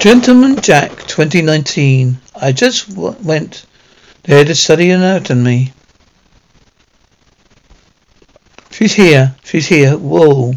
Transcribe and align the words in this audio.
Gentleman 0.00 0.58
Jack 0.62 1.06
2019. 1.08 2.16
I 2.34 2.52
just 2.52 2.88
w- 2.88 3.14
went 3.22 3.66
there 4.22 4.46
to 4.46 4.54
study 4.54 4.88
anatomy. 4.92 5.74
She's 8.70 8.94
here. 8.94 9.34
She's 9.44 9.66
here. 9.66 9.98
Whoa. 9.98 10.54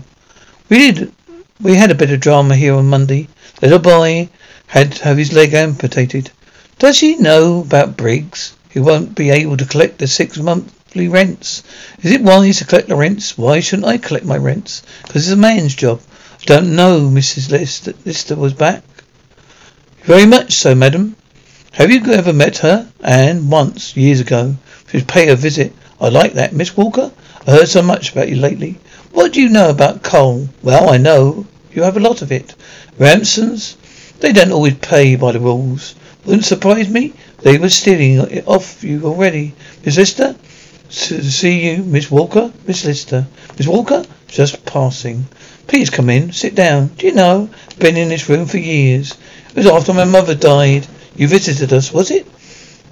We 0.69 0.77
did. 0.77 1.11
We 1.59 1.75
had 1.75 1.91
a 1.91 1.95
bit 1.95 2.11
of 2.11 2.21
drama 2.21 2.55
here 2.55 2.73
on 2.73 2.87
Monday. 2.87 3.27
Little 3.61 3.79
boy 3.79 4.29
had 4.65 4.93
to 4.93 5.03
have 5.03 5.17
his 5.17 5.33
leg 5.33 5.53
amputated. 5.53 6.31
Does 6.79 7.01
he 7.01 7.17
know 7.17 7.59
about 7.59 7.97
Briggs? 7.97 8.55
He 8.69 8.79
won't 8.79 9.13
be 9.13 9.29
able 9.29 9.57
to 9.57 9.65
collect 9.65 9.97
the 9.97 10.07
six 10.07 10.37
monthly 10.37 11.09
rents. 11.09 11.63
Is 12.01 12.13
it 12.13 12.21
wise 12.21 12.59
to 12.59 12.65
collect 12.65 12.87
the 12.87 12.95
rents? 12.95 13.37
Why 13.37 13.59
shouldn't 13.59 13.89
I 13.89 13.97
collect 13.97 14.25
my 14.25 14.37
rents? 14.37 14.83
Because 15.01 15.27
it's 15.27 15.33
a 15.33 15.35
man's 15.35 15.75
job. 15.75 15.99
I 16.39 16.45
don't 16.45 16.77
know. 16.77 17.09
Mrs. 17.09 17.51
Lister 18.05 18.37
was 18.37 18.53
back. 18.53 18.83
Very 20.03 20.25
much 20.25 20.51
so, 20.51 20.75
madam. 20.75 21.15
Have 21.71 21.89
you 21.89 22.03
ever 22.11 22.33
met 22.33 22.57
her? 22.57 22.89
Anne, 23.01 23.49
once, 23.49 23.95
years 23.95 24.19
ago. 24.19 24.57
She'd 24.91 25.07
pay 25.07 25.29
a 25.29 25.35
visit. 25.37 25.71
I 26.01 26.09
like 26.09 26.33
that. 26.33 26.51
Miss 26.51 26.75
Walker, 26.75 27.09
I 27.47 27.51
heard 27.51 27.69
so 27.69 27.81
much 27.81 28.11
about 28.11 28.27
you 28.27 28.35
lately. 28.35 28.79
What 29.13 29.31
do 29.31 29.41
you 29.41 29.47
know 29.47 29.69
about 29.69 30.03
coal? 30.03 30.49
Well, 30.61 30.89
I 30.89 30.97
know 30.97 31.47
you 31.71 31.83
have 31.83 31.95
a 31.95 32.01
lot 32.01 32.21
of 32.21 32.33
it. 32.33 32.53
Rawsons? 32.99 33.77
They 34.19 34.33
don't 34.33 34.51
always 34.51 34.73
pay 34.73 35.15
by 35.15 35.31
the 35.31 35.39
rules. 35.39 35.95
Wouldn't 36.25 36.43
surprise 36.43 36.89
me. 36.89 37.13
They 37.41 37.57
were 37.57 37.69
stealing 37.69 38.19
it 38.29 38.45
off 38.45 38.83
you 38.83 39.05
already. 39.05 39.53
Miss 39.85 39.95
Lister? 39.95 40.35
To 40.89 41.23
see 41.23 41.65
you, 41.69 41.81
Miss 41.81 42.11
Walker? 42.11 42.51
Miss 42.67 42.83
Lister. 42.83 43.25
Miss 43.57 43.67
Walker? 43.67 44.03
Just 44.27 44.65
passing. 44.65 45.27
Please 45.67 45.89
come 45.89 46.09
in. 46.09 46.33
Sit 46.33 46.55
down. 46.55 46.87
Do 46.87 47.07
you 47.07 47.13
know? 47.13 47.49
Been 47.79 47.95
in 47.95 48.09
this 48.09 48.27
room 48.27 48.47
for 48.47 48.57
years. 48.57 49.15
It 49.55 49.57
was 49.57 49.67
after 49.67 49.93
my 49.93 50.05
mother 50.05 50.33
died. 50.35 50.87
You 51.15 51.27
visited 51.27 51.71
us, 51.73 51.93
was 51.93 52.09
it? 52.09 52.25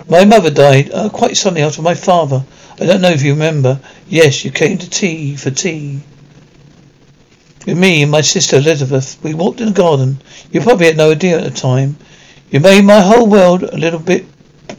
My 0.08 0.26
mother 0.26 0.52
died 0.52 0.92
uh, 0.94 1.10
quite 1.10 1.36
suddenly 1.38 1.64
after 1.64 1.82
my 1.82 1.96
father. 1.96 2.44
I 2.80 2.86
don't 2.86 3.02
know 3.02 3.10
if 3.10 3.24
you 3.24 3.34
remember. 3.34 3.80
Yes, 4.08 4.46
you 4.46 4.52
came 4.52 4.78
to 4.78 4.90
tea 4.90 5.36
for 5.36 5.52
tea. 5.52 6.02
With 7.66 7.78
me 7.78 8.02
and 8.02 8.12
my 8.12 8.22
sister 8.22 8.58
Elizabeth, 8.58 9.18
we 9.24 9.34
walked 9.34 9.62
in 9.62 9.68
the 9.68 9.74
garden. 9.74 10.20
You 10.52 10.62
probably 10.62 10.88
had 10.88 10.98
no 10.98 11.12
idea 11.12 11.38
at 11.38 11.44
the 11.44 11.60
time. 11.60 11.98
You 12.50 12.60
made 12.60 12.84
my 12.84 13.02
whole 13.02 13.28
world 13.28 13.64
a 13.64 13.78
little 13.78 14.00
bit 14.00 14.26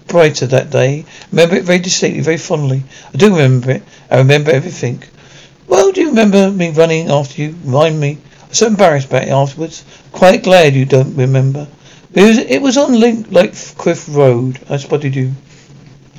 brighter 0.06 0.46
that 0.46 0.70
day. 0.70 1.04
Remember 1.30 1.56
it 1.56 1.64
very 1.64 1.78
distinctly, 1.78 2.20
very 2.22 2.36
fondly. 2.38 2.82
I 3.14 3.16
do 3.16 3.30
remember 3.30 3.70
it. 3.70 3.82
I 4.10 4.18
remember 4.18 4.50
everything. 4.50 5.02
Well, 5.66 5.92
do 5.92 6.00
you 6.00 6.08
remember 6.08 6.50
me 6.50 6.70
running 6.70 7.10
after 7.10 7.42
you? 7.42 7.56
Remind 7.64 7.98
me. 7.98 8.18
So 8.52 8.66
embarrassed 8.66 9.08
about 9.08 9.24
it 9.24 9.30
afterwards. 9.30 9.82
Quite 10.12 10.44
glad 10.44 10.74
you 10.74 10.84
don't 10.84 11.16
remember. 11.16 11.66
It 12.12 12.22
was, 12.22 12.38
it 12.38 12.60
was 12.60 12.76
on 12.76 13.00
Link 13.00 13.32
Cliff 13.78 14.06
Road. 14.14 14.60
I 14.68 14.76
spotted 14.76 15.16
you. 15.16 15.32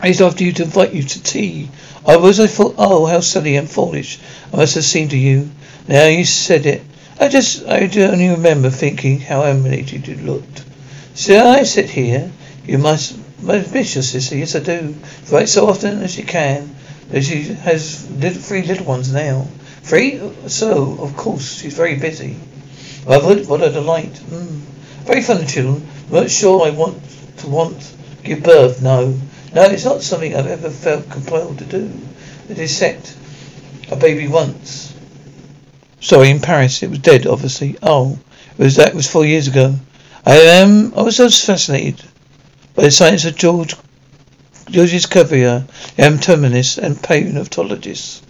I 0.02 0.08
used 0.08 0.22
after 0.22 0.44
you 0.44 0.52
to 0.54 0.64
invite 0.64 0.94
you 0.94 1.04
to 1.04 1.24
tea. 1.24 1.70
I 2.06 2.18
was, 2.18 2.40
I 2.40 2.48
thought, 2.48 2.76
oh, 2.80 3.06
how 3.06 3.20
silly 3.20 3.56
and 3.56 3.70
foolish 3.70 4.20
I 4.52 4.58
must 4.58 4.76
have 4.76 4.84
seemed 4.84 5.12
to 5.12 5.18
you. 5.18 5.52
Now 5.88 6.08
you 6.08 6.26
said 6.26 6.66
it. 6.66 6.82
I 7.20 7.28
just, 7.28 7.68
I 7.68 7.82
only 7.82 8.30
remember 8.30 8.72
thinking 8.72 9.20
how 9.20 9.44
emanated 9.44 10.08
you 10.08 10.16
looked. 10.16 10.66
See, 11.14 11.38
I 11.38 11.64
sit 11.64 11.92
here. 11.92 12.32
You 12.66 12.80
must, 12.80 13.16
must 13.44 13.72
miss 13.72 13.94
your 13.94 14.04
sister. 14.04 14.36
Yes, 14.36 14.56
I 14.56 14.60
do. 14.60 14.96
Write 15.32 15.50
so 15.50 15.68
often 15.68 16.02
as 16.02 16.18
you 16.18 16.24
can. 16.24 16.76
But 17.12 17.24
she 17.24 17.44
has 17.44 18.04
three 18.48 18.64
little 18.64 18.86
ones 18.86 19.14
now. 19.14 19.48
Three? 19.84 20.20
So, 20.48 20.98
of 21.00 21.16
course, 21.16 21.60
she's 21.60 21.76
very 21.76 21.98
busy. 21.98 22.38
Motherhood, 23.06 23.48
what 23.48 23.62
a 23.62 23.70
delight. 23.70 24.14
Mm. 24.14 24.62
Very 25.06 25.22
fond 25.22 25.42
of 25.42 25.50
children. 25.50 25.86
Not 26.10 26.32
sure 26.32 26.66
I 26.66 26.70
want 26.70 27.02
to 27.40 27.48
want 27.48 27.94
give 28.24 28.44
birth. 28.44 28.82
No, 28.82 29.20
no, 29.54 29.64
it's 29.64 29.86
not 29.86 30.02
something 30.02 30.36
I've 30.36 30.48
ever 30.48 30.70
felt 30.70 31.10
compelled 31.10 31.60
to 31.60 31.66
do. 31.66 31.92
To 32.48 32.54
dissect 32.54 33.16
a 33.92 33.96
baby 33.96 34.28
once. 34.28 34.94
Sorry, 36.00 36.30
in 36.30 36.40
Paris. 36.40 36.82
It 36.82 36.90
was 36.90 37.00
dead, 37.00 37.28
obviously. 37.28 37.78
Oh, 37.84 38.18
it 38.58 38.64
was 38.64 38.78
that 38.78 38.96
was 38.96 39.10
four 39.10 39.26
years 39.26 39.48
ago. 39.48 39.76
I 40.26 40.36
am. 40.36 40.94
I 40.96 41.02
was 41.02 41.18
so 41.18 41.30
fascinated 41.30 42.02
by 42.76 42.84
the 42.84 42.92
science 42.92 43.26
of 43.26 43.36
George 43.36 43.76
Georges 44.70 45.06
Cuvier, 45.06 45.66
M. 45.98 46.20
Terminus, 46.20 46.78
and 46.78 47.02
paleontologist. 47.02 48.23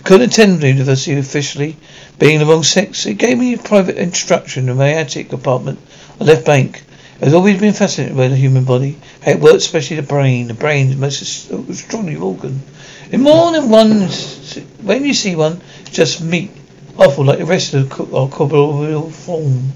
I 0.00 0.02
couldn't 0.02 0.30
attend 0.30 0.62
the 0.62 0.68
university 0.68 1.18
officially, 1.18 1.76
being 2.18 2.38
the 2.38 2.46
wrong 2.46 2.62
sex. 2.62 3.04
It 3.04 3.18
gave 3.18 3.36
me 3.36 3.58
private 3.58 3.98
instruction 3.98 4.70
in 4.70 4.78
my 4.78 4.94
attic 4.94 5.30
apartment 5.34 5.78
on 6.18 6.26
left 6.26 6.46
bank. 6.46 6.82
I've 7.20 7.34
always 7.34 7.60
been 7.60 7.74
fascinated 7.74 8.16
by 8.16 8.28
the 8.28 8.36
human 8.36 8.64
body, 8.64 8.96
how 9.22 9.32
it 9.32 9.40
works, 9.40 9.66
especially 9.66 9.96
the 9.96 10.02
brain. 10.02 10.48
The 10.48 10.54
brain 10.54 10.86
is 10.88 10.94
the 10.94 11.00
most 11.58 11.68
extraordinary 11.68 12.18
organ. 12.18 12.62
In 13.12 13.20
more 13.20 13.52
than 13.52 13.68
one, 13.68 14.08
when 14.80 15.04
you 15.04 15.12
see 15.12 15.36
one, 15.36 15.60
just 15.90 16.22
meat, 16.22 16.50
awful 16.96 17.26
like 17.26 17.38
the 17.38 17.44
rest 17.44 17.74
of 17.74 17.90
the 17.90 17.94
corporeal 17.94 19.10
form. 19.10 19.74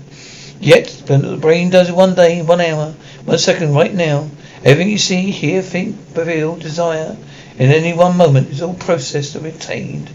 Yet, 0.59 0.87
the 1.05 1.37
brain 1.39 1.69
does 1.69 1.91
it 1.91 1.95
one 1.95 2.15
day, 2.15 2.41
one 2.41 2.63
hour, 2.63 2.95
one 3.27 3.39
second, 3.39 3.75
right 3.75 3.93
now, 3.93 4.31
everything 4.65 4.89
you 4.89 4.97
see, 4.97 5.31
hear, 5.31 5.61
think, 5.61 5.97
feel, 6.15 6.57
desire, 6.57 7.15
in 7.59 7.70
any 7.70 7.92
one 7.92 8.16
moment 8.16 8.50
is 8.50 8.62
all 8.62 8.75
processed 8.75 9.34
and 9.37 9.44
retained. 9.44 10.10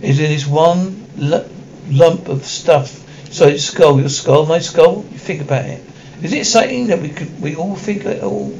It 0.00 0.10
is 0.10 0.20
in 0.20 0.30
this 0.30 0.46
one 0.46 1.06
l- 1.20 1.48
lump 1.88 2.28
of 2.28 2.44
stuff. 2.44 3.02
So 3.32 3.48
your 3.48 3.58
skull, 3.58 3.98
your 4.00 4.08
skull, 4.08 4.46
my 4.46 4.60
skull. 4.60 5.04
You 5.10 5.18
think 5.18 5.40
about 5.40 5.64
it. 5.64 5.82
Is 6.22 6.32
it 6.32 6.38
exciting 6.38 6.86
that 6.88 7.00
we 7.00 7.08
could 7.08 7.40
we 7.40 7.56
all 7.56 7.76
think 7.76 8.04
it 8.04 8.22
all? 8.22 8.56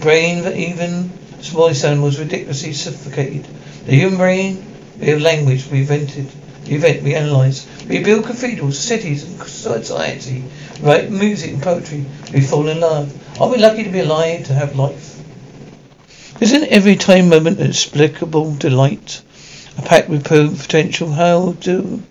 Brain 0.00 0.44
that 0.44 0.56
even 0.56 1.12
smallest 1.40 1.84
animals 1.84 2.18
ridiculously 2.18 2.72
suffocated. 2.72 3.46
The 3.86 3.92
human 3.92 4.18
brain, 4.18 4.64
we 4.98 5.08
have 5.08 5.20
language 5.20 5.66
we 5.70 5.80
invented. 5.80 6.30
The 6.64 6.74
event 6.74 7.02
we 7.02 7.14
analyze. 7.14 7.66
We 7.88 8.02
build 8.02 8.26
cathedrals, 8.26 8.78
cities, 8.78 9.24
and 9.24 9.40
society. 9.42 10.44
Write 10.80 11.10
music 11.10 11.52
and 11.52 11.62
poetry. 11.62 12.04
We 12.32 12.40
fall 12.40 12.68
in 12.68 12.80
love. 12.80 13.40
Are 13.40 13.48
we 13.48 13.58
lucky 13.58 13.84
to 13.84 13.90
be 13.90 14.00
alive, 14.00 14.46
to 14.46 14.54
have 14.54 14.76
life? 14.76 15.17
Isn't 16.40 16.68
every 16.68 16.94
time 16.94 17.30
moment 17.30 17.58
an 17.58 17.70
explicable 17.70 18.54
delight? 18.54 19.22
A 19.76 19.82
packed 19.82 20.08
with 20.08 20.22
potential. 20.24 21.10
How 21.10 21.52
do? 21.52 22.04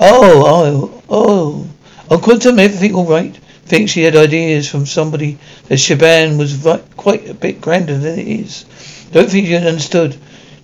Oh, 0.00 0.42
oh, 0.44 1.02
oh. 1.08 1.66
On 2.10 2.20
quantum, 2.20 2.58
everything 2.58 2.96
all 2.96 3.06
right. 3.06 3.36
Thinks 3.66 3.92
she 3.92 4.02
had 4.02 4.16
ideas 4.16 4.68
from 4.68 4.86
somebody 4.86 5.38
that 5.68 5.78
Shibden 5.78 6.36
was 6.36 6.66
quite 6.96 7.30
a 7.30 7.34
bit 7.34 7.60
grander 7.60 7.96
than 7.96 8.18
it 8.18 8.26
is. 8.26 8.64
Don't 9.12 9.30
think 9.30 9.46
you 9.46 9.58
understood. 9.58 10.16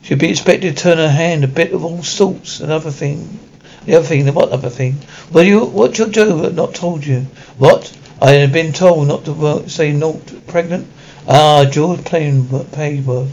She'd 0.02 0.18
be 0.18 0.30
expected 0.30 0.76
to 0.76 0.82
turn 0.82 0.98
her 0.98 1.08
hand 1.08 1.44
a 1.44 1.48
bit 1.48 1.72
of 1.72 1.84
all 1.84 2.02
sorts. 2.02 2.58
Another 2.58 2.90
thing. 2.90 3.38
The 3.84 3.94
other 3.94 4.06
thing, 4.06 4.24
the 4.24 4.32
what 4.32 4.50
other 4.50 4.70
thing? 4.70 4.96
Well, 5.30 5.44
you, 5.44 5.64
what 5.64 5.96
your 5.96 6.08
Joe 6.08 6.48
not 6.48 6.74
told 6.74 7.06
you? 7.06 7.28
What? 7.56 7.96
I 8.20 8.32
had 8.32 8.52
been 8.52 8.72
told 8.72 9.06
not 9.06 9.24
to 9.26 9.68
say 9.68 9.92
not 9.92 10.18
pregnant. 10.48 10.88
Ah, 11.28 11.64
George 11.64 12.02
Playforth. 12.02 13.26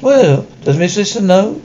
Well, 0.00 0.46
does 0.62 0.78
Miss 0.78 0.96
Lister 0.96 1.20
know? 1.20 1.60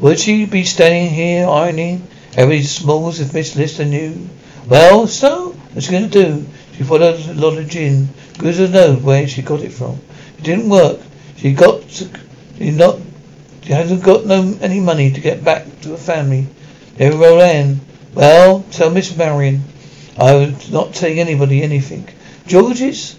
Would 0.00 0.20
she 0.20 0.44
be 0.44 0.64
staying 0.64 1.14
here 1.14 1.48
ironing 1.48 2.06
every 2.36 2.62
smalls 2.64 3.20
if 3.20 3.32
Miss 3.32 3.56
Lister 3.56 3.86
knew? 3.86 4.28
Well, 4.68 5.06
so 5.06 5.52
what's 5.72 5.86
she 5.86 5.92
gonna 5.92 6.08
do? 6.08 6.44
She 6.76 6.82
followed 6.82 7.26
a 7.26 7.34
lot 7.34 7.56
of 7.56 7.70
gin. 7.70 8.10
Good 8.36 8.56
to 8.56 8.68
know 8.68 8.96
where 8.96 9.26
she 9.26 9.40
got 9.40 9.62
it 9.62 9.72
from. 9.72 9.98
It 10.36 10.44
didn't 10.44 10.68
work. 10.68 11.00
She 11.38 11.52
got 11.54 11.82
she 11.90 12.10
not 12.70 12.98
she 13.62 13.72
hasn't 13.72 14.02
got 14.02 14.26
no 14.26 14.58
any 14.60 14.80
money 14.80 15.10
to 15.10 15.20
get 15.22 15.42
back 15.42 15.64
to 15.82 15.90
her 15.92 15.96
family. 15.96 16.46
There 16.96 17.12
Roland. 17.12 17.80
Well, 18.12 18.66
tell 18.72 18.90
Miss 18.90 19.16
Marion. 19.16 19.64
I 20.18 20.34
would 20.34 20.70
not 20.70 20.92
tell 20.92 21.10
anybody 21.10 21.62
anything. 21.62 22.08
George's? 22.46 23.16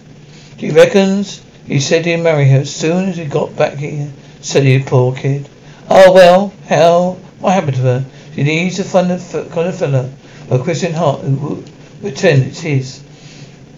He 0.62 0.70
reckons 0.70 1.42
he 1.66 1.80
said 1.80 2.06
he'd 2.06 2.18
marry 2.18 2.48
her 2.50 2.60
as 2.60 2.76
soon 2.76 3.10
as 3.10 3.18
he 3.18 3.26
got 3.26 3.56
back 3.56 3.78
here. 3.78 4.12
Said 4.42 4.64
he, 4.64 4.78
poor 4.78 5.16
kid. 5.16 5.50
Oh 5.90 6.12
well, 6.12 6.54
how? 6.68 7.18
What 7.40 7.54
happened 7.54 7.78
to 7.78 7.82
her? 7.82 8.06
She 8.36 8.44
needs 8.44 8.78
a 8.78 8.84
fun 8.84 9.08
kind 9.08 9.68
of 9.70 9.76
fella, 9.76 10.12
a 10.52 10.60
Christian 10.60 10.94
heart 10.94 11.22
who 11.22 11.34
will 11.34 11.64
pretend 12.02 12.44
it's 12.44 12.60
his. 12.60 13.02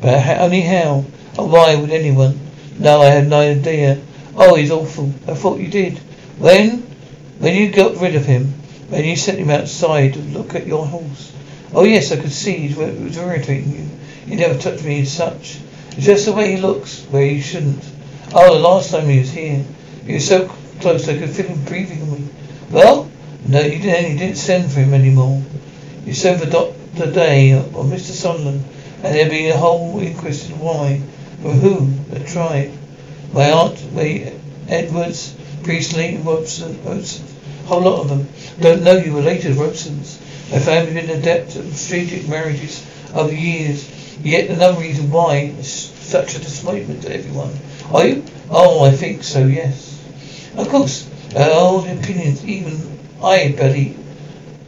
But 0.02 0.28
only 0.42 0.60
how? 0.60 1.06
Oh, 1.38 1.46
why 1.46 1.74
would 1.74 1.90
anyone? 1.90 2.38
No, 2.78 3.02
I 3.02 3.12
had 3.12 3.30
no 3.30 3.40
idea. 3.40 4.02
Oh, 4.36 4.56
he's 4.56 4.70
awful. 4.70 5.14
I 5.26 5.36
thought 5.36 5.62
you 5.62 5.70
did. 5.70 5.98
When? 6.38 6.80
When 7.40 7.56
you 7.56 7.72
got 7.72 7.96
rid 7.96 8.16
of 8.16 8.26
him? 8.26 8.56
When 8.90 9.06
you 9.06 9.16
sent 9.16 9.40
him 9.40 9.52
outside 9.52 10.16
to 10.16 10.20
look 10.20 10.54
at 10.54 10.68
your 10.68 10.86
horse? 10.86 11.32
Oh 11.74 11.86
yes, 11.86 12.12
I 12.12 12.18
could 12.18 12.34
see 12.34 12.68
he 12.68 12.76
was 12.76 13.16
irritating 13.16 13.72
you. 13.72 13.90
He 14.26 14.36
never 14.36 14.60
touched 14.60 14.84
me 14.84 15.04
as 15.04 15.14
such. 15.14 15.60
Just 15.98 16.26
the 16.26 16.34
way 16.34 16.52
he 16.52 16.58
looks, 16.58 17.04
where 17.06 17.26
he 17.26 17.42
shouldn't. 17.42 17.84
Oh, 18.34 18.56
the 18.56 18.60
last 18.60 18.92
time 18.92 19.08
he 19.08 19.20
was 19.20 19.32
here, 19.32 19.64
he 20.06 20.16
was 20.16 20.28
so 20.28 20.48
close 20.82 21.08
I 21.08 21.18
could 21.18 21.30
feel 21.30 21.48
him 21.48 21.64
breathing 21.66 22.02
on 22.02 22.12
me. 22.12 22.28
Well, 22.72 23.12
no, 23.48 23.62
you 23.62 23.80
didn't. 23.80 24.12
You 24.12 24.18
didn't 24.18 24.38
send 24.38 24.72
for 24.72 24.80
him 24.80 24.94
anymore. 24.94 25.44
You 26.06 26.14
sent 26.14 26.42
for 26.42 26.50
Doctor 26.50 27.12
Day 27.12 27.54
or 27.54 27.84
Mr. 27.84 28.12
Sunderland, 28.12 28.64
and 29.04 29.16
there'd 29.16 29.30
be 29.30 29.50
a 29.50 29.58
whole 29.58 30.00
inquest 30.00 30.50
into 30.50 30.64
why, 30.64 31.02
for 31.42 31.52
who, 31.52 31.88
the 32.10 32.20
tribe. 32.22 32.72
My 33.32 33.52
aunt, 33.52 33.80
wait, 33.92 34.34
Edwards, 34.68 35.36
Priestley, 35.64 36.18
Rawson, 36.18 36.84
Rawson, 36.84 37.26
a 37.64 37.68
whole 37.68 37.82
lot 37.82 38.02
of 38.02 38.10
them. 38.10 38.28
Don't 38.60 38.84
know 38.84 38.98
you 38.98 39.16
related 39.16 39.56
Rawsons. 39.58 40.20
My 40.52 40.60
family's 40.60 40.94
been 40.94 41.20
adept 41.20 41.56
at 41.56 41.66
strategic 41.74 42.28
marriages 42.28 42.86
over 43.14 43.34
years. 43.34 43.90
Yet 44.24 44.50
another 44.50 44.80
reason 44.80 45.12
why 45.12 45.54
it's 45.60 45.70
such 45.70 46.36
a 46.36 46.40
disappointment 46.40 47.04
to 47.04 47.14
everyone. 47.14 47.52
Are 47.92 48.08
you? 48.08 48.24
Oh, 48.50 48.86
I 48.86 48.92
think 48.92 49.22
so, 49.24 49.46
yes. 49.46 50.02
Of 50.56 50.70
course, 50.70 51.10
our 51.36 51.52
old 51.52 51.88
opinions, 51.88 52.46
even 52.46 53.00
I 53.22 53.52
barely 53.52 53.98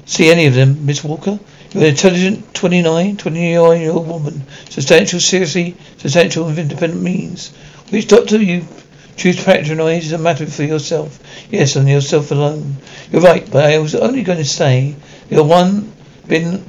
see 0.05 0.29
any 0.29 0.47
of 0.47 0.55
them, 0.55 0.85
Miss 0.85 1.03
Walker. 1.03 1.39
You're 1.71 1.83
an 1.83 1.89
intelligent 1.89 2.53
29, 2.53 3.17
29 3.17 3.81
year 3.81 3.91
old 3.91 4.07
woman. 4.07 4.43
Substantial, 4.69 5.21
seriously, 5.21 5.77
substantial 5.97 6.49
of 6.49 6.59
independent 6.59 7.01
means. 7.01 7.53
Which 7.91 8.07
doctor 8.07 8.37
you 8.37 8.65
choose 9.15 9.37
to 9.37 9.43
patronize 9.45 10.05
is 10.05 10.11
a 10.11 10.17
matter 10.17 10.45
for 10.45 10.63
yourself. 10.63 11.19
Yes, 11.49 11.77
and 11.77 11.87
yourself 11.87 12.31
alone. 12.31 12.75
You're 13.09 13.21
right, 13.21 13.49
but 13.49 13.65
I 13.65 13.77
was 13.77 13.95
only 13.95 14.23
going 14.23 14.39
to 14.39 14.45
say, 14.45 14.95
you're 15.29 15.45
one 15.45 15.93
been 16.27 16.65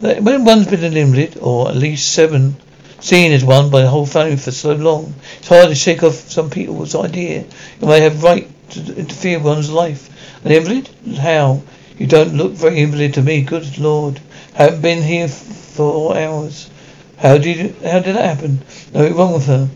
when 0.00 0.44
one's 0.44 0.66
been 0.66 0.84
an 0.84 0.96
invalid, 0.96 1.38
or 1.40 1.68
at 1.70 1.76
least 1.76 2.12
seven, 2.12 2.56
seen 3.00 3.32
as 3.32 3.44
one 3.44 3.70
by 3.70 3.82
the 3.82 3.88
whole 3.88 4.06
family 4.06 4.36
for 4.36 4.50
so 4.50 4.72
long, 4.72 5.14
it's 5.38 5.48
hard 5.48 5.68
to 5.68 5.74
shake 5.74 6.02
off 6.02 6.14
some 6.14 6.50
people's 6.50 6.94
idea 6.94 7.44
you 7.80 7.86
may 7.86 8.00
have 8.00 8.22
right 8.22 8.48
to 8.70 8.96
interfere 8.96 9.38
with 9.38 9.46
one's 9.46 9.70
life. 9.70 10.10
An 10.44 10.52
invalid? 10.52 10.88
How? 11.18 11.62
You 11.98 12.06
don't 12.06 12.36
look 12.36 12.52
very 12.52 12.80
invalid 12.80 13.14
to 13.14 13.22
me. 13.22 13.40
Good 13.40 13.78
Lord, 13.78 14.20
haven't 14.54 14.82
been 14.82 15.02
here 15.02 15.28
for 15.28 16.16
hours. 16.16 16.68
How 17.16 17.38
did 17.38 17.74
how 17.82 18.00
did 18.00 18.16
that 18.16 18.36
happen? 18.36 18.60
Nothing 18.92 19.14
wrong 19.14 19.32
with 19.32 19.46
her. 19.46 19.68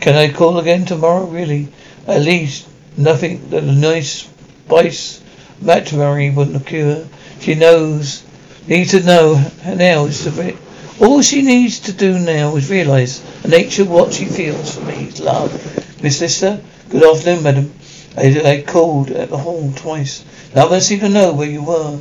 Can 0.00 0.16
I 0.16 0.32
call 0.32 0.58
again 0.58 0.84
tomorrow? 0.84 1.26
Really? 1.26 1.68
At 2.08 2.22
least 2.22 2.66
nothing 2.96 3.50
that 3.50 3.62
a 3.62 3.72
nice 3.72 4.28
spice 4.66 5.20
matrimony 5.60 6.30
wouldn't 6.30 6.56
occur. 6.56 7.06
She 7.40 7.54
knows 7.54 8.22
needs 8.70 8.92
to 8.92 9.02
know 9.02 9.34
now 9.66 10.04
is 10.04 10.28
bit. 10.28 10.56
All 11.00 11.22
she 11.22 11.42
needs 11.42 11.80
to 11.80 11.92
do 11.92 12.20
now 12.20 12.54
is 12.54 12.70
realise 12.70 13.18
the 13.42 13.48
nature 13.48 13.82
of 13.82 13.90
what 13.90 14.12
she 14.12 14.26
feels 14.26 14.76
for 14.76 14.84
me 14.84 15.08
is 15.08 15.18
love. 15.20 15.52
Miss 16.00 16.20
Lister, 16.20 16.62
good 16.88 17.02
afternoon, 17.02 17.42
madam. 17.42 17.74
I, 18.16 18.40
I 18.44 18.62
called 18.62 19.10
at 19.10 19.28
the 19.28 19.38
hall 19.38 19.72
twice. 19.74 20.24
Now 20.54 20.68
I 20.68 20.78
seem 20.78 21.00
to 21.00 21.08
know 21.08 21.32
where 21.32 21.50
you 21.50 21.64
were. 21.64 22.00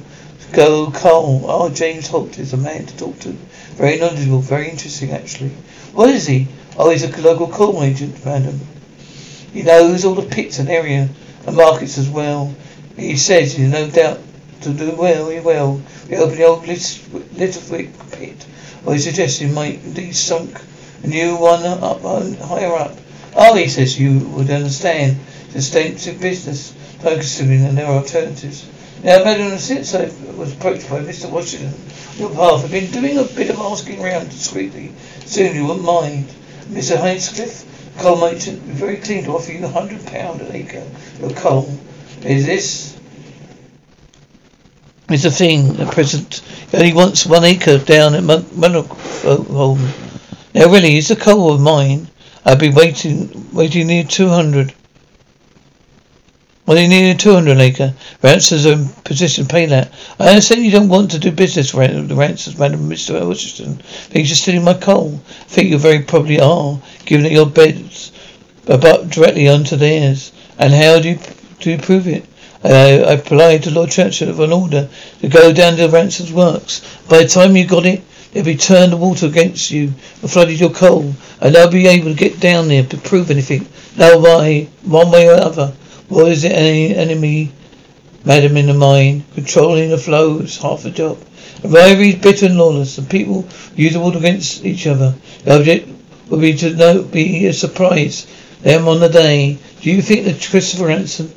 Go 0.52 0.92
Cole. 0.92 1.46
Oh, 1.48 1.70
James 1.70 2.08
Holt 2.08 2.38
is 2.38 2.54
a 2.54 2.58
man 2.58 2.86
to 2.86 2.98
talk 2.98 3.18
to. 3.22 3.30
Very 3.74 3.98
knowledgeable, 3.98 4.42
very 4.42 4.70
interesting 4.70 5.10
actually. 5.10 5.52
What 5.94 6.10
is 6.10 6.28
he? 6.28 6.48
Oh, 6.78 6.92
he's 6.92 7.04
a 7.04 7.22
local 7.22 7.48
coal 7.48 7.82
agent, 7.82 8.24
madam. 8.24 8.60
He 9.54 9.64
knows 9.64 10.06
all 10.06 10.14
the 10.14 10.22
pits 10.22 10.60
and 10.60 10.70
area 10.70 11.10
and 11.48 11.56
markets 11.56 11.98
as 11.98 12.10
well. 12.10 12.54
He 12.96 13.18
says 13.18 13.54
he's 13.54 13.72
no 13.72 13.90
doubt 13.90 14.20
to 14.62 14.74
do 14.74 14.92
well, 14.92 15.30
he 15.30 15.40
will. 15.40 15.82
We 16.10 16.18
open 16.18 16.38
the 16.38 16.46
old 16.46 16.64
Littlewick 16.64 17.92
pit. 18.12 18.46
Or 18.84 18.94
he 18.94 19.00
suggests 19.00 19.42
might 19.42 19.84
indeed 19.84 20.16
sunk 20.16 20.60
a 21.04 21.08
new 21.08 21.36
one 21.36 21.64
up 21.64 22.04
uh, 22.04 22.34
higher 22.46 22.74
up. 22.74 22.98
Oh, 23.36 23.56
he 23.56 23.68
says 23.68 24.00
you 24.00 24.20
would 24.30 24.50
understand. 24.50 25.20
It's 25.54 25.56
extensive 25.56 26.20
business, 26.20 26.74
focusing 27.00 27.64
on 27.64 27.76
their 27.76 27.86
alternatives. 27.86 28.68
Now, 29.04 29.24
Madam, 29.24 29.58
since 29.60 29.94
I 29.94 30.12
was 30.36 30.54
approached 30.54 30.90
by 30.90 31.00
Mr. 31.02 31.30
Washington 31.30 31.74
your 32.18 32.32
path, 32.32 32.66
I've 32.66 32.72
been 32.72 32.92
doing 32.92 33.18
a 33.18 33.24
bit 33.24 33.50
of 33.50 33.60
asking 33.60 34.04
around 34.04 34.30
discreetly. 34.30 34.92
Soon 35.26 35.56
you 35.56 35.66
won't 35.68 35.84
mind. 35.84 36.28
Mr. 36.70 37.02
Hinchcliffe, 37.02 37.66
coal 38.00 38.18
merchant, 38.18 38.66
be 38.66 38.74
very 38.74 38.98
keen 38.98 39.24
to 39.26 39.32
offer 39.32 39.52
you 39.52 39.64
a 39.64 39.68
hundred 39.68 40.06
pound 40.08 40.42
an 40.42 40.56
acre 40.56 40.86
of 41.22 41.36
coal. 41.36 41.70
Is 42.24 42.46
this 42.46 42.99
is 45.10 45.24
the 45.24 45.32
thing 45.32 45.80
at 45.80 45.92
present. 45.94 46.36
He 46.72 46.78
only 46.78 46.94
wants 46.94 47.26
one 47.26 47.44
acre 47.44 47.78
down 47.78 48.16
at 48.16 48.24
Monaghan. 48.24 48.92
Uh, 49.24 49.92
now 50.54 50.72
really, 50.72 50.98
is 50.98 51.08
the 51.08 51.16
coal 51.16 51.54
of 51.54 51.62
mine? 51.62 52.08
I've 52.46 52.60
been 52.60 52.74
waiting, 52.74 53.48
waiting 53.54 53.88
near 53.88 54.04
200. 54.04 54.74
Well, 56.70 56.78
you 56.78 56.88
need 56.88 57.10
a 57.10 57.16
200 57.16 57.58
acre. 57.58 57.96
Rawson's 58.22 58.68
in 58.68 58.90
position 59.04 59.46
to 59.46 59.52
pay 59.52 59.66
that. 59.66 59.92
I 60.20 60.30
understand 60.30 60.64
you 60.64 60.70
don't 60.70 60.88
want 60.88 61.10
to 61.12 61.20
do 61.20 61.32
business 61.32 61.74
with 61.74 62.08
the 62.08 62.14
Rawson's, 62.14 62.60
Madam 62.60 62.88
Mr. 62.88 63.28
Washington. 63.28 63.78
Think 63.78 64.28
you're 64.28 64.36
stealing 64.36 64.64
my 64.64 64.76
coal? 64.76 65.20
I 65.28 65.44
think 65.46 65.70
you 65.70 65.80
very 65.80 66.04
probably 66.04 66.40
are, 66.40 66.80
given 67.06 67.24
that 67.24 67.32
your 67.32 67.48
beds 67.48 68.12
abut 68.68 69.10
directly 69.10 69.48
onto 69.48 69.78
theirs. 69.78 70.32
And 70.60 70.72
how 70.72 71.00
do 71.00 71.10
you, 71.10 71.20
do 71.60 71.72
you 71.72 71.80
prove 71.80 72.08
it? 72.08 72.24
I, 72.62 73.14
applied 73.14 73.64
to 73.64 73.72
Lord 73.72 73.90
Churchill 73.90 74.34
for 74.34 74.44
an 74.44 74.52
order 74.52 74.90
to 75.22 75.28
go 75.30 75.54
down 75.54 75.78
to 75.78 75.88
Rawson's 75.88 76.34
works. 76.34 76.82
By 77.08 77.24
the 77.24 77.30
time 77.30 77.56
you 77.56 77.66
got 77.66 77.86
it, 77.86 78.04
they'd 78.34 78.44
be 78.44 78.58
turned 78.58 78.92
the 78.92 78.98
water 78.98 79.28
against 79.28 79.72
you 79.72 79.94
and 80.22 80.30
flooded 80.30 80.60
your 80.60 80.72
coal, 80.72 81.14
and 81.40 81.56
I'll 81.56 81.72
be 81.72 81.88
able 81.88 82.12
to 82.12 82.20
get 82.20 82.42
down 82.42 82.68
there 82.68 82.84
to 82.84 82.98
prove 82.98 83.32
anything. 83.32 83.66
No 83.96 84.20
way, 84.20 84.70
one 84.84 85.10
way 85.10 85.30
or 85.30 85.36
another. 85.36 85.74
What 86.10 86.28
is 86.28 86.44
it, 86.44 86.52
any 86.52 86.94
enemy, 86.94 87.52
madam 88.26 88.58
in 88.58 88.66
the 88.66 88.74
mine, 88.74 89.24
controlling 89.36 89.90
the 89.90 89.98
flows, 89.98 90.58
half 90.58 90.84
the 90.84 90.92
job. 90.92 91.18
The 91.62 91.70
rivalry 91.70 92.10
is 92.10 92.16
bitter 92.16 92.48
and 92.48 92.58
lawless, 92.58 92.98
and 92.98 93.10
people 93.10 93.48
use 93.76 93.94
the 93.94 94.02
water 94.02 94.18
against 94.18 94.66
each 94.66 94.86
other. 94.86 95.16
The 95.46 95.56
object 95.56 95.88
would 96.28 96.42
be 96.42 96.54
to 96.56 96.76
know, 96.76 97.04
be 97.04 97.46
a 97.48 97.54
surprise 97.54 98.28
them 98.62 98.88
on 98.90 99.00
the 99.00 99.08
day. 99.08 99.58
Do 99.82 99.90
you 99.90 100.02
think 100.02 100.26
that 100.26 100.46
Christopher 100.50 100.88
Rawson 100.88 101.32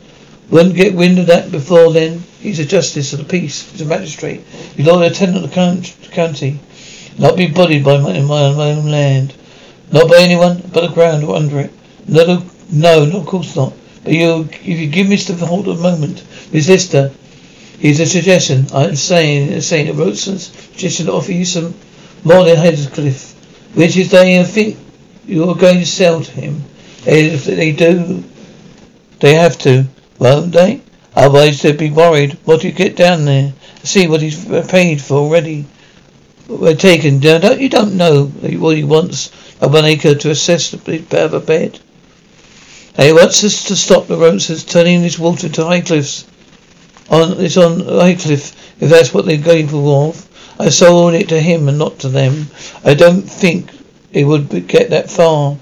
wouldn't 0.53 0.77
get 0.77 0.95
wind 0.95 1.19
of 1.19 1.29
that 1.29 1.51
before 1.51 1.95
then. 1.95 2.23
He's 2.41 2.59
a 2.59 2.67
justice 2.67 3.15
of 3.15 3.21
the 3.21 3.25
peace. 3.25 3.71
He's 3.73 3.81
a 3.81 3.87
magistrate. 3.87 4.43
He's 4.77 4.87
Lord 4.87 5.01
Lieutenant 5.01 5.43
of 5.43 5.51
the 5.51 6.09
county. 6.11 6.61
Not 7.19 7.39
be 7.39 7.47
bodied 7.47 7.83
by 7.83 7.97
my, 7.97 8.21
my, 8.21 8.53
my 8.53 8.73
own 8.73 8.91
land. 8.91 9.35
Not 9.91 10.11
by 10.11 10.19
anyone 10.19 10.63
but 10.71 10.83
the 10.83 10.95
ground 10.95 11.25
or 11.25 11.37
under 11.37 11.61
it. 11.61 11.73
No, 12.07 12.45
no, 12.71 13.07
no, 13.07 13.21
of 13.21 13.27
course 13.27 13.57
not. 13.57 13.73
But 14.05 14.13
you, 14.13 14.47
if 14.51 14.67
you 14.67 14.89
give 14.89 15.07
Mr. 15.07 15.39
Holt 15.39 15.69
a 15.69 15.75
moment, 15.75 16.19
Resistor, 16.53 17.13
here's 17.79 18.01
a 18.01 18.07
suggestion. 18.07 18.67
I'm 18.75 18.95
saying, 18.97 19.59
saying 19.63 19.87
that 19.87 19.95
Rawson's 19.95 20.49
suggestion 20.49 21.07
to 21.07 21.13
offer 21.15 21.33
you 21.33 21.47
some 21.47 21.75
more 22.25 22.45
than 22.45 22.59
Headscliff, 22.59 23.33
which 23.75 23.97
is 23.97 24.11
they 24.11 24.45
think 24.45 24.77
you're 25.25 25.55
going 25.55 25.79
to 25.79 25.87
sell 25.87 26.21
to 26.21 26.31
him. 26.31 26.63
If 27.07 27.47
they 27.47 27.73
do, 27.73 28.23
they 29.21 29.35
have 29.35 29.57
to 29.61 29.87
won't 30.19 30.53
they? 30.53 30.81
Otherwise 31.15 31.63
they'd 31.63 31.77
be 31.77 31.91
worried. 31.91 32.39
What 32.45 32.61
do 32.61 32.69
you 32.69 32.73
get 32.73 32.97
down 32.97 33.25
there? 33.25 33.53
See 33.83 34.09
what 34.09 34.23
he's 34.23 34.45
paid 34.69 35.01
for 35.01 35.19
already. 35.19 35.67
We're 36.49 36.75
taken 36.75 37.21
down. 37.21 37.41
Don't 37.41 37.61
you 37.61 37.69
don't 37.69 37.97
know 37.97 38.27
what 38.27 38.77
he 38.77 38.85
wants 38.85 39.31
a 39.61 39.69
one 39.69 39.85
acre 39.85 40.15
to 40.15 40.31
assess 40.31 40.71
the 40.71 40.77
bit 40.77 41.15
of 41.15 41.35
a 41.35 41.41
bed. 41.41 41.79
And 42.97 43.07
he 43.07 43.13
wants 43.13 43.45
us 43.45 43.65
to 43.69 43.77
stop 43.77 44.07
the 44.07 44.17
Roses 44.17 44.65
turning 44.65 45.03
this 45.03 45.19
water 45.19 45.49
to 45.49 45.65
high 45.65 45.81
cliffs. 45.81 46.27
on 47.09 47.41
it's 47.41 47.57
on 47.57 47.81
high 47.87 48.15
cliff, 48.15 48.55
if 48.81 48.91
that's 48.91 49.15
what 49.15 49.25
they're 49.25 49.37
going 49.37 49.69
for. 49.69 50.15
I 50.59 50.69
sold 50.69 51.15
it 51.15 51.29
to 51.31 51.41
him 51.41 51.69
and 51.69 51.79
not 51.79 52.01
to 52.01 52.09
them. 52.09 52.49
I 52.85 52.95
don't 52.95 53.23
think 53.23 53.71
it 54.13 54.25
would 54.25 54.67
get 54.69 54.91
that 54.91 55.11
far. 55.11 55.57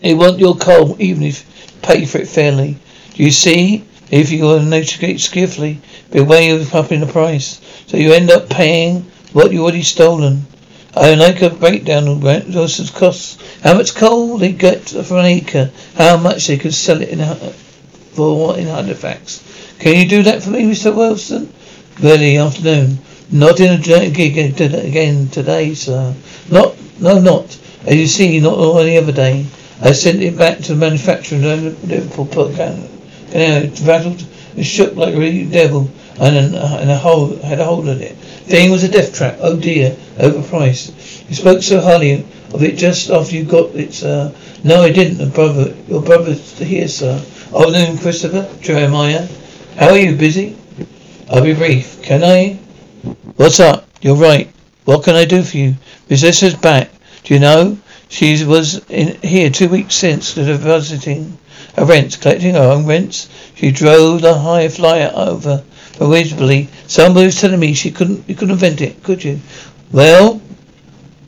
They 0.00 0.14
want 0.14 0.38
your 0.38 0.56
coal 0.56 0.96
even 0.98 1.24
if 1.24 1.42
you 1.42 1.72
pay 1.82 2.06
for 2.06 2.18
it 2.18 2.28
fairly. 2.28 2.78
You 3.16 3.30
see? 3.30 3.84
If 4.10 4.30
you 4.30 4.60
negotiate 4.60 5.20
skillfully, 5.20 5.80
beware 6.12 6.54
of 6.54 6.72
upping 6.74 7.00
the 7.00 7.06
price. 7.06 7.60
So 7.88 7.96
you 7.96 8.12
end 8.12 8.30
up 8.30 8.48
paying 8.48 9.10
what 9.32 9.52
you 9.52 9.62
already 9.62 9.82
stolen. 9.82 10.46
I 10.94 11.14
like 11.14 11.42
a 11.42 11.50
breakdown 11.50 12.06
of 12.08 12.22
Wilson's 12.22 12.90
costs. 12.90 13.36
How 13.62 13.74
much 13.74 13.94
coal 13.94 14.38
they 14.38 14.52
get 14.52 14.88
for 14.88 15.18
an 15.18 15.26
acre. 15.26 15.70
How 15.96 16.16
much 16.16 16.46
they 16.46 16.56
could 16.56 16.72
sell 16.72 17.02
it 17.02 17.08
in 17.08 17.18
for 18.16 18.56
in 18.56 18.66
Halifax. 18.66 19.42
Can 19.78 19.96
you 19.96 20.08
do 20.08 20.22
that 20.22 20.42
for 20.42 20.50
me, 20.50 20.62
Mr. 20.62 20.94
Wilson? 20.94 21.52
Early 22.02 22.38
afternoon. 22.38 22.98
Not 23.30 23.60
in 23.60 23.72
a 23.72 24.10
gig 24.10 24.38
again 24.38 25.28
today, 25.28 25.74
sir. 25.74 26.14
Not, 26.50 26.76
no, 27.00 27.18
not. 27.20 27.58
As 27.84 27.96
you 27.96 28.06
see, 28.06 28.40
not 28.40 28.58
on 28.58 28.82
any 28.82 28.96
other 28.96 29.12
day. 29.12 29.46
I 29.82 29.92
sent 29.92 30.22
it 30.22 30.38
back 30.38 30.58
to 30.60 30.74
the 30.74 30.76
manufacturer 30.76 31.38
in 31.38 31.76
Liverpool, 31.86 32.24
Canal. 33.36 33.62
It 33.64 33.80
rattled 33.80 34.26
and 34.56 34.66
shook 34.66 34.96
like 34.96 35.14
a 35.14 35.44
devil, 35.44 35.90
and, 36.18 36.54
a, 36.54 36.58
uh, 36.58 36.78
and 36.80 36.90
a 36.90 36.96
hole 36.96 37.36
had 37.36 37.60
a 37.60 37.64
hold 37.64 37.88
on 37.88 38.00
it. 38.00 38.16
Thing 38.16 38.70
was 38.70 38.84
a 38.84 38.88
death 38.88 39.14
trap. 39.14 39.38
Oh 39.40 39.56
dear, 39.56 39.96
overpriced. 40.16 41.28
You 41.28 41.34
spoke 41.34 41.62
so 41.62 41.80
highly 41.80 42.24
of 42.54 42.62
it 42.62 42.76
just 42.76 43.10
after 43.10 43.34
you 43.34 43.44
got 43.44 43.74
it, 43.74 43.92
sir. 43.92 44.34
No, 44.64 44.82
I 44.82 44.92
didn't. 44.92 45.18
The 45.18 45.26
brother, 45.26 45.74
your 45.88 46.00
brother's 46.02 46.58
here, 46.58 46.88
sir. 46.88 47.22
Oh, 47.52 47.70
no, 47.70 47.96
Christopher, 48.00 48.48
Jeremiah. 48.60 49.28
How 49.76 49.90
are 49.90 49.98
you? 49.98 50.16
Busy? 50.16 50.56
I'll 51.28 51.42
be 51.42 51.54
brief. 51.54 52.02
Can 52.02 52.24
I? 52.24 52.54
What's 53.36 53.60
up? 53.60 53.86
You're 54.00 54.16
right. 54.16 54.50
What 54.84 55.04
can 55.04 55.14
I 55.14 55.24
do 55.24 55.42
for 55.42 55.56
you? 55.56 55.74
Miss 56.08 56.22
Lister's 56.22 56.54
back. 56.54 56.90
Do 57.24 57.34
you 57.34 57.40
know? 57.40 57.78
She 58.08 58.44
was 58.44 58.88
in 58.88 59.20
here 59.20 59.50
two 59.50 59.68
weeks 59.68 59.96
since, 59.96 60.36
of 60.36 60.46
visiting 60.60 61.38
her 61.74 61.84
rents, 61.84 62.16
collecting 62.16 62.54
her 62.54 62.60
own 62.60 62.86
rents. 62.86 63.28
She 63.54 63.70
drove 63.70 64.22
the 64.22 64.34
high 64.34 64.68
flyer 64.68 65.10
over. 65.14 65.64
Provisionally, 65.94 66.68
somebody 66.86 67.26
was 67.26 67.40
telling 67.40 67.60
me 67.60 67.74
she 67.74 67.90
couldn't, 67.90 68.28
you 68.28 68.34
couldn't 68.34 68.52
invent 68.52 68.80
it, 68.80 69.02
could 69.02 69.24
you? 69.24 69.40
Well, 69.90 70.40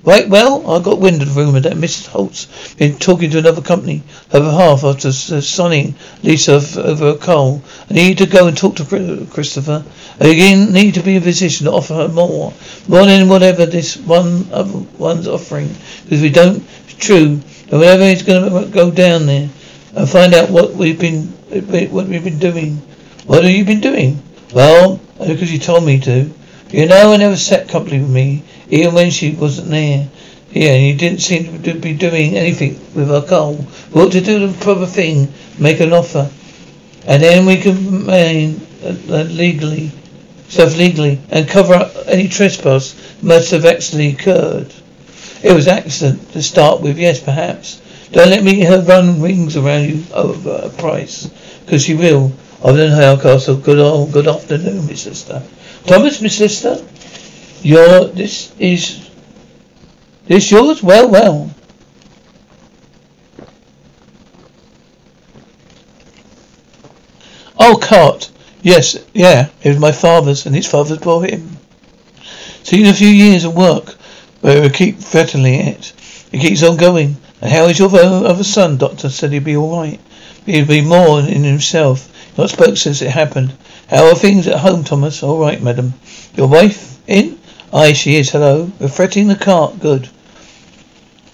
Right, 0.08 0.26
well, 0.26 0.70
I 0.70 0.80
got 0.80 1.00
wind 1.00 1.20
of 1.20 1.34
the 1.34 1.38
rumour 1.38 1.60
that 1.60 1.74
Mrs. 1.74 2.06
Holt's 2.06 2.74
been 2.76 2.98
talking 2.98 3.30
to 3.30 3.40
another 3.40 3.60
company 3.60 4.02
on 4.32 4.40
behalf 4.40 4.82
after 4.82 5.08
uh, 5.08 5.12
signing 5.12 5.96
lease 6.22 6.48
of, 6.48 6.78
over 6.78 7.08
a 7.08 7.16
coal. 7.16 7.62
I 7.90 7.92
need 7.92 8.16
to 8.16 8.26
go 8.26 8.46
and 8.46 8.56
talk 8.56 8.76
to 8.76 9.26
Christopher. 9.30 9.84
Again 10.18 10.72
need 10.72 10.94
to 10.94 11.02
be 11.02 11.16
in 11.16 11.22
a 11.22 11.24
position 11.24 11.66
to 11.66 11.72
offer 11.72 11.92
her 11.92 12.08
more, 12.08 12.54
more 12.88 13.04
than 13.04 13.28
whatever 13.28 13.66
this 13.66 13.98
one 13.98 14.46
other 14.50 14.78
one's 14.96 15.28
offering. 15.28 15.68
Because 16.04 16.22
we 16.22 16.30
don't, 16.30 16.64
it's 16.84 16.94
true, 16.94 17.36
then 17.66 17.80
whatever 17.80 18.04
is 18.04 18.22
going 18.22 18.50
to 18.50 18.70
go 18.70 18.90
down 18.90 19.26
there 19.26 19.50
and 19.98 20.08
find 20.08 20.32
out 20.32 20.48
what 20.48 20.74
we've 20.74 20.98
been, 20.98 21.24
what 21.90 22.06
we've 22.06 22.22
been 22.22 22.38
doing. 22.38 22.76
What 23.26 23.42
have 23.42 23.52
you 23.52 23.64
been 23.64 23.80
doing? 23.80 24.22
Well, 24.54 25.00
because 25.18 25.52
you 25.52 25.58
told 25.58 25.84
me 25.84 25.98
to. 26.00 26.30
You 26.70 26.86
know, 26.86 27.12
I 27.12 27.16
never 27.16 27.36
sat 27.36 27.68
company 27.68 27.98
with 27.98 28.10
me 28.10 28.44
even 28.70 28.94
when 28.94 29.10
she 29.10 29.32
wasn't 29.32 29.70
there. 29.70 30.08
Yeah, 30.52 30.70
and 30.70 30.86
you 30.86 30.94
didn't 30.94 31.20
seem 31.20 31.62
to 31.62 31.74
be 31.74 31.94
doing 31.94 32.36
anything 32.36 32.78
with 32.94 33.10
our 33.10 33.22
coal. 33.22 33.66
We 33.92 34.02
ought 34.02 34.12
to 34.12 34.20
do 34.20 34.46
the 34.46 34.64
proper 34.64 34.86
thing, 34.86 35.32
make 35.58 35.80
an 35.80 35.92
offer, 35.92 36.30
and 37.06 37.22
then 37.22 37.44
we 37.44 37.56
can 37.56 37.90
remain 37.90 38.60
uh, 38.84 39.24
legally, 39.24 39.90
self-legally, 40.48 41.20
and 41.30 41.48
cover 41.48 41.74
up 41.74 41.92
any 42.06 42.28
trespass 42.28 42.94
must 43.20 43.50
have 43.50 43.64
actually 43.64 44.12
occurred. 44.12 44.72
It 45.42 45.52
was 45.52 45.68
accident 45.68 46.32
to 46.32 46.42
start 46.42 46.80
with, 46.80 46.98
yes, 46.98 47.20
perhaps. 47.20 47.80
Don't 48.10 48.30
let 48.30 48.42
me 48.42 48.64
her 48.64 48.80
run 48.80 49.20
rings 49.20 49.56
around 49.56 49.88
you 49.88 50.02
over 50.12 50.50
a 50.50 50.52
uh, 50.52 50.68
price, 50.70 51.26
because 51.64 51.84
she 51.84 51.94
will. 51.94 52.32
I've 52.58 52.70
Other 52.70 52.88
than 52.88 53.00
Hardcastle, 53.00 53.56
good 53.58 53.78
old, 53.78 54.12
good 54.12 54.26
afternoon, 54.26 54.86
Miss 54.86 55.06
Lister. 55.06 55.42
Thomas, 55.86 56.20
Miss 56.20 56.40
Lister? 56.40 56.84
Your 57.62 58.06
this 58.06 58.52
is 58.58 59.08
this 60.26 60.50
yours? 60.50 60.82
Well, 60.82 61.08
well. 61.08 61.54
Oh, 67.58 67.76
cart. 67.76 68.30
Yes, 68.62 68.96
yeah. 69.12 69.48
It 69.62 69.68
was 69.68 69.78
my 69.78 69.92
father's, 69.92 70.46
and 70.46 70.54
his 70.54 70.66
father's 70.66 70.98
bought 70.98 71.28
him. 71.28 71.58
Seen 72.62 72.86
a 72.86 72.94
few 72.94 73.08
years 73.08 73.44
of 73.44 73.54
work, 73.54 73.96
but 74.40 74.62
we 74.62 74.70
keep 74.70 74.98
threatening 74.98 75.60
it. 75.60 75.92
It 76.32 76.40
keeps 76.40 76.62
on 76.62 76.76
going. 76.76 77.16
And 77.40 77.50
how 77.50 77.66
is 77.66 77.78
your 77.78 77.94
other 77.94 78.44
son? 78.44 78.78
Doctor 78.78 79.08
said 79.08 79.32
he'd 79.32 79.44
be 79.44 79.56
all 79.56 79.80
right. 79.80 80.00
He'd 80.46 80.68
be 80.68 80.80
more 80.80 81.20
in 81.20 81.44
himself. 81.44 82.12
Not 82.36 82.50
spoke 82.50 82.76
since 82.76 83.02
it 83.02 83.10
happened. 83.10 83.52
How 83.88 84.06
are 84.06 84.14
things 84.14 84.46
at 84.46 84.58
home, 84.58 84.84
Thomas? 84.84 85.22
All 85.22 85.38
right, 85.38 85.62
madam. 85.62 85.94
Your 86.36 86.48
wife 86.48 86.98
in? 87.06 87.38
Aye, 87.72 87.92
she 87.92 88.16
is. 88.16 88.30
Hello. 88.30 88.70
We're 88.78 88.88
fretting 88.88 89.28
the 89.28 89.36
cart. 89.36 89.80
Good. 89.80 90.08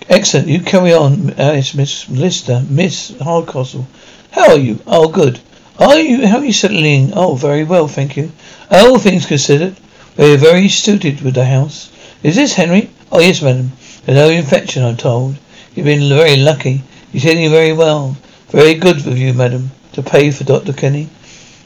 Excellent. 0.08 0.48
You 0.48 0.60
carry 0.60 0.92
on, 0.92 1.30
uh, 1.30 1.34
Alice, 1.38 1.74
Miss 1.74 2.08
Lister, 2.08 2.62
Miss 2.68 3.16
Hardcastle. 3.20 3.86
How 4.30 4.50
are 4.50 4.58
you? 4.58 4.80
Oh, 4.86 5.08
good. 5.08 5.40
Are 5.78 5.98
you? 5.98 6.26
How 6.26 6.38
are 6.38 6.44
you 6.44 6.52
settling? 6.52 7.12
Oh, 7.14 7.34
very 7.34 7.64
well, 7.64 7.88
thank 7.88 8.16
you. 8.16 8.30
All 8.70 8.98
things 8.98 9.26
considered, 9.26 9.76
we're 10.16 10.36
very 10.36 10.68
suited 10.68 11.20
with 11.20 11.34
the 11.34 11.44
house. 11.44 11.90
Is 12.22 12.36
this 12.36 12.54
Henry? 12.54 12.90
Oh, 13.16 13.20
yes, 13.20 13.42
madam. 13.42 13.70
There's 14.04 14.18
no 14.18 14.28
infection, 14.28 14.82
I'm 14.82 14.96
told. 14.96 15.36
You've 15.72 15.86
been 15.86 16.08
very 16.08 16.34
lucky. 16.34 16.82
You're 17.12 17.48
very 17.48 17.72
well. 17.72 18.16
Very 18.48 18.74
good 18.74 19.06
of 19.06 19.16
you, 19.16 19.32
madam, 19.32 19.70
to 19.92 20.02
pay 20.02 20.32
for 20.32 20.42
Dr. 20.42 20.72
Kenny. 20.72 21.08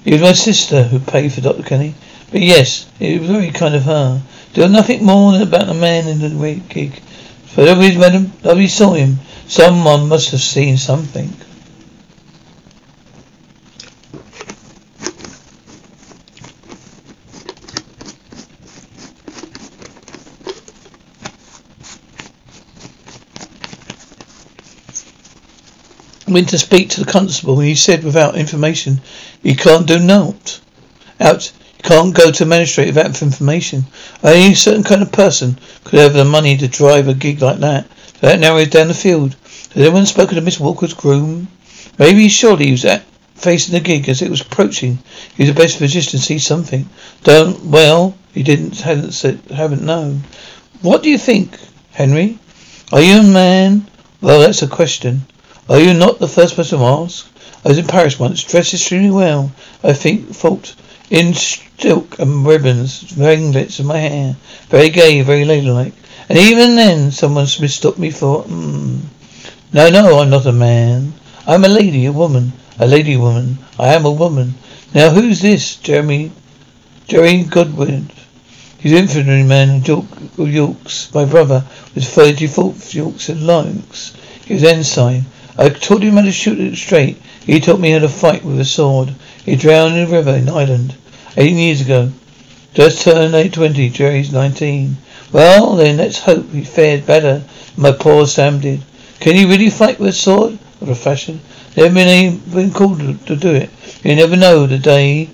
It 0.04 0.12
was 0.12 0.20
my 0.20 0.32
sister 0.34 0.82
who 0.82 0.98
paid 0.98 1.32
for 1.32 1.40
Dr. 1.40 1.62
Kenny. 1.62 1.94
But 2.30 2.42
yes, 2.42 2.86
it 3.00 3.18
was 3.18 3.30
very 3.30 3.50
kind 3.50 3.74
of 3.74 3.84
her. 3.84 4.20
There 4.52 4.64
was 4.64 4.72
nothing 4.74 5.06
more 5.06 5.32
than 5.32 5.40
about 5.40 5.68
the 5.68 5.72
man 5.72 6.06
in 6.06 6.18
the 6.18 6.28
red 6.36 6.68
gig. 6.68 6.92
For 7.46 7.64
nobody, 7.64 7.96
madam, 7.96 8.30
nobody 8.44 8.68
saw 8.68 8.92
him. 8.92 9.18
Someone 9.46 10.06
must 10.06 10.32
have 10.32 10.42
seen 10.42 10.76
something. 10.76 11.32
Went 26.30 26.50
to 26.50 26.58
speak 26.58 26.90
to 26.90 27.04
the 27.04 27.10
constable 27.10 27.58
and 27.58 27.68
he 27.68 27.74
said 27.74 28.04
without 28.04 28.36
information 28.36 29.00
you 29.42 29.56
can't 29.56 29.86
do 29.86 29.98
naught. 29.98 30.60
Out 31.20 31.52
you 31.76 31.82
can't 31.82 32.14
go 32.14 32.30
to 32.30 32.42
a 32.44 32.46
magistrate 32.46 32.86
without 32.86 33.22
information. 33.22 33.86
Only 34.22 34.52
a 34.52 34.56
certain 34.56 34.84
kind 34.84 35.02
of 35.02 35.12
person 35.12 35.58
could 35.84 35.98
have 36.00 36.14
the 36.14 36.24
money 36.24 36.56
to 36.56 36.68
drive 36.68 37.08
a 37.08 37.14
gig 37.14 37.40
like 37.40 37.58
that. 37.58 37.86
So 38.20 38.26
that 38.26 38.40
narrows 38.40 38.68
down 38.68 38.88
the 38.88 38.94
field. 38.94 39.36
Has 39.74 39.82
anyone 39.82 40.06
spoken 40.06 40.34
to 40.36 40.40
Miss 40.40 40.58
Walker's 40.58 40.94
groom? 40.94 41.48
Maybe 41.98 42.28
surely 42.28 42.66
he 42.66 42.72
was 42.72 42.84
at 42.84 43.04
facing 43.34 43.74
the 43.74 43.80
gig 43.80 44.08
as 44.08 44.22
it 44.22 44.30
was 44.30 44.40
approaching. 44.40 44.98
He 45.36 45.44
was 45.44 45.54
the 45.54 45.60
best 45.60 45.78
position 45.78 46.10
to 46.12 46.18
see 46.18 46.38
something. 46.38 46.88
Don't 47.22 47.64
well, 47.64 48.16
he 48.34 48.42
didn't 48.42 48.80
hadn't 48.80 49.12
said 49.12 49.40
haven't 49.50 49.82
known. 49.82 50.22
What 50.82 51.02
do 51.02 51.10
you 51.10 51.18
think, 51.18 51.58
Henry? 51.92 52.38
Are 52.92 53.00
you 53.00 53.20
a 53.20 53.22
man? 53.22 53.86
Well, 54.20 54.40
that's 54.40 54.62
a 54.62 54.68
question. 54.68 55.26
Are 55.68 55.78
you 55.78 55.92
not 55.92 56.18
the 56.18 56.28
first 56.28 56.56
person 56.56 56.78
to 56.78 56.84
ask? 56.84 57.28
I 57.62 57.68
was 57.68 57.78
in 57.78 57.86
Paris 57.86 58.18
once, 58.18 58.42
dressed 58.42 58.72
extremely 58.72 59.10
well. 59.10 59.52
I 59.84 59.92
think 59.92 60.30
thought 60.30 60.74
in 61.10 61.34
silk 61.34 62.18
and 62.18 62.46
ribbons, 62.46 63.14
ringlets 63.16 63.78
in 63.78 63.84
my 63.84 63.98
hair, 63.98 64.36
very 64.70 64.88
gay, 64.88 65.20
very 65.20 65.44
ladylike. 65.44 65.92
And 66.30 66.38
even 66.38 66.76
then, 66.76 67.10
someone 67.10 67.46
mistook 67.60 67.98
me 67.98 68.10
for. 68.10 68.44
Mm. 68.44 69.00
No, 69.72 69.90
no, 69.90 70.20
I'm 70.20 70.30
not 70.30 70.46
a 70.46 70.52
man. 70.52 71.12
I'm 71.46 71.64
a 71.64 71.68
lady, 71.68 72.06
a 72.06 72.12
woman, 72.12 72.54
a 72.78 72.86
lady 72.86 73.18
woman. 73.18 73.58
I 73.78 73.88
am 73.88 74.06
a 74.06 74.10
woman. 74.10 74.54
Now, 74.94 75.10
who's 75.10 75.42
this? 75.42 75.76
Jeremy, 75.76 76.32
Jerry 77.06 77.42
Goodwin. 77.42 78.10
He's 78.78 78.92
infantry 78.92 79.42
man 79.42 79.68
in 79.68 79.84
York, 79.84 80.06
Yorks. 80.38 81.12
My 81.12 81.26
brother 81.26 81.64
was 81.94 82.04
34th 82.04 82.94
Yorks 82.94 83.28
and 83.28 83.46
Lancs. 83.46 84.14
He 84.46 84.54
was 84.54 84.64
ensign. 84.64 85.26
I 85.58 85.68
told 85.68 86.02
him 86.02 86.14
how 86.14 86.22
to 86.22 86.32
shoot 86.32 86.58
it 86.60 86.76
straight. 86.76 87.20
He 87.44 87.60
taught 87.60 87.80
me 87.80 87.90
how 87.90 87.98
to 87.98 88.08
fight 88.08 88.44
with 88.44 88.58
a 88.60 88.64
sword. 88.64 89.14
He 89.44 89.56
drowned 89.56 89.96
in 89.96 90.06
a 90.06 90.10
river 90.10 90.30
in 90.30 90.48
Ireland. 90.48 90.94
Eighteen 91.36 91.58
years 91.58 91.80
ago. 91.80 92.12
Just 92.72 93.02
turned 93.02 93.34
eight 93.34 93.52
twenty. 93.52 93.90
Jerry's 93.90 94.32
nineteen. 94.32 94.96
Well, 95.32 95.76
then, 95.76 95.96
let's 95.96 96.20
hope 96.20 96.50
he 96.52 96.64
fared 96.64 97.04
better 97.04 97.40
than 97.40 97.48
my 97.76 97.92
poor 97.92 98.26
Sam 98.26 98.60
did. 98.60 98.82
Can 99.20 99.36
you 99.36 99.48
really 99.48 99.68
fight 99.68 99.98
with 99.98 100.08
a 100.08 100.12
sword? 100.12 100.58
Of 100.80 100.88
a 100.88 100.94
fashion. 100.94 101.40
Never 101.76 101.92
been, 101.92 102.38
been 102.38 102.70
called 102.70 103.26
to 103.26 103.36
do 103.36 103.50
it. 103.50 103.70
You 104.04 104.14
never 104.14 104.36
know 104.36 104.66
the 104.66 104.78
day 104.78 105.28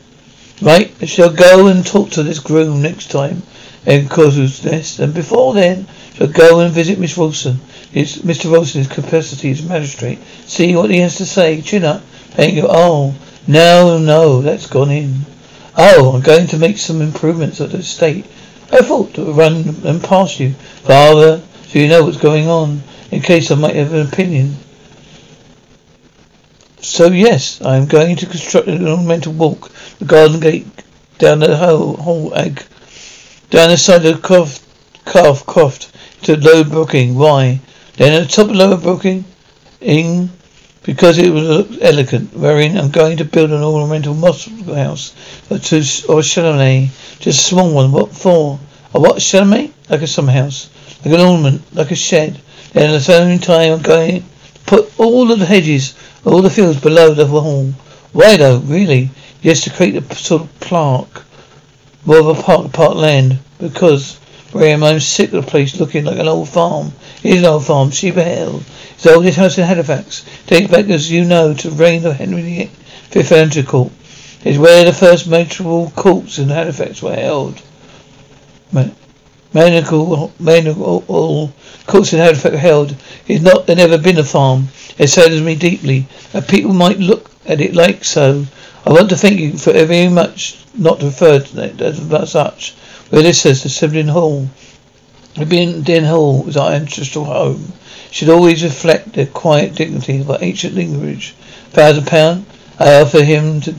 Right, 0.62 0.94
I 1.02 1.06
shall 1.06 1.30
go 1.30 1.66
and 1.66 1.84
talk 1.84 2.10
to 2.10 2.22
this 2.22 2.38
groom 2.38 2.80
next 2.80 3.10
time 3.10 3.42
in 3.84 4.08
Coswood's 4.08 4.64
Nest, 4.64 5.00
and 5.00 5.12
before 5.12 5.52
then, 5.52 5.88
shall 6.14 6.28
go 6.28 6.60
and 6.60 6.72
visit 6.72 6.98
Miss 6.98 7.16
Wilson. 7.16 7.60
His, 7.94 8.22
Mr. 8.22 8.50
Wilson's 8.50 8.88
capacity 8.88 9.52
as 9.52 9.62
magistrate. 9.62 10.18
See 10.46 10.74
what 10.74 10.90
he 10.90 10.98
has 10.98 11.18
to 11.18 11.26
say. 11.26 11.62
Chin 11.62 11.84
up. 11.84 12.02
Thank 12.32 12.54
you. 12.54 12.66
Oh, 12.68 13.14
no, 13.46 13.98
no, 13.98 14.42
that's 14.42 14.66
gone 14.66 14.90
in. 14.90 15.20
Oh, 15.76 16.12
I'm 16.12 16.20
going 16.20 16.48
to 16.48 16.58
make 16.58 16.78
some 16.78 17.00
improvements 17.00 17.60
at 17.60 17.70
the 17.70 17.78
estate. 17.78 18.26
I 18.72 18.80
thought 18.80 19.14
to 19.14 19.32
run 19.32 19.76
and 19.84 20.02
pass 20.02 20.40
you, 20.40 20.54
father, 20.82 21.40
so 21.68 21.78
you 21.78 21.86
know 21.86 22.02
what's 22.02 22.16
going 22.16 22.48
on, 22.48 22.82
in 23.12 23.20
case 23.22 23.52
I 23.52 23.54
might 23.54 23.76
have 23.76 23.92
an 23.92 24.08
opinion. 24.08 24.56
So 26.80 27.06
yes, 27.12 27.62
I 27.62 27.76
am 27.76 27.86
going 27.86 28.16
to 28.16 28.26
construct 28.26 28.66
an 28.66 28.88
ornamental 28.88 29.34
walk, 29.34 29.70
the 30.00 30.04
garden 30.04 30.40
gate 30.40 30.66
down 31.18 31.38
the 31.38 31.56
whole, 31.56 31.96
whole 31.96 32.34
egg, 32.34 32.60
down 33.50 33.68
the 33.68 33.76
side 33.76 34.04
of 34.04 34.20
Croft, 34.20 34.64
Calf 35.06 35.46
Croft 35.46 35.92
to 36.24 36.36
Lower 36.36 36.64
Brooking. 36.64 37.14
Why? 37.14 37.60
Then 37.96 38.12
at 38.12 38.26
the 38.26 38.32
top 38.32 38.50
of 38.50 38.56
Lower 38.56 38.76
Brooking, 38.76 39.24
in 39.80 40.30
because 40.82 41.16
it 41.18 41.30
was 41.30 41.48
uh, 41.48 41.78
elegant, 41.80 42.34
wherein 42.34 42.76
I'm 42.76 42.90
going 42.90 43.16
to 43.16 43.24
build 43.24 43.50
an 43.50 43.62
ornamental 43.62 44.14
moss 44.14 44.46
house 44.66 45.14
or, 45.50 45.58
to, 45.58 45.84
or 46.08 46.20
a 46.20 46.22
chalet, 46.22 46.90
just 47.20 47.40
a 47.40 47.44
small 47.44 47.72
one. 47.72 47.90
What 47.90 48.12
for? 48.12 48.58
A 48.94 49.00
what 49.00 49.22
chalet? 49.22 49.72
Like 49.88 50.02
a 50.02 50.06
summer 50.06 50.32
house, 50.32 50.68
like 51.04 51.14
an 51.14 51.20
ornament, 51.20 51.62
like 51.74 51.90
a 51.90 51.96
shed. 51.96 52.40
Then 52.72 52.90
at 52.90 52.92
the 52.92 53.00
same 53.00 53.38
time, 53.38 53.72
I'm 53.72 53.82
going 53.82 54.20
to 54.20 54.26
put 54.66 54.98
all 54.98 55.32
of 55.32 55.38
the 55.38 55.46
hedges 55.46 55.94
all 56.24 56.40
the 56.40 56.50
fields 56.50 56.80
below 56.80 57.12
the 57.12 57.26
wall. 57.26 57.72
Why 58.12 58.36
though, 58.36 58.58
really? 58.60 59.10
Yes, 59.42 59.64
to 59.64 59.70
create 59.70 59.96
a 59.96 60.14
sort 60.14 60.42
of 60.42 60.60
park. 60.60 61.24
More 62.04 62.18
of 62.18 62.26
a 62.28 62.42
park, 62.42 62.72
park 62.72 62.94
land. 62.94 63.38
Because, 63.58 64.18
Graham, 64.54 64.84
I'm 64.84 65.00
sick 65.00 65.32
of 65.32 65.44
the 65.44 65.50
place 65.50 65.80
looking 65.80 66.04
like 66.04 66.20
an 66.20 66.28
old 66.28 66.48
farm. 66.48 66.92
It 67.24 67.32
is 67.32 67.38
an 67.40 67.46
old 67.46 67.66
farm, 67.66 67.90
Shibden 67.90 68.38
Hall. 68.38 68.62
It's 68.94 69.02
the 69.02 69.12
oldest 69.12 69.36
house 69.36 69.58
in 69.58 69.64
Halifax. 69.64 70.24
Dates 70.46 70.70
back, 70.70 70.88
as 70.90 71.10
you 71.10 71.24
know, 71.24 71.54
to 71.54 71.70
the 71.70 71.74
reign 71.74 72.06
of 72.06 72.14
Henry 72.14 72.70
V 73.10 73.34
Andrew 73.34 73.64
Court. 73.64 73.90
It's 74.44 74.56
where 74.56 74.84
the 74.84 74.92
first 74.92 75.26
matrimonial 75.26 75.90
courts 75.96 76.38
in 76.38 76.50
Halifax 76.50 77.02
were 77.02 77.16
held. 77.16 77.60
Manical, 79.52 80.32
manical 80.38 81.52
courts 81.88 82.12
in 82.12 82.20
Halifax 82.20 82.56
held. 82.56 82.94
It's 83.26 83.42
not, 83.42 83.66
there 83.66 83.74
never 83.74 83.98
been 83.98 84.18
a 84.18 84.24
farm. 84.24 84.68
It 84.98 85.08
saddens 85.08 85.42
me 85.42 85.56
deeply 85.56 86.06
that 86.30 86.46
people 86.46 86.74
might 86.74 87.00
look 87.00 87.28
at 87.44 87.60
it 87.60 87.74
like 87.74 88.04
so. 88.04 88.46
I 88.86 88.92
want 88.92 89.08
to 89.08 89.16
thank 89.16 89.40
you 89.40 89.58
for 89.58 89.72
very 89.72 90.08
much 90.08 90.64
not 90.76 91.02
referred 91.02 91.46
to 91.46 91.64
it 91.64 91.80
as 91.80 92.30
such. 92.30 92.76
Where 93.10 93.22
this 93.22 93.42
says 93.42 93.62
the 93.62 93.68
Shibden 93.68 94.10
Hall. 94.10 94.48
The 95.34 95.44
Den 95.82 96.04
Hall 96.04 96.42
was 96.44 96.56
our 96.56 96.72
ancestral 96.72 97.24
home. 97.24 97.72
Should 98.10 98.28
always 98.28 98.62
reflect 98.62 99.12
the 99.12 99.26
quiet 99.26 99.74
dignity 99.74 100.20
of 100.20 100.30
our 100.30 100.38
ancient 100.40 100.74
language. 100.74 101.34
Thousand 101.70 102.06
pound. 102.06 102.46
I 102.78 103.00
offer 103.00 103.22
him 103.22 103.60
to 103.62 103.74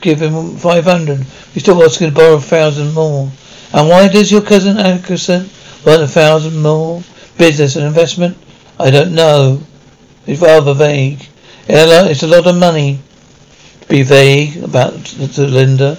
give 0.00 0.20
him 0.20 0.56
five 0.56 0.84
hundred. 0.84 1.20
He's 1.52 1.62
still 1.62 1.82
asking 1.82 2.10
to 2.10 2.14
borrow 2.14 2.34
a 2.34 2.40
thousand 2.40 2.92
more. 2.94 3.30
And 3.72 3.88
why 3.88 4.08
does 4.08 4.30
your 4.30 4.42
cousin 4.42 4.78
Atkinson 4.78 5.48
want 5.84 6.02
a 6.02 6.08
thousand 6.08 6.60
more? 6.60 7.02
Business 7.36 7.76
and 7.76 7.86
investment? 7.86 8.36
I 8.78 8.90
don't 8.90 9.14
know. 9.14 9.62
It's 10.26 10.40
rather 10.40 10.74
vague. 10.74 11.26
It's 11.66 12.22
a 12.22 12.26
lot 12.26 12.46
of 12.46 12.56
money 12.56 13.00
to 13.80 13.88
be 13.88 14.02
vague 14.02 14.62
about 14.62 14.92
the 14.92 15.48
lender. 15.48 15.98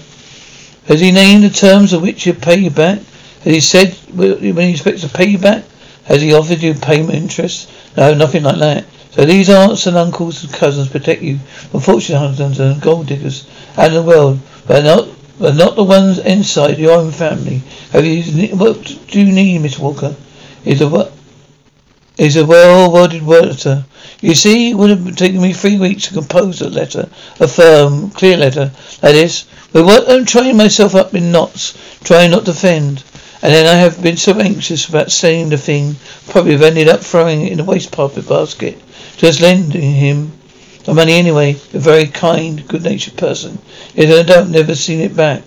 Has 0.90 1.00
he 1.00 1.12
named 1.12 1.44
the 1.44 1.52
terms 1.52 1.94
of 1.94 2.02
which 2.02 2.24
he'll 2.24 2.34
pay 2.34 2.58
you 2.58 2.72
back? 2.72 2.98
Has 3.44 3.54
he 3.54 3.60
said 3.60 3.94
when 4.12 4.58
he 4.58 4.72
expects 4.72 5.02
to 5.02 5.08
pay 5.08 5.28
you 5.28 5.38
back? 5.38 5.64
Has 6.06 6.20
he 6.24 6.34
offered 6.34 6.64
you 6.64 6.74
payment 6.74 7.14
interest? 7.14 7.70
No, 7.96 8.16
nothing 8.16 8.42
like 8.42 8.58
that. 8.58 8.86
So 9.12 9.24
these 9.24 9.52
aunts 9.52 9.86
and 9.86 9.96
uncles 9.96 10.44
and 10.44 10.52
cousins 10.52 10.90
protect 10.90 11.22
you 11.22 11.38
from 11.38 11.82
fortune 11.82 12.16
hunters 12.16 12.60
and 12.60 12.82
gold 12.82 13.06
diggers 13.06 13.48
and 13.78 13.96
the 13.96 14.02
world, 14.02 14.40
but 14.66 14.84
not 14.84 15.08
but 15.40 15.56
not 15.56 15.76
the 15.76 15.84
ones 15.84 16.18
inside 16.18 16.80
your 16.80 16.98
own 16.98 17.12
family. 17.12 17.62
Have 17.92 18.04
you 18.04 18.56
what 18.56 18.84
do 19.10 19.22
you 19.22 19.32
need, 19.32 19.60
Miss 19.60 19.78
Walker? 19.78 20.16
Is 20.66 20.84
what 20.84 21.14
is 22.20 22.36
a 22.36 22.46
well-worded 22.46 23.24
letter. 23.24 23.86
You 24.20 24.36
see, 24.36 24.72
it 24.72 24.76
would 24.76 24.90
have 24.90 25.16
taken 25.16 25.42
me 25.42 25.54
three 25.54 25.80
weeks 25.80 26.08
to 26.08 26.14
compose 26.14 26.62
a 26.62 26.70
letter, 26.70 27.10
a 27.40 27.48
firm, 27.48 28.10
clear 28.12 28.36
letter, 28.36 28.72
that 29.00 29.16
is. 29.16 29.46
But 29.72 29.86
what 29.86 30.10
I'm 30.10 30.26
trying 30.26 30.58
myself 30.58 30.96
up 30.96 31.14
in 31.14 31.32
knots, 31.32 31.78
trying 32.04 32.32
not 32.32 32.44
to 32.46 32.52
offend. 32.52 33.06
And 33.42 33.54
then 33.54 33.68
I 33.68 33.76
have 33.76 34.04
been 34.04 34.18
so 34.18 34.38
anxious 34.38 34.90
about 34.90 35.14
saying 35.14 35.50
the 35.50 35.58
thing, 35.58 35.96
probably 36.28 36.52
have 36.52 36.62
ended 36.62 36.90
up 36.90 37.00
throwing 37.00 37.46
it 37.46 37.54
in 37.54 37.62
a 37.62 37.64
waste 37.64 37.94
paper 37.94 38.22
basket. 38.22 38.78
Just 39.16 39.40
lending 39.40 39.94
him 39.94 40.34
the 40.84 40.94
money 40.94 41.14
anyway. 41.14 41.52
A 41.74 41.80
very 41.80 42.08
kind, 42.08 42.68
good-natured 42.68 43.16
person. 43.16 43.60
Yet 43.94 44.20
I 44.20 44.24
don't 44.24 44.52
never 44.52 44.76
seen 44.76 45.00
it 45.00 45.16
back. 45.16 45.44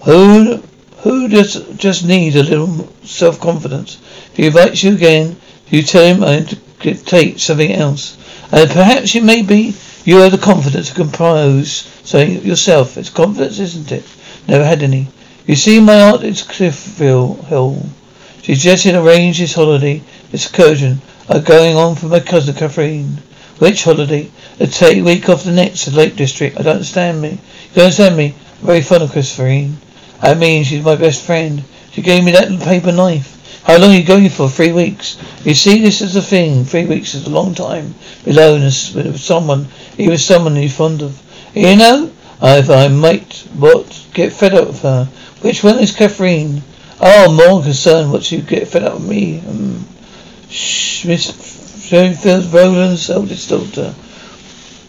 Who, 0.00 0.56
who 1.02 1.28
just, 1.28 1.76
just 1.76 2.04
needs 2.04 2.34
a 2.34 2.42
little 2.42 2.88
self-confidence? 3.04 4.00
If 4.32 4.36
he 4.36 4.46
invites 4.46 4.82
you 4.82 4.94
again, 4.94 5.36
you 5.72 5.82
tell 5.82 6.04
him 6.04 6.22
I 6.22 6.42
take 6.80 7.38
something 7.38 7.72
else. 7.72 8.18
And 8.52 8.70
perhaps 8.70 9.14
it 9.14 9.24
may 9.24 9.40
be 9.40 9.74
you 10.04 10.18
have 10.18 10.32
the 10.32 10.38
confidence 10.38 10.90
to 10.90 10.94
compose 10.94 11.88
something 12.04 12.44
yourself. 12.44 12.98
It's 12.98 13.08
confidence, 13.08 13.58
isn't 13.58 13.90
it? 13.90 14.04
Never 14.46 14.64
had 14.64 14.82
any. 14.82 15.08
You 15.46 15.56
see, 15.56 15.80
my 15.80 15.98
aunt 15.98 16.24
is 16.24 16.42
Cliffville 16.42 17.46
Hill. 17.46 17.86
She 18.42 18.54
suggested 18.54 18.94
arrange 18.96 19.38
this 19.38 19.54
holiday, 19.54 20.02
this 20.30 20.44
excursion, 20.44 21.00
are 21.30 21.40
going 21.40 21.74
on 21.76 21.94
for 21.94 22.06
my 22.06 22.20
cousin 22.20 22.54
Catherine. 22.54 23.22
Which 23.58 23.84
holiday? 23.84 24.30
A 24.60 24.66
take 24.66 25.02
week 25.02 25.30
off 25.30 25.44
the 25.44 25.52
next, 25.52 25.86
the 25.86 25.96
Lake 25.96 26.16
District. 26.16 26.60
I 26.60 26.64
don't 26.64 26.74
understand 26.74 27.22
me. 27.22 27.30
You 27.30 27.38
don't 27.76 27.84
understand 27.84 28.16
me? 28.18 28.34
I'm 28.60 28.66
very 28.66 28.82
fond 28.82 29.04
of 29.04 29.12
Catherine. 29.12 29.78
I 30.20 30.34
mean, 30.34 30.64
she's 30.64 30.84
my 30.84 30.96
best 30.96 31.22
friend. 31.22 31.64
She 31.92 32.02
gave 32.02 32.24
me 32.24 32.32
that 32.32 32.60
paper 32.60 32.92
knife. 32.92 33.38
How 33.64 33.78
long 33.78 33.90
are 33.90 33.96
you 33.96 34.04
going 34.04 34.28
for? 34.28 34.48
Three 34.48 34.72
weeks. 34.72 35.16
You 35.44 35.54
see, 35.54 35.80
this 35.80 36.00
is 36.00 36.14
the 36.14 36.22
thing. 36.22 36.64
Three 36.64 36.84
weeks 36.84 37.14
is 37.14 37.26
a 37.26 37.30
long 37.30 37.54
time. 37.54 37.94
Alone 38.26 38.62
with 38.62 39.20
someone, 39.20 39.68
even 39.98 40.18
someone 40.18 40.56
you're 40.56 40.68
fond 40.68 41.00
of. 41.00 41.22
You 41.54 41.76
know, 41.76 42.10
if 42.42 42.68
I 42.68 42.88
might, 42.88 43.46
what, 43.54 44.06
get 44.14 44.32
fed 44.32 44.54
up 44.54 44.66
with 44.66 44.82
her. 44.82 45.04
Which 45.42 45.62
one 45.62 45.78
is 45.78 45.94
Catherine? 45.94 46.62
Oh, 47.00 47.32
more 47.32 47.62
concerned 47.62 48.10
what 48.10 48.30
you 48.32 48.42
get 48.42 48.66
fed 48.66 48.82
up 48.82 48.94
with 48.94 49.08
me. 49.08 49.38
Um, 49.40 49.86
shh, 50.48 51.04
Miss 51.04 51.86
Schoenfeld, 51.88 52.52
Roland's 52.52 53.10
eldest 53.10 53.48
daughter. 53.48 53.94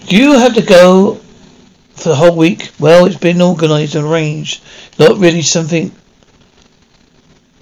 Do 0.07 0.17
you 0.17 0.33
have 0.33 0.55
to 0.55 0.63
go 0.63 1.15
for 1.91 2.09
the 2.09 2.15
whole 2.15 2.35
week? 2.35 2.71
Well, 2.79 3.05
it's 3.05 3.17
been 3.17 3.41
organised 3.41 3.93
and 3.93 4.07
arranged. 4.07 4.63
Not 4.97 5.17
really 5.17 5.43
something 5.43 5.91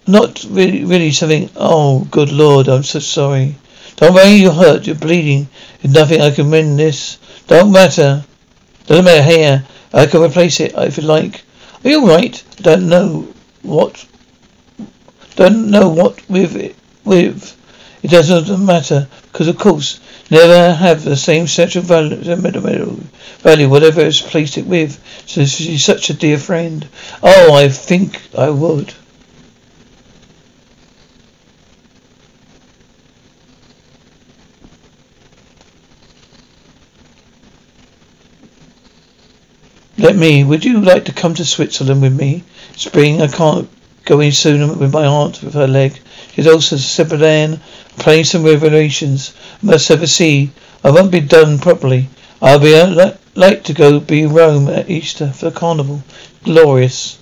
not 0.08 0.44
really, 0.50 0.84
really 0.86 1.12
something. 1.12 1.50
Oh, 1.56 2.08
good 2.12 2.32
Lord, 2.32 2.68
I'm 2.68 2.84
so 2.84 3.00
sorry. 3.00 3.56
Don't 3.98 4.14
worry, 4.14 4.34
you're 4.34 4.52
hurt, 4.52 4.88
you're 4.88 4.96
bleeding. 4.96 5.48
There's 5.82 5.94
nothing 5.94 6.22
I 6.22 6.32
can 6.32 6.50
mend 6.50 6.80
this. 6.80 7.18
Don't 7.48 7.72
matter. 7.72 8.24
Doesn't 8.88 9.06
matter 9.06 9.24
here. 9.24 9.64
I 9.94 10.08
can 10.08 10.22
replace 10.22 10.60
it 10.60 10.74
if 10.76 10.98
you 10.98 11.04
like. 11.04 11.44
Are 11.84 11.90
you 11.90 12.02
alright? 12.02 12.44
Don't 12.58 12.90
know 12.90 13.28
what. 13.62 14.06
Don't 15.36 15.70
know 15.70 15.90
what 15.90 16.28
with 16.30 16.56
it. 16.56 16.76
With. 17.04 17.58
It 18.04 18.10
doesn't 18.10 18.66
matter 18.66 19.08
because, 19.32 19.48
of 19.48 19.60
course, 19.60 20.00
never 20.32 20.74
have 20.74 21.04
the 21.04 21.16
same 21.16 21.46
sexual 21.48 21.84
value, 21.84 22.16
value, 22.16 23.70
whatever 23.70 24.02
it's 24.02 24.22
placed 24.22 24.58
it 24.58 24.66
with. 24.66 25.00
So 25.28 25.46
she's 25.46 25.86
such 25.86 26.10
a 26.10 26.16
dear 26.16 26.40
friend. 26.40 26.88
Oh, 27.22 27.54
I 27.54 27.70
think 27.70 28.20
I 28.36 28.50
would. 28.50 28.94
Let 40.02 40.16
me. 40.16 40.44
Would 40.44 40.66
you 40.66 40.82
like 40.82 41.06
to 41.06 41.14
come 41.14 41.36
to 41.36 41.46
Switzerland 41.46 42.02
with 42.02 42.18
me? 42.18 42.44
Spring. 42.76 43.22
I 43.22 43.28
can't 43.28 43.70
go 44.04 44.20
in 44.20 44.32
sooner 44.32 44.74
with 44.74 44.92
my 44.92 45.06
aunt 45.06 45.44
with 45.44 45.54
her 45.54 45.68
leg. 45.68 46.00
She's 46.34 46.48
also 46.48 46.78
Sibylian, 46.78 47.60
playing 48.00 48.24
some 48.24 48.44
revelations. 48.44 49.32
Must 49.62 49.90
have 49.90 50.02
a 50.02 50.08
see. 50.08 50.50
I 50.84 50.90
won't 50.90 51.12
be 51.12 51.20
done 51.20 51.60
properly. 51.60 52.10
I'll 52.42 52.58
be 52.58 52.74
uh, 52.74 53.14
like 53.36 53.64
to 53.66 53.74
go 53.74 54.00
be 54.00 54.26
Rome 54.26 54.70
at 54.70 54.90
Easter 54.90 55.32
for 55.34 55.52
the 55.52 55.56
carnival. 55.56 56.02
Glorious. 56.44 57.20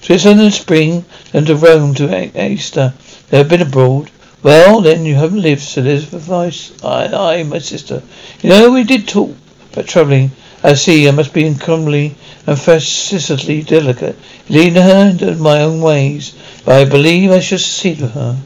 Switzerland 0.00 0.40
in 0.40 0.50
spring, 0.50 1.04
then 1.30 1.44
to 1.44 1.54
Rome 1.54 1.94
to 1.94 2.44
Easter. 2.44 2.92
Never 3.30 3.48
been 3.48 3.62
abroad. 3.62 4.10
Well, 4.42 4.80
then 4.80 5.04
you 5.04 5.14
haven't 5.14 5.42
lived, 5.42 5.62
said 5.62 5.86
Elizabeth. 5.86 6.84
I, 6.84 7.04
I, 7.04 7.42
my 7.44 7.60
sister. 7.60 8.02
You 8.42 8.50
know, 8.50 8.72
we 8.72 8.82
did 8.82 9.06
talk 9.06 9.30
about 9.72 9.86
travelling. 9.86 10.32
I 10.62 10.74
see 10.74 11.06
I 11.06 11.10
must 11.10 11.32
be 11.32 11.46
uncommonly 11.46 12.14
and 12.46 12.58
facetiously 12.58 13.62
delicate, 13.62 14.16
leading 14.48 14.82
her 14.82 15.10
into 15.10 15.34
my 15.36 15.60
own 15.62 15.80
ways, 15.80 16.34
but 16.64 16.76
I 16.76 16.84
believe 16.84 17.30
I 17.30 17.40
shall 17.40 17.58
succeed 17.58 18.00
with 18.00 18.12
her. 18.12 18.36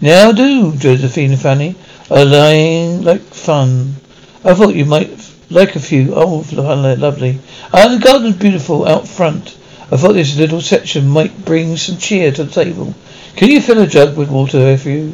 Now 0.00 0.32
do, 0.32 0.76
Josephine 0.76 1.32
and 1.32 1.40
Fanny, 1.40 1.74
are 2.10 2.24
lying 2.24 3.02
like 3.02 3.22
fun. 3.22 3.96
I 4.44 4.54
thought 4.54 4.74
you 4.74 4.84
might 4.84 5.10
like 5.50 5.76
a 5.76 5.80
few. 5.80 6.14
Oh, 6.14 6.44
lovely. 6.52 7.38
Ah, 7.72 7.88
the 7.88 7.98
garden's 7.98 8.36
beautiful 8.36 8.86
out 8.86 9.08
front. 9.08 9.56
I 9.90 9.96
thought 9.96 10.12
this 10.12 10.36
little 10.36 10.60
section 10.60 11.08
might 11.08 11.44
bring 11.44 11.76
some 11.76 11.96
cheer 11.96 12.30
to 12.32 12.44
the 12.44 12.52
table. 12.52 12.94
Can 13.36 13.50
you 13.50 13.60
fill 13.60 13.80
a 13.80 13.86
jug 13.86 14.16
with 14.16 14.30
water 14.30 14.76
for 14.76 14.90
you? 14.90 15.12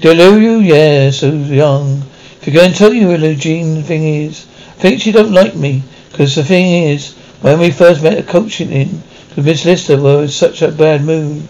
Delulu, 0.00 0.64
yes, 0.64 1.18
so 1.18 1.32
young. 1.32 2.02
If 2.40 2.46
you're 2.46 2.62
going 2.62 2.72
to 2.72 2.78
tell 2.78 2.92
you 2.92 3.34
Jean 3.34 3.74
the 3.74 3.82
thing 3.82 4.04
is, 4.04 4.46
I 4.78 4.80
think 4.80 5.00
she 5.00 5.10
don't 5.10 5.32
like 5.32 5.56
me. 5.56 5.82
Because 6.12 6.36
the 6.36 6.44
thing 6.44 6.84
is, 6.84 7.14
when 7.40 7.58
we 7.58 7.72
first 7.72 8.00
met 8.00 8.16
at 8.16 8.28
coaching 8.28 8.70
in, 8.70 9.02
because 9.28 9.44
Miss 9.44 9.64
Lister 9.64 10.00
was 10.00 10.22
in 10.22 10.28
such 10.28 10.62
a 10.62 10.70
bad 10.70 11.02
mood. 11.02 11.48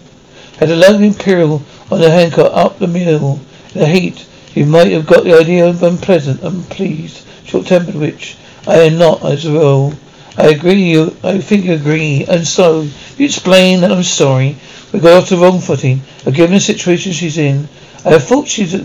Had 0.57 0.71
a 0.71 0.75
long 0.75 1.03
imperial 1.03 1.61
on 1.91 2.01
the 2.01 2.09
handcart 2.09 2.51
up 2.53 2.79
the 2.79 2.87
mill. 2.87 3.39
The 3.73 3.85
heat, 3.85 4.27
you 4.55 4.65
might 4.65 4.91
have 4.91 5.05
got 5.05 5.25
the 5.25 5.37
idea 5.37 5.67
of 5.67 5.83
unpleasant, 5.83 6.41
unpleased, 6.41 7.23
short-tempered, 7.45 7.93
which 7.93 8.35
I 8.67 8.79
am 8.79 8.97
not 8.97 9.23
as 9.23 9.47
well. 9.47 9.93
I 10.35 10.47
agree, 10.47 10.81
you, 10.81 11.15
I 11.23 11.37
think 11.37 11.65
you 11.65 11.73
agree. 11.73 12.25
And 12.27 12.47
so, 12.47 12.81
you 13.17 13.25
explain 13.25 13.81
that 13.81 13.91
I'm 13.91 14.01
sorry. 14.01 14.57
We 14.91 15.01
got 15.01 15.21
off 15.21 15.29
the 15.29 15.37
wrong 15.37 15.61
footing. 15.61 16.01
I 16.25 16.31
given 16.31 16.55
the 16.55 16.59
situation 16.59 17.11
she's 17.11 17.37
in, 17.37 17.69
I 18.03 18.17
thought 18.17 18.47
she's, 18.47 18.75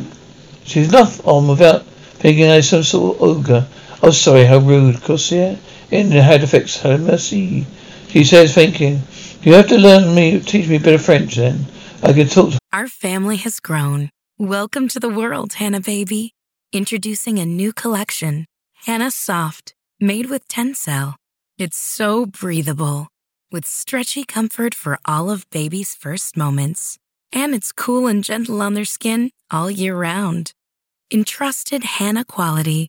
she's 0.64 0.90
enough 0.90 1.26
on 1.26 1.48
without 1.48 1.86
thinking 2.20 2.50
I'm 2.50 2.60
some 2.60 2.82
sort 2.82 3.16
of 3.16 3.22
ogre. 3.22 3.66
Oh, 4.06 4.10
sorry, 4.10 4.44
how 4.44 4.58
rude. 4.58 5.00
Corsair 5.00 5.58
in 5.90 6.12
affects 6.12 6.78
her 6.82 6.98
mercy. 6.98 7.64
She 8.08 8.24
says, 8.24 8.54
thinking, 8.54 8.96
you. 9.40 9.52
You 9.52 9.54
have 9.54 9.68
to 9.68 9.78
learn 9.78 10.14
me, 10.14 10.40
teach 10.40 10.68
me 10.68 10.76
a 10.76 10.80
bit 10.80 10.92
of 10.92 11.02
French 11.02 11.36
then. 11.36 11.64
I 12.02 12.12
can 12.12 12.28
talk 12.28 12.50
to. 12.50 12.58
Our 12.70 12.86
family 12.86 13.38
has 13.38 13.60
grown. 13.60 14.10
Welcome 14.38 14.88
to 14.88 15.00
the 15.00 15.08
world, 15.08 15.54
Hanna 15.54 15.80
baby. 15.80 16.34
Introducing 16.70 17.38
a 17.38 17.46
new 17.46 17.72
collection, 17.72 18.44
Hanna 18.84 19.10
Soft, 19.10 19.72
made 19.98 20.28
with 20.28 20.46
Tencel. 20.48 21.14
It's 21.56 21.78
so 21.78 22.26
breathable, 22.26 23.08
with 23.50 23.64
stretchy 23.64 24.24
comfort 24.24 24.74
for 24.74 24.98
all 25.06 25.30
of 25.30 25.48
baby's 25.48 25.94
first 25.94 26.36
moments. 26.36 26.98
And 27.32 27.54
it's 27.54 27.72
cool 27.72 28.06
and 28.06 28.22
gentle 28.22 28.60
on 28.60 28.74
their 28.74 28.84
skin 28.84 29.30
all 29.50 29.70
year 29.70 29.96
round. 29.96 30.52
Entrusted 31.10 31.84
Hanna 31.84 32.26
quality 32.26 32.88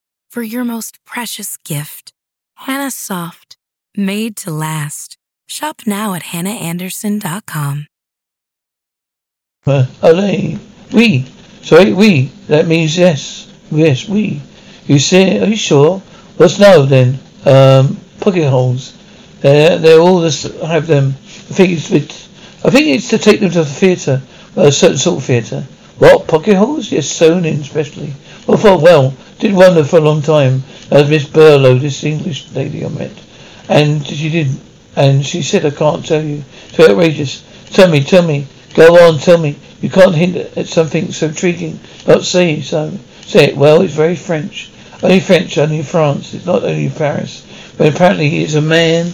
for 0.31 0.41
your 0.41 0.63
most 0.63 1.03
precious 1.03 1.57
gift. 1.57 2.13
Hanna 2.55 2.89
Soft, 2.89 3.57
made 3.97 4.37
to 4.37 4.51
last. 4.51 5.17
Shop 5.47 5.81
now 5.85 6.13
at 6.13 6.23
hannaandersson.com. 6.23 7.87
Uh, 9.67 9.85
Olay, 10.01 10.57
we. 10.93 11.25
Sorry, 11.61 11.91
we. 11.91 12.31
That 12.47 12.65
means 12.65 12.97
yes. 12.97 13.51
Yes, 13.69 14.07
we. 14.07 14.41
You 14.87 14.99
say, 14.99 15.41
are 15.41 15.47
you 15.47 15.57
sure? 15.57 15.99
What's 16.37 16.59
no 16.59 16.85
then? 16.85 17.19
Um, 17.45 17.97
pocket 18.21 18.49
holes. 18.49 18.97
They're, 19.41 19.77
they're 19.77 19.99
all 19.99 20.21
this, 20.21 20.45
I 20.61 20.67
have 20.67 20.87
them. 20.87 21.07
I 21.09 21.53
think 21.53 21.71
it's, 21.73 21.91
I 22.63 22.69
think 22.69 22.87
it's 22.87 23.09
to 23.09 23.17
take 23.17 23.41
them 23.41 23.51
to 23.51 23.59
the 23.59 23.65
theatre, 23.65 24.21
a 24.55 24.71
certain 24.71 24.97
sort 24.97 25.17
of 25.17 25.25
theatre. 25.25 25.65
What, 26.01 26.27
pocket 26.27 26.55
holes? 26.55 26.91
Yes, 26.91 27.07
sewn 27.07 27.45
in 27.45 27.59
especially. 27.59 28.11
Well, 28.47 28.57
thought, 28.57 28.81
well, 28.81 29.13
did 29.37 29.53
wonder 29.53 29.83
for 29.83 29.97
a 29.97 30.01
long 30.01 30.23
time. 30.23 30.63
That 30.89 31.01
was 31.01 31.09
Miss 31.11 31.27
Burlow, 31.27 31.77
this 31.77 32.03
English 32.03 32.51
lady 32.53 32.83
I 32.83 32.89
met. 32.89 33.11
And 33.69 34.03
she 34.03 34.31
didn't, 34.31 34.59
and 34.95 35.23
she 35.23 35.43
said, 35.43 35.63
I 35.63 35.69
can't 35.69 36.03
tell 36.03 36.23
you. 36.23 36.43
So 36.71 36.89
outrageous. 36.89 37.43
Tell 37.69 37.87
me, 37.87 38.03
tell 38.03 38.23
me. 38.23 38.47
Go 38.73 39.07
on, 39.07 39.19
tell 39.19 39.37
me. 39.37 39.55
You 39.79 39.91
can't 39.91 40.15
hint 40.15 40.37
at 40.57 40.65
something 40.65 41.11
so 41.11 41.27
intriguing. 41.27 41.79
Not 42.07 42.23
say 42.23 42.61
so. 42.61 42.97
Say 43.21 43.49
it. 43.49 43.55
Well, 43.55 43.83
it's 43.83 43.93
very 43.93 44.15
French. 44.15 44.71
Only 45.03 45.19
French, 45.19 45.55
only 45.59 45.83
France. 45.83 46.33
It's 46.33 46.47
not 46.47 46.63
only 46.63 46.89
Paris. 46.89 47.45
But 47.77 47.93
apparently 47.93 48.41
it's 48.41 48.55
a 48.55 48.61
man. 48.61 49.13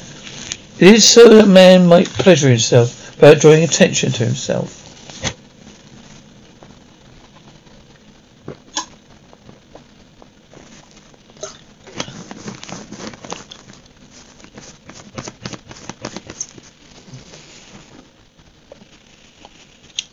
It 0.79 0.87
is 0.87 1.05
so 1.05 1.27
that 1.27 1.43
a 1.43 1.47
man 1.47 1.85
might 1.85 2.07
pleasure 2.07 2.47
himself 2.47 3.17
without 3.19 3.41
drawing 3.41 3.65
attention 3.65 4.13
to 4.13 4.25
himself. 4.25 4.86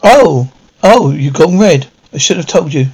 Oh, 0.06 0.52
oh, 0.82 1.12
you've 1.12 1.32
gone 1.32 1.58
red. 1.58 1.88
I 2.12 2.18
should 2.18 2.36
have 2.36 2.46
told 2.46 2.74
you. 2.74 2.88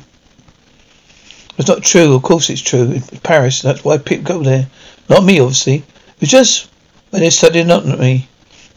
It's 1.58 1.68
not 1.68 1.82
true. 1.82 2.14
Of 2.14 2.22
course 2.22 2.48
it's 2.48 2.62
true. 2.62 2.92
It's 2.92 3.10
Paris. 3.18 3.62
That's 3.62 3.84
why 3.84 3.98
people 3.98 4.24
go 4.24 4.42
there. 4.44 4.68
Not 5.08 5.24
me, 5.24 5.40
obviously. 5.40 5.82
It's 6.20 6.30
just 6.30 6.70
when 7.10 7.22
they're 7.22 7.32
studying 7.32 7.72
up 7.72 7.84
at 7.84 7.98
me. 7.98 8.28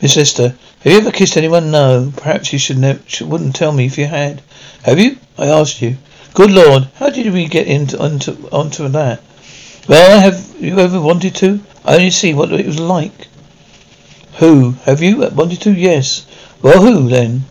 Miss 0.02 0.15
Lister, 0.15 0.50
have 0.50 0.91
you 0.91 0.98
ever 0.98 1.12
kissed 1.12 1.38
anyone? 1.38 1.69
No. 1.69 2.12
Perhaps 2.17 2.52
you 2.52 2.58
should 2.58 2.80
never, 2.80 3.00
should, 3.06 3.30
wouldn't 3.30 3.56
tell 3.56 3.72
me 3.72 3.86
if 3.86 4.00
you 4.00 4.08
had. 4.08 4.41
Have 4.82 5.00
you? 5.00 5.17
I 5.38 5.46
asked 5.46 5.84
you. 5.84 5.98
Good 6.34 6.52
Lord, 6.52 6.89
how 6.96 7.12
did 7.12 7.32
we 7.32 7.46
get 7.46 7.67
into 7.67 8.02
onto 8.02 8.32
onto 8.52 8.88
that? 8.89 9.22
Well, 9.88 10.19
have 10.19 10.56
you 10.60 10.80
ever 10.80 11.00
wanted 11.00 11.36
to? 11.36 11.60
I 11.86 11.96
only 11.96 12.10
see 12.10 12.34
what 12.34 12.52
it 12.52 12.65
was 12.65 12.80
like. 12.80 13.28
Who? 14.38 14.72
Have 14.86 15.04
you 15.04 15.17
wanted 15.17 15.62
to? 15.62 15.72
Yes. 15.72 16.26
Well, 16.63 16.82
who 16.82 17.08
then? 17.08 17.46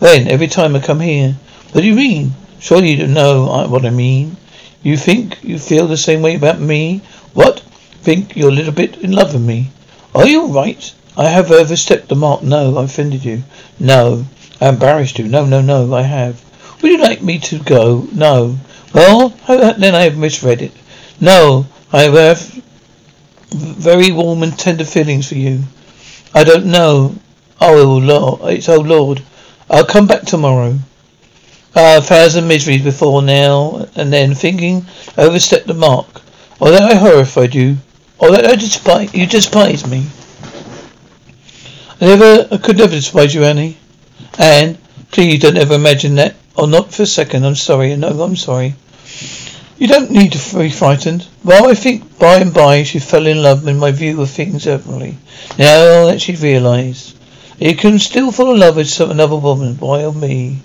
When? 0.00 0.26
Every 0.26 0.48
time 0.48 0.74
I 0.74 0.80
come 0.80 0.98
here. 0.98 1.36
What 1.70 1.82
do 1.82 1.86
you 1.86 1.94
mean? 1.94 2.32
Surely 2.58 2.90
you 2.90 2.96
don't 2.96 3.14
know 3.14 3.48
uh, 3.48 3.68
what 3.68 3.86
I 3.86 3.90
mean. 3.90 4.36
You 4.82 4.96
think 4.96 5.38
you 5.44 5.58
feel 5.58 5.86
the 5.86 5.96
same 5.96 6.22
way 6.22 6.34
about 6.34 6.58
me? 6.58 7.02
What? 7.32 7.60
Think 8.02 8.34
you're 8.34 8.48
a 8.48 8.52
little 8.52 8.72
bit 8.72 8.96
in 8.96 9.12
love 9.12 9.32
with 9.34 9.42
me? 9.42 9.70
Are 10.14 10.26
you 10.26 10.46
right? 10.46 10.92
I 11.16 11.28
have 11.28 11.52
overstepped 11.52 12.08
the 12.08 12.16
mark. 12.16 12.42
No, 12.42 12.78
I 12.78 12.84
offended 12.84 13.24
you. 13.24 13.44
No. 13.78 14.24
I 14.60 14.68
embarrassed 14.68 15.18
you. 15.18 15.28
No, 15.28 15.46
no, 15.46 15.60
no, 15.60 15.94
I 15.94 16.02
have. 16.02 16.42
Would 16.82 16.90
you 16.90 16.98
like 16.98 17.22
me 17.22 17.38
to 17.38 17.58
go? 17.60 18.08
No. 18.12 18.58
Well, 18.92 19.28
then 19.46 19.94
I 19.94 20.02
have 20.02 20.18
misread 20.18 20.62
it. 20.62 20.72
No, 21.20 21.66
I 21.92 22.02
have 22.04 22.62
very 23.50 24.12
warm 24.12 24.42
and 24.42 24.58
tender 24.58 24.84
feelings 24.84 25.28
for 25.28 25.36
you. 25.36 25.60
I 26.34 26.44
don't 26.44 26.66
know. 26.66 27.16
Oh 27.60 27.98
Lord, 27.98 28.40
it's 28.52 28.68
oh 28.68 28.80
Lord. 28.80 29.22
I'll 29.70 29.86
come 29.86 30.08
back 30.08 30.22
tomorrow. 30.22 30.76
Uh, 31.76 31.98
a 31.98 32.02
thousand 32.02 32.48
miseries 32.48 32.82
before 32.82 33.22
now 33.22 33.86
and 33.94 34.12
then, 34.12 34.34
thinking 34.34 34.84
I 35.16 35.22
overstepped 35.22 35.68
the 35.68 35.74
mark, 35.74 36.22
or 36.58 36.70
that 36.70 36.82
I 36.82 36.96
horrified 36.96 37.54
you, 37.54 37.76
or 38.18 38.32
that 38.32 38.44
I 38.44 38.56
despise 38.56 39.14
you 39.14 39.26
despise 39.26 39.86
me. 39.86 40.08
I 42.00 42.06
never, 42.06 42.48
I 42.50 42.56
could 42.56 42.78
never 42.78 42.90
despise 42.90 43.32
you, 43.32 43.44
Annie. 43.44 43.76
And 44.38 44.76
please 45.12 45.40
don't 45.40 45.56
ever 45.56 45.74
imagine 45.74 46.16
that, 46.16 46.34
or 46.56 46.66
not 46.66 46.92
for 46.92 47.04
a 47.04 47.06
second. 47.06 47.46
I'm 47.46 47.54
sorry. 47.54 47.94
No, 47.94 48.08
I'm 48.08 48.34
sorry. 48.34 48.74
You 49.78 49.86
don't 49.86 50.10
need 50.10 50.32
to 50.32 50.58
be 50.58 50.70
frightened. 50.70 51.28
Well, 51.44 51.68
I 51.68 51.74
think 51.74 52.18
by 52.18 52.38
and 52.38 52.52
by 52.52 52.82
she 52.82 52.98
fell 52.98 53.26
in 53.26 53.40
love 53.40 53.64
with 53.64 53.76
my 53.76 53.92
view 53.92 54.20
of 54.20 54.30
things 54.30 54.66
openly. 54.66 55.16
Now 55.56 56.06
that 56.06 56.20
she 56.20 56.34
realised, 56.34 57.16
you 57.60 57.76
can 57.76 57.98
still 57.98 58.32
fall 58.32 58.52
in 58.52 58.60
love 58.60 58.76
with 58.76 58.88
some 58.88 59.10
another 59.10 59.36
woman. 59.36 59.76
Why, 59.76 60.04
or 60.04 60.14
me? 60.14 60.60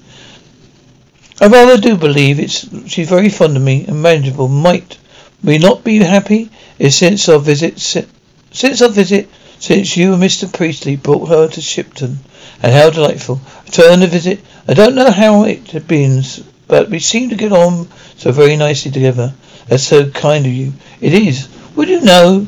I 1.41 1.47
rather 1.47 1.77
do 1.77 1.97
believe 1.97 2.39
it's 2.39 2.65
she's 2.87 3.09
very 3.09 3.27
fond 3.27 3.57
of 3.57 3.63
me 3.63 3.83
and 3.85 4.01
manageable. 4.01 4.47
Might 4.47 4.97
we 5.43 5.57
not 5.57 5.83
be 5.83 5.97
happy 5.97 6.49
if 6.79 6.93
since 6.93 7.27
our 7.27 7.39
visit 7.39 7.77
since 7.79 8.81
our 8.81 8.89
visit 8.89 9.29
since 9.59 9.97
you 9.97 10.13
and 10.13 10.23
Mr. 10.23 10.51
Priestley 10.51 10.95
brought 10.95 11.27
her 11.27 11.49
to 11.49 11.59
Shibden 11.59 12.15
and 12.63 12.71
how 12.71 12.89
delightful. 12.89 13.41
Return 13.65 13.99
the 13.99 14.07
visit. 14.07 14.39
I 14.67 14.73
don't 14.73 14.95
know 14.95 15.11
how 15.11 15.43
it 15.43 15.71
had 15.71 15.87
been 15.87 16.23
but 16.67 16.89
we 16.89 16.99
seem 16.99 17.29
to 17.29 17.35
get 17.35 17.51
on 17.51 17.87
so 18.17 18.31
very 18.31 18.55
nicely 18.55 18.91
together. 18.91 19.33
That's 19.67 19.83
so 19.83 20.09
kind 20.09 20.45
of 20.45 20.53
you. 20.53 20.73
It 21.01 21.13
is. 21.13 21.49
Would 21.75 21.89
you 21.89 22.01
know? 22.01 22.47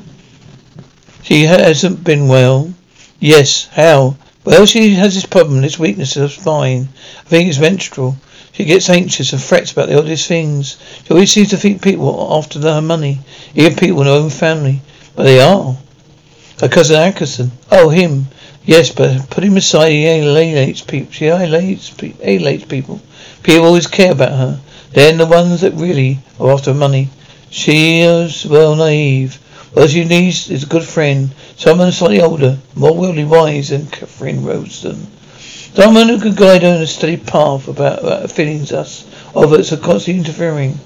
She 1.23 1.43
hasn't 1.43 2.03
been 2.03 2.27
well. 2.29 2.73
Yes, 3.19 3.65
how? 3.65 4.15
Well, 4.47 4.65
she 4.65 4.93
has 4.93 5.13
this 5.13 5.25
problem, 5.25 5.59
this 5.59 5.77
weakness 5.77 6.15
of 6.15 6.31
spine. 6.31 6.87
I 7.19 7.23
think 7.23 7.49
it's 7.49 7.59
menstrual. 7.59 8.15
She 8.53 8.63
gets 8.63 8.89
anxious 8.89 9.33
and 9.33 9.41
frets 9.41 9.73
about 9.73 9.89
the 9.89 9.97
oddest 9.97 10.25
things. 10.25 10.77
She 11.03 11.13
always 11.13 11.33
seems 11.33 11.49
to 11.49 11.57
think 11.57 11.81
people 11.81 12.17
are 12.17 12.37
after 12.37 12.61
her 12.61 12.81
money, 12.81 13.19
even 13.55 13.75
people 13.75 13.99
in 13.99 14.07
her 14.07 14.13
own 14.13 14.29
family. 14.29 14.79
But 15.17 15.23
they 15.23 15.41
are. 15.41 15.75
Her 16.61 16.69
cousin 16.69 16.95
Atkinson. 16.95 17.51
Oh, 17.69 17.89
him. 17.89 18.27
Yes, 18.63 18.89
but 18.89 19.29
put 19.29 19.43
him 19.43 19.57
aside. 19.57 19.89
He 19.91 20.05
alienates 20.05 20.79
people. 20.79 21.11
She 21.11 21.25
alienates, 21.25 21.93
alienates 22.01 22.63
people. 22.69 23.01
People 23.43 23.65
always 23.65 23.87
care 23.87 24.13
about 24.13 24.31
her. 24.31 24.61
They're 24.93 25.11
the 25.17 25.25
ones 25.25 25.59
that 25.59 25.73
really 25.73 26.19
are 26.39 26.53
after 26.53 26.73
money. 26.73 27.09
She 27.49 27.99
is 27.99 28.45
well 28.45 28.77
naive. 28.77 29.39
Needs 29.75 30.49
is 30.49 30.63
a 30.63 30.67
good 30.67 30.85
friend, 30.85 31.31
someone 31.57 31.91
slightly 31.91 32.21
older, 32.21 32.57
more 32.73 32.95
worldly 32.95 33.25
wise 33.25 33.69
than 33.69 33.87
Catherine 33.87 34.45
Rawson. 34.45 35.07
Someone 35.73 36.07
who 36.07 36.21
can 36.21 36.35
guide 36.35 36.63
her 36.63 36.75
in 36.75 36.81
a 36.81 36.87
steady 36.87 37.17
path 37.17 37.67
about, 37.67 38.01
her 38.01 38.27
feelings 38.29 38.71
us 38.71 39.05
of 39.35 39.51
it, 39.53 39.65
so 39.65 39.75
constantly 39.75 40.19
interfering. 40.19 40.79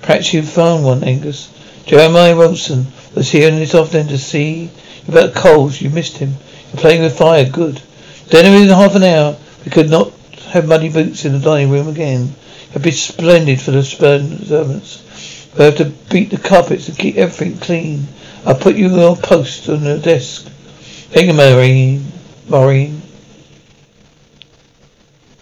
Perhaps 0.00 0.32
you've 0.32 0.48
found 0.48 0.82
one, 0.82 1.04
Angus. 1.04 1.50
Jeremiah 1.84 2.34
Rawson 2.34 2.86
was 3.14 3.30
here 3.30 3.50
this 3.50 3.74
afternoon 3.74 4.08
to 4.08 4.18
see 4.18 4.70
about 5.06 5.34
coals. 5.34 5.80
You 5.80 5.90
missed 5.90 6.16
him. 6.16 6.34
You're 6.72 6.80
playing 6.80 7.02
with 7.02 7.18
fire. 7.18 7.44
Good. 7.44 7.82
Dinner 8.30 8.56
in 8.56 8.68
half 8.68 8.94
an 8.94 9.04
hour. 9.04 9.36
We 9.64 9.70
could 9.70 9.90
not 9.90 10.10
have 10.48 10.66
muddy 10.66 10.88
boots 10.88 11.26
in 11.26 11.34
the 11.34 11.38
dining 11.38 11.70
room 11.70 11.86
again. 11.86 12.34
It'd 12.70 12.82
be 12.82 12.92
splendid 12.92 13.60
for 13.60 13.72
the 13.72 13.84
servants. 13.84 15.02
We 15.56 15.64
have 15.64 15.76
to 15.76 15.84
beat 15.84 16.30
the 16.30 16.38
carpets 16.38 16.88
and 16.88 16.98
keep 16.98 17.16
everything 17.16 17.58
clean. 17.58 18.08
I'll 18.44 18.56
put 18.56 18.76
you 18.76 18.88
on 18.88 19.16
post 19.18 19.68
on 19.68 19.84
the 19.84 19.98
desk. 19.98 20.46
Thank 21.12 21.28
you, 21.28 21.34
Maureen. 21.34 22.04
Maureen. 22.48 23.02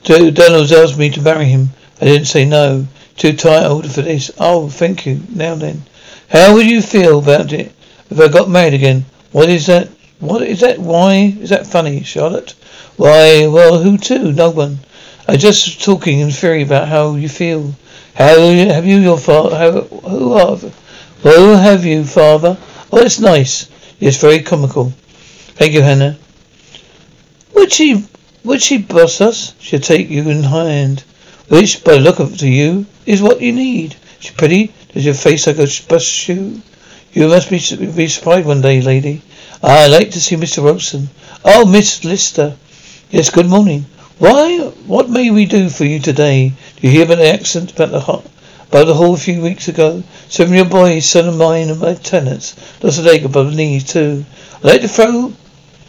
Donald's 0.03 0.73
asked 0.73 0.99
me 0.99 1.11
to 1.11 1.23
marry 1.23 1.47
him. 1.47 1.71
I 2.01 2.05
didn't 2.05 2.27
say 2.27 2.45
no. 2.45 2.87
Too 3.17 3.33
tired 3.33 3.91
for 3.91 4.03
this. 4.03 4.31
Oh, 4.39 4.69
thank 4.69 5.07
you. 5.07 5.21
Now 5.31 5.55
then. 5.55 5.83
How 6.29 6.55
would 6.55 6.67
you 6.67 6.83
feel 6.83 7.19
about 7.19 7.53
it 7.53 7.73
if 8.11 8.21
I 8.21 8.29
got 8.29 8.49
married 8.49 8.75
again? 8.75 9.05
What 9.33 9.49
is 9.49 9.67
that? 9.67 9.89
What 10.19 10.43
is 10.43 10.61
that? 10.61 10.79
Why 10.79 11.35
is 11.41 11.51
that 11.51 11.67
funny, 11.67 12.03
Charlotte? 12.03 12.55
Why, 12.97 13.47
well, 13.47 13.79
who 13.79 13.97
to? 13.97 14.33
No 14.33 14.51
one. 14.51 14.81
I 15.27 15.37
just 15.37 15.83
talking 15.83 16.21
in 16.21 16.31
theory 16.31 16.63
about 16.63 16.89
how 16.89 17.15
you 17.15 17.29
feel. 17.29 17.75
How 18.15 18.39
have 18.39 18.85
you 18.85 18.99
your 18.99 19.19
father? 19.19 19.83
Who 19.83 20.33
are? 20.33 20.59
Well, 21.23 21.57
have 21.57 21.85
you, 21.85 22.05
father? 22.05 22.59
Oh, 22.93 22.99
it's 22.99 23.21
nice. 23.21 23.69
It's 24.01 24.17
very 24.17 24.41
comical. 24.41 24.93
Thank 25.55 25.73
you, 25.73 25.83
Hannah. 25.83 26.19
Would 27.55 27.73
she, 27.73 28.05
would 28.45 28.63
she 28.63 28.79
boss 28.79 29.21
us? 29.21 29.55
She'll 29.61 29.81
take 29.81 30.11
you 30.11 30.29
in 30.29 30.43
hand. 30.43 31.05
Which, 31.49 31.85
by 31.85 31.95
the 31.95 32.01
look 32.01 32.19
of 32.19 32.39
to 32.39 32.49
you, 32.49 32.87
is 33.07 33.23
what 33.23 33.41
you 33.41 33.53
need. 33.53 33.97
She's 34.19 34.33
pretty. 34.33 34.73
Does 34.93 35.05
your 35.05 35.15
face 35.15 35.47
like 35.47 35.59
a 35.59 35.69
bus 35.89 36.03
shoe? 36.03 36.63
You 37.13 37.29
must 37.29 37.51
be, 37.51 37.59
be 37.87 38.09
surprised 38.09 38.47
one 38.47 38.61
day, 38.61 38.81
lady. 38.81 39.23
I'd 39.63 39.89
like 39.89 40.13
to 40.13 40.21
see 40.21 40.37
Mr. 40.37 40.65
Rawson. 40.65 41.11
Oh, 41.45 41.67
Miss 41.67 42.05
Lister. 42.05 42.57
Yes, 43.11 43.31
good 43.31 43.49
morning. 43.49 43.87
Why, 44.19 44.59
what 44.87 45.11
may 45.11 45.31
we 45.31 45.47
do 45.47 45.69
for 45.69 45.85
you 45.85 45.99
today? 45.99 46.53
Do 46.77 46.87
you 46.87 46.91
hear 46.91 47.05
about 47.05 47.19
the 47.19 47.33
accident 47.33 47.73
about 47.73 47.91
the 47.91 48.01
hot, 48.01 48.25
about 48.71 48.87
the 48.87 48.95
hall 48.95 49.15
a 49.15 49.19
few 49.19 49.43
weeks 49.43 49.67
ago. 49.67 50.03
Seven 50.29 50.55
your 50.55 50.65
boys, 50.65 51.05
son 51.05 51.27
of 51.29 51.37
mine, 51.37 51.71
and 51.71 51.81
my 51.81 51.95
tenants 51.95 52.55
lost 52.83 53.01
a 53.01 53.03
leg 53.03 53.25
above 53.25 53.51
the 53.51 53.57
knees 53.57 53.85
too. 53.85 54.25
I'd 54.59 54.65
like 54.65 54.81
to 54.83 54.89
throw 54.89 55.33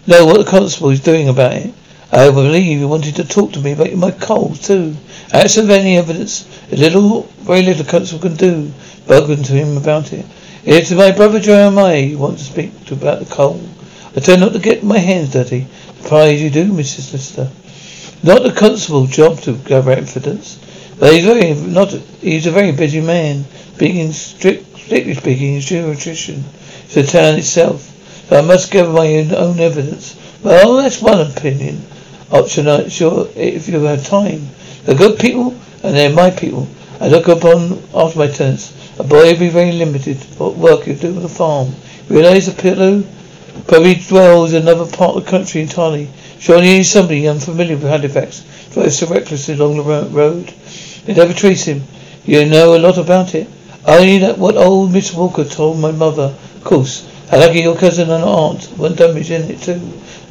know 0.08 0.26
what 0.26 0.44
the 0.44 0.50
constable 0.50 0.90
is 0.90 1.00
doing 1.00 1.30
about 1.30 1.54
it. 1.54 1.74
I 2.12 2.32
believe 2.32 2.80
you 2.80 2.88
wanted 2.88 3.18
to 3.18 3.24
talk 3.24 3.54
to 3.54 3.60
me 3.60 3.74
about 3.74 3.94
my 3.94 4.10
coal 4.10 4.56
too. 4.56 4.96
As 5.32 5.58
of 5.60 5.70
any 5.70 5.96
evidence, 5.96 6.48
a 6.72 6.76
little, 6.76 7.22
very 7.42 7.62
little 7.62 7.86
constable 7.86 8.24
can 8.24 8.36
do. 8.36 8.72
Spoken 9.04 9.44
to 9.44 9.54
him 9.54 9.78
about 9.78 10.12
it. 10.12 10.26
It's 10.66 10.92
my 10.92 11.12
brother 11.12 11.40
Jeremiah 11.40 11.98
you 12.00 12.18
want 12.18 12.40
to 12.40 12.44
speak 12.44 12.86
to 12.86 12.96
about 12.96 13.20
the 13.20 13.34
coal. 13.34 13.62
I 14.16 14.22
try 14.22 14.38
not 14.38 14.54
to 14.54 14.60
get 14.60 14.84
my 14.84 14.98
hands 14.98 15.34
dirty. 15.34 15.68
Surprise 16.02 16.42
you 16.42 16.50
do, 16.50 16.66
Mrs. 16.72 17.14
Lister. 17.14 17.52
Not 18.24 18.44
the 18.44 18.52
constable's 18.52 19.12
job 19.12 19.40
to 19.42 19.54
gather 19.54 19.92
evidence. 19.92 20.58
But 21.02 21.14
he's 21.14 21.26
very 21.26 21.56
not. 21.56 21.90
He's 22.22 22.46
a 22.46 22.52
very 22.52 22.72
busy 22.72 23.02
man. 23.02 23.44
Speaking 23.74 24.12
strict, 24.12 24.78
strictly 24.78 25.16
speaking, 25.16 25.56
he's 25.56 25.66
jurisdiction. 25.66 26.44
It's 26.84 26.94
the 26.94 27.02
town 27.02 27.40
itself. 27.40 27.82
So 28.30 28.38
I 28.38 28.42
must 28.42 28.70
gather 28.70 28.94
my 28.94 29.08
own, 29.16 29.60
evidence. 29.60 30.16
Well, 30.44 30.78
that's 30.78 31.02
one 31.02 31.20
opinion. 31.20 31.82
Option, 32.30 32.68
I'm 32.68 32.90
sure 32.90 33.28
if 33.36 33.68
you 33.68 33.82
have 33.82 34.06
time. 34.06 34.48
They're 34.84 34.94
good 34.94 35.18
people, 35.18 35.56
and 35.82 35.96
they're 35.96 36.14
my 36.14 36.30
people. 36.30 36.68
I 37.00 37.08
look 37.08 37.28
upon 37.30 37.82
after 37.96 38.20
my 38.20 38.28
tenants. 38.28 38.72
A 39.00 39.04
boy 39.04 39.32
will 39.32 39.40
be 39.40 39.50
very 39.50 39.72
limited. 39.72 40.18
What 40.38 40.56
work 40.56 40.86
you 40.86 40.94
do 40.94 41.16
on 41.16 41.24
the 41.24 41.30
farm? 41.30 41.74
Realize 42.10 42.46
the 42.46 42.62
pillow 42.62 43.04
probably 43.68 43.96
dwells 43.96 44.54
in 44.54 44.62
another 44.62 44.86
part 44.86 45.16
of 45.16 45.26
the 45.26 45.32
country 45.32 45.62
entirely. 45.62 46.10
Surely 46.40 46.84
somebody 46.84 47.28
unfamiliar 47.28 47.76
with 47.76 47.90
Halifax. 47.90 48.44
Drives 48.74 49.00
so 49.00 49.08
recklessly 49.08 49.56
along 49.56 49.78
the 49.78 50.10
road. 50.10 50.54
They 51.06 51.14
never 51.14 51.34
trace 51.34 51.66
him. 51.66 51.84
You 52.26 52.46
know 52.46 52.76
a 52.76 52.80
lot 52.80 52.98
about 52.98 53.36
it. 53.36 53.48
Only 53.86 54.20
that 54.20 54.38
what 54.38 54.56
old 54.58 54.92
Miss 54.94 55.14
Walker 55.14 55.44
told 55.44 55.80
my 55.80 55.92
mother. 55.92 56.34
Of 56.56 56.64
course. 56.64 57.08
How 57.30 57.40
lucky 57.40 57.62
your 57.62 57.78
cousin 57.78 58.10
and 58.12 58.24
aunt 58.24 58.70
weren't 58.78 58.98
damaged 58.98 59.32
in 59.32 59.50
it 59.50 59.62
too. 59.62 59.82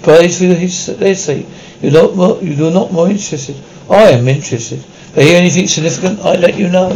Praise 0.03 0.39
for 0.39 0.45
his 0.45 0.87
their 0.87 1.15
sake. 1.15 1.47
You're 1.81 1.93
not 1.93 2.15
more, 2.15 2.43
you're 2.43 2.71
not 2.71 2.93
more 2.93 3.09
interested. 3.09 3.57
I 3.89 4.11
am 4.11 4.29
interested. 4.29 4.85
I 5.17 5.23
hear 5.23 5.39
anything 5.39 5.67
significant, 5.67 6.21
I'll 6.21 6.39
let 6.39 6.57
you 6.57 6.69
know. 6.69 6.91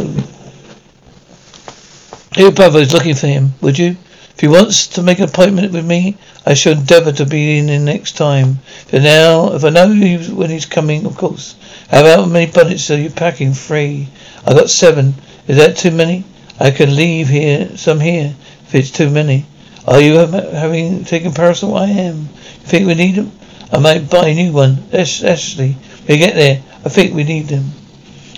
Your 2.37 2.51
brother 2.51 2.79
is 2.79 2.93
looking 2.93 3.15
for 3.15 3.27
him, 3.27 3.53
would 3.61 3.77
you? 3.77 3.97
If 4.35 4.41
he 4.41 4.47
wants 4.49 4.87
to 4.87 5.01
make 5.01 5.19
an 5.19 5.29
appointment 5.29 5.71
with 5.71 5.85
me, 5.85 6.17
I 6.45 6.55
shall 6.55 6.73
endeavour 6.73 7.13
to 7.13 7.25
be 7.25 7.57
in 7.57 7.85
next 7.85 8.17
time. 8.17 8.59
For 8.87 8.99
now, 8.99 9.53
if 9.53 9.63
I 9.63 9.69
know 9.69 9.87
when 9.87 10.49
he's 10.49 10.65
coming, 10.65 11.05
of 11.05 11.15
course. 11.15 11.55
How 11.89 12.25
many 12.25 12.51
bonnets 12.51 12.91
are 12.91 12.99
you 12.99 13.09
packing? 13.09 13.53
Three. 13.53 14.09
I 14.45 14.53
got 14.53 14.69
seven. 14.69 15.15
Is 15.47 15.55
that 15.55 15.77
too 15.77 15.91
many? 15.91 16.25
I 16.59 16.71
can 16.71 16.97
leave 16.97 17.29
here 17.29 17.77
some 17.77 18.01
here 18.01 18.35
if 18.67 18.75
it's 18.75 18.91
too 18.91 19.09
many. 19.09 19.45
Are 19.87 20.01
you 20.01 20.17
having 20.17 21.05
taken 21.05 21.31
parasol? 21.31 21.77
I 21.77 21.87
am. 21.87 22.23
You 22.23 22.67
think 22.67 22.87
we 22.87 22.95
need 22.95 23.15
them? 23.15 23.31
I 23.71 23.79
might 23.79 24.09
buy 24.09 24.27
a 24.27 24.35
new 24.35 24.51
one. 24.51 24.83
Actually, 24.91 25.77
we 26.09 26.17
get 26.17 26.35
there. 26.35 26.61
I 26.83 26.89
think 26.89 27.13
we 27.13 27.23
need 27.23 27.47
them. 27.47 27.71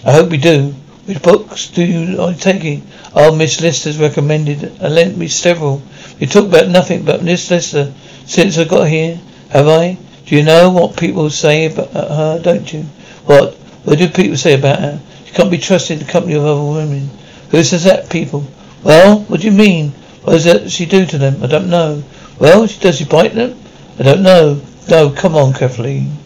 I 0.06 0.12
hope 0.12 0.30
we 0.30 0.38
do. 0.38 0.76
Which 1.08 1.22
books 1.22 1.70
do 1.70 1.86
you 1.86 2.20
are 2.22 2.32
you 2.32 2.38
taking? 2.38 2.86
Oh, 3.16 3.34
Miss 3.34 3.62
Lister's 3.62 3.98
recommended 3.98 4.62
and 4.64 4.94
lent 4.94 5.18
me 5.18 5.30
several. 5.30 5.82
We 6.20 6.28
talk 6.28 6.48
about 6.48 6.68
nothing 6.68 7.06
but 7.06 7.24
Miss 7.24 7.50
Lister 7.50 7.94
since 8.26 8.58
I 8.58 8.66
got 8.66 8.90
here. 8.90 9.18
Have 9.52 9.70
I? 9.70 9.98
Do 10.26 10.36
you 10.36 10.44
know 10.44 10.70
what 10.70 10.98
people 10.98 11.30
say 11.30 11.68
about 11.68 11.96
uh, 11.96 12.14
her, 12.14 12.40
don't 12.44 12.74
you? 12.74 12.82
What? 13.24 13.54
What 13.86 14.00
do 14.00 14.10
people 14.10 14.36
say 14.36 14.56
about 14.56 14.80
her? 14.80 15.00
She 15.24 15.32
can't 15.32 15.50
be 15.50 15.58
trusted 15.58 16.02
in 16.02 16.06
the 16.06 16.12
company 16.12 16.36
of 16.36 16.44
other 16.44 16.62
women. 16.62 17.10
Who 17.52 17.64
says 17.64 17.86
that, 17.86 18.10
people? 18.10 18.46
Well, 18.84 19.20
what 19.30 19.40
do 19.40 19.48
you 19.48 19.54
mean? 19.54 19.92
What 20.24 20.34
does 20.34 20.44
that 20.44 20.70
she 20.70 20.86
do 20.86 21.06
to 21.06 21.18
them? 21.18 21.42
I 21.42 21.48
don't 21.48 21.70
know. 21.70 22.04
Well, 22.38 22.68
does 22.68 22.98
she 22.98 23.06
bite 23.06 23.34
them? 23.34 23.58
I 23.98 24.04
don't 24.04 24.24
know. 24.24 24.62
No, 24.90 25.10
come 25.12 25.36
on, 25.36 25.54
Kathleen. 25.54 26.18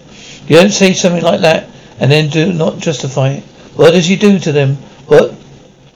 You 0.48 0.56
don't 0.56 0.72
say 0.72 0.94
something 0.94 1.22
like 1.22 1.42
that 1.42 1.70
and 2.00 2.12
then 2.12 2.30
do 2.30 2.52
not 2.52 2.80
justify 2.80 3.30
it. 3.34 3.44
What 3.82 3.94
does 3.94 4.06
she 4.06 4.16
do 4.16 4.38
to 4.38 4.52
them? 4.52 4.76
What? 5.08 5.34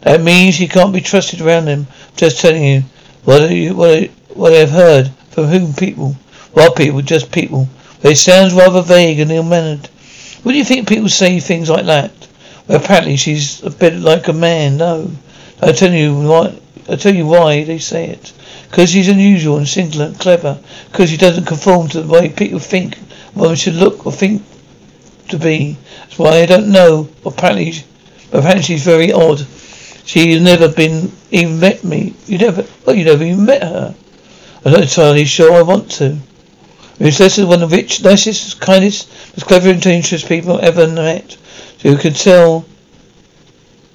That 0.01 0.19
means 0.19 0.55
she 0.55 0.67
can't 0.67 0.91
be 0.91 1.01
trusted 1.01 1.39
around 1.39 1.65
them. 1.65 1.85
I'm 1.87 2.15
just 2.15 2.41
telling 2.41 2.63
you. 2.63 2.83
What 3.25 3.51
you 3.51 3.75
what 3.75 4.09
what 4.33 4.53
I've 4.53 4.71
heard 4.71 5.11
from 5.29 5.45
whom 5.45 5.75
people? 5.75 6.13
What 6.53 6.75
people? 6.75 7.03
Just 7.03 7.31
people. 7.31 7.69
But 8.01 8.13
it 8.13 8.15
sounds 8.15 8.55
rather 8.55 8.81
vague 8.81 9.19
and 9.19 9.29
ill-mannered. 9.29 9.85
What 10.41 10.53
do 10.53 10.57
you 10.57 10.63
think 10.63 10.89
people 10.89 11.09
say 11.09 11.39
things 11.39 11.69
like 11.69 11.85
that? 11.85 12.11
Well, 12.67 12.81
apparently 12.81 13.17
she's 13.17 13.61
a 13.61 13.69
bit 13.69 13.93
like 13.93 14.29
a 14.29 14.33
man. 14.33 14.77
No, 14.77 15.11
I 15.61 15.71
tell 15.71 15.93
you 15.93 16.27
what. 16.27 16.59
I 16.89 16.95
tell 16.95 17.13
you 17.13 17.27
why 17.27 17.65
they 17.65 17.77
say 17.77 18.07
it. 18.07 18.33
Because 18.67 18.89
she's 18.89 19.09
unusual 19.09 19.57
and 19.57 19.67
singular 19.67 20.07
and 20.07 20.19
clever. 20.19 20.57
Because 20.91 21.11
she 21.11 21.17
doesn't 21.17 21.45
conform 21.45 21.89
to 21.89 22.01
the 22.01 22.11
way 22.11 22.29
people 22.29 22.57
think 22.57 22.97
one 23.35 23.55
should 23.55 23.75
look 23.75 24.07
or 24.07 24.11
think 24.11 24.41
to 25.29 25.39
be. 25.39 25.77
That's 25.99 26.19
why 26.19 26.41
I 26.41 26.45
don't 26.45 26.71
know. 26.71 27.09
Apparently, 27.25 27.73
apparently 28.31 28.63
she's 28.63 28.83
very 28.83 29.11
odd. 29.11 29.45
She's 30.05 30.41
never 30.41 30.69
been 30.69 31.11
even 31.31 31.59
met 31.59 31.83
me. 31.83 32.13
You 32.27 32.37
never, 32.37 32.65
well, 32.85 32.95
you 32.95 33.05
never 33.05 33.23
even 33.23 33.45
met 33.45 33.63
her. 33.63 33.95
I'm 34.63 34.71
not 34.71 34.81
entirely 34.81 35.25
sure 35.25 35.53
I 35.53 35.61
want 35.61 35.91
to. 35.93 36.17
Miss 36.99 37.19
Lister 37.19 37.45
one 37.45 37.61
of 37.61 37.69
the 37.69 37.75
rich, 37.75 38.03
nicest, 38.03 38.61
kindest, 38.61 39.09
most 39.33 39.45
clever 39.45 39.69
and 39.69 39.81
dangerous 39.81 40.23
people 40.23 40.57
I've 40.57 40.77
ever 40.79 40.87
met. 40.87 41.37
So 41.79 41.89
you 41.89 41.97
can 41.97 42.13
tell, 42.13 42.65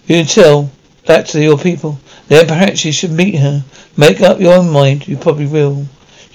you 0.06 0.16
can 0.16 0.26
tell 0.26 0.70
that 1.06 1.26
to 1.28 1.42
your 1.42 1.58
people. 1.58 1.98
Then 2.28 2.46
perhaps 2.46 2.84
you 2.84 2.92
should 2.92 3.12
meet 3.12 3.36
her. 3.36 3.64
Make 3.96 4.20
up 4.20 4.38
your 4.38 4.54
own 4.54 4.70
mind. 4.70 5.08
You 5.08 5.16
probably 5.16 5.46
will. 5.46 5.86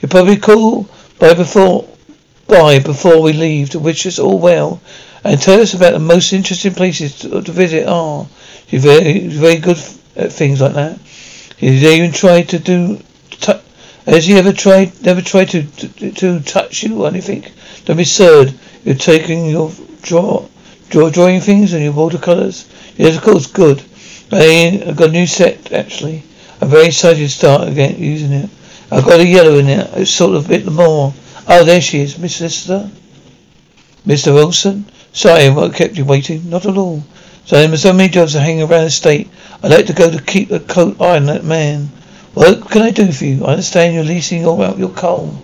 You 0.02 0.08
probably 0.08 0.38
call 0.38 0.90
by 1.20 1.34
before 1.34 1.88
by 2.48 2.80
before 2.80 3.22
we 3.22 3.34
leave 3.34 3.72
to 3.72 3.80
wish 3.80 4.06
us 4.06 4.20
all 4.20 4.40
well 4.40 4.80
and 5.24 5.42
tell 5.42 5.60
us 5.60 5.74
about 5.74 5.94
the 5.94 6.00
most 6.00 6.34
interesting 6.34 6.74
places 6.74 7.20
to, 7.20 7.42
to 7.42 7.52
visit 7.52 7.88
are. 7.88 8.28
You're 8.70 8.82
very 8.82 9.28
very 9.28 9.58
good 9.58 9.78
at 10.16 10.32
things 10.32 10.62
like 10.62 10.74
that. 10.74 11.00
You 11.60 11.72
even 11.72 12.12
tried 12.12 12.50
to 12.50 12.60
do 12.60 13.00
has 14.06 14.28
he 14.28 14.36
ever 14.36 14.54
tried 14.54 15.02
never 15.02 15.22
tried 15.22 15.50
to, 15.50 15.64
to 15.64 16.12
to 16.12 16.40
touch 16.42 16.84
you 16.84 17.04
or 17.04 17.08
anything? 17.08 17.44
Don't 17.86 17.98
be 17.98 18.04
absurd. 18.04 18.54
You're 18.84 18.96
taking 18.96 19.48
your 19.48 19.72
draw 20.04 20.48
draw 20.90 21.10
drawing 21.10 21.42
things 21.42 21.74
and 21.74 21.84
your 21.84 21.94
watercolours. 21.94 22.70
Yes, 22.98 23.18
of 23.18 23.24
course, 23.24 23.48
good. 23.48 23.84
I've 24.32 24.96
got 24.96 25.10
a 25.10 25.12
new 25.12 25.26
set 25.26 25.72
actually. 25.72 26.24
I'm 26.62 26.70
very 26.70 26.88
excited 26.88 27.20
to 27.20 27.30
start 27.30 27.68
again 27.68 27.98
using 27.98 28.32
it. 28.32 28.50
I've 28.92 29.06
got 29.06 29.20
a 29.20 29.26
yellow 29.26 29.58
in 29.58 29.68
it. 29.68 29.90
It's 29.96 30.12
sort 30.12 30.36
of 30.36 30.46
a 30.46 30.50
bit 30.50 30.72
more. 30.72 31.14
Oh, 31.48 31.64
there 31.64 31.82
she 31.82 32.02
is, 32.02 32.18
Miss 32.18 32.42
Lister. 32.42 32.90
Mr. 34.06 34.34
Wilson. 34.34 34.86
Sorry, 35.14 35.50
what 35.50 35.76
kept 35.76 35.98
you 35.98 36.06
waiting? 36.06 36.50
Not 36.50 36.66
at 36.66 36.78
all. 36.78 37.04
So 37.46 37.58
there 37.58 37.72
are 37.72 37.78
so 37.78 37.94
many 37.94 38.10
jobs 38.10 38.34
to 38.34 38.40
hang 38.40 38.62
around 38.62 38.86
the 38.86 38.90
state. 38.90 39.30
I'd 39.62 39.72
like 39.72 39.86
to 39.86 39.94
go 39.94 40.10
to 40.10 40.22
keep 40.22 40.52
a 40.52 40.60
coat 40.60 41.00
eye 41.00 41.18
on 41.18 41.26
that 41.28 41.44
man. 41.44 41.90
What 42.34 42.70
can 42.70 42.82
I 42.82 42.92
do 42.92 43.12
for 43.12 43.26
you? 43.26 43.46
I 43.46 43.52
understand 43.52 43.94
you're 43.94 44.04
leasing 44.04 44.46
all 44.46 44.62
out 44.62 44.78
your 44.80 44.90
coal. 44.90 45.38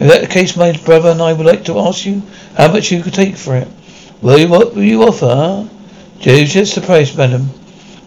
If 0.00 0.08
that's 0.08 0.26
the 0.26 0.32
case, 0.32 0.56
my 0.56 0.72
brother 0.72 1.10
and 1.10 1.20
I 1.20 1.32
would 1.32 1.46
like 1.46 1.64
to 1.64 1.78
ask 1.80 2.06
you 2.06 2.22
how 2.56 2.70
much 2.72 2.92
you 2.92 3.02
could 3.02 3.14
take 3.14 3.36
for 3.36 3.56
it. 3.56 3.68
Well, 4.22 4.48
what 4.48 4.74
will 4.74 4.84
you 4.84 5.02
offer, 5.02 5.26
huh? 5.26 5.64
Just 6.20 6.76
the 6.76 6.80
price, 6.80 7.14
madam. 7.16 7.50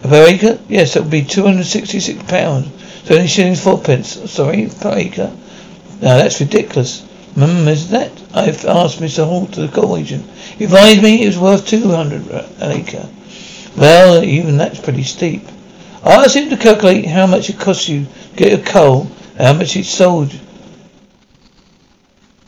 A 0.02 0.08
per 0.08 0.26
acre? 0.26 0.58
Yes, 0.68 0.94
that 0.94 1.02
would 1.02 1.12
be 1.12 1.22
two 1.22 1.42
hundred 1.42 1.58
and 1.58 1.66
sixty 1.66 2.00
six 2.00 2.22
pounds. 2.24 2.68
Seventy 3.04 3.28
shillings 3.28 3.62
fourpence. 3.62 4.30
Sorry, 4.30 4.68
per 4.80 4.94
acre. 4.96 5.30
Now 6.00 6.16
that's 6.16 6.40
ridiculous. 6.40 7.06
Is 7.34 7.88
that? 7.88 8.12
I've 8.34 8.64
asked 8.66 9.00
Mr. 9.00 9.24
Holt 9.24 9.52
to 9.52 9.62
the 9.62 9.68
coal 9.68 9.96
agent. 9.96 10.28
He 10.58 10.64
advised 10.64 11.02
me 11.02 11.22
it 11.22 11.28
was 11.28 11.38
worth 11.38 11.66
two 11.66 11.88
hundred 11.88 12.28
an 12.30 12.72
acre. 12.72 13.08
Well, 13.74 14.22
even 14.22 14.58
that's 14.58 14.80
pretty 14.80 15.02
steep. 15.02 15.42
I 16.02 16.24
asked 16.24 16.36
him 16.36 16.50
to 16.50 16.58
calculate 16.58 17.06
how 17.06 17.26
much 17.26 17.48
it 17.48 17.58
cost 17.58 17.88
you 17.88 18.04
to 18.04 18.36
get 18.36 18.50
your 18.52 18.66
coal 18.66 19.10
and 19.38 19.46
how 19.46 19.52
much 19.54 19.76
it 19.76 19.86
sold. 19.86 20.32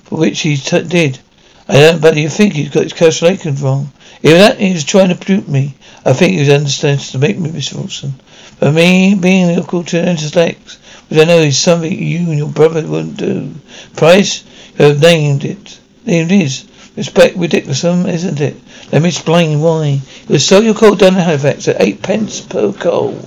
For 0.05 0.19
which 0.19 0.41
he 0.41 0.57
t- 0.59 0.83
did. 0.83 1.19
I 1.67 1.81
don't 1.81 2.03
but 2.03 2.17
you 2.17 2.29
think 2.29 2.53
he's 2.53 2.69
got 2.69 2.83
his 2.83 2.93
calculations 2.93 3.63
wrong. 3.63 3.91
Even 4.23 4.39
that 4.39 4.59
he 4.59 4.75
was 4.75 4.85
trying 4.85 5.09
to 5.09 5.15
dupe 5.15 5.49
me. 5.49 5.75
I 6.05 6.13
think 6.13 6.33
he 6.33 6.41
was 6.41 6.51
understands 6.51 7.13
to 7.13 7.19
make 7.19 7.39
me, 7.39 7.49
Mr. 7.49 7.77
Wilson. 7.77 8.15
But 8.61 8.75
me 8.75 9.15
being 9.15 9.57
a 9.57 9.65
culture 9.65 9.97
intellect, 9.97 10.79
which 11.15 11.23
I 11.23 11.27
know 11.27 11.39
is 11.39 11.57
something 11.57 11.93
you 11.93 12.19
and 12.31 12.39
your 12.39 12.49
brother 12.49 12.85
wouldn't 12.85 13.17
do. 13.17 13.55
Price, 13.95 14.43
you 14.77 14.87
have 14.87 15.01
named 15.01 15.45
it. 15.45 15.79
Named 16.05 16.33
is. 16.33 16.67
Respect 16.97 17.37
ridiculous, 17.37 17.85
um, 17.85 18.07
isn't 18.07 18.41
it? 18.41 18.57
Let 18.91 19.03
me 19.03 19.09
explain 19.09 19.61
why. 19.61 20.01
You 20.29 20.39
sell 20.41 20.63
your 20.63 20.75
coal 20.75 20.97
down 20.97 21.15
in 21.15 21.21
Halifax 21.21 21.69
at 21.69 21.81
eight 21.81 22.03
pence 22.03 22.41
per 22.41 22.73
coal. 22.73 23.25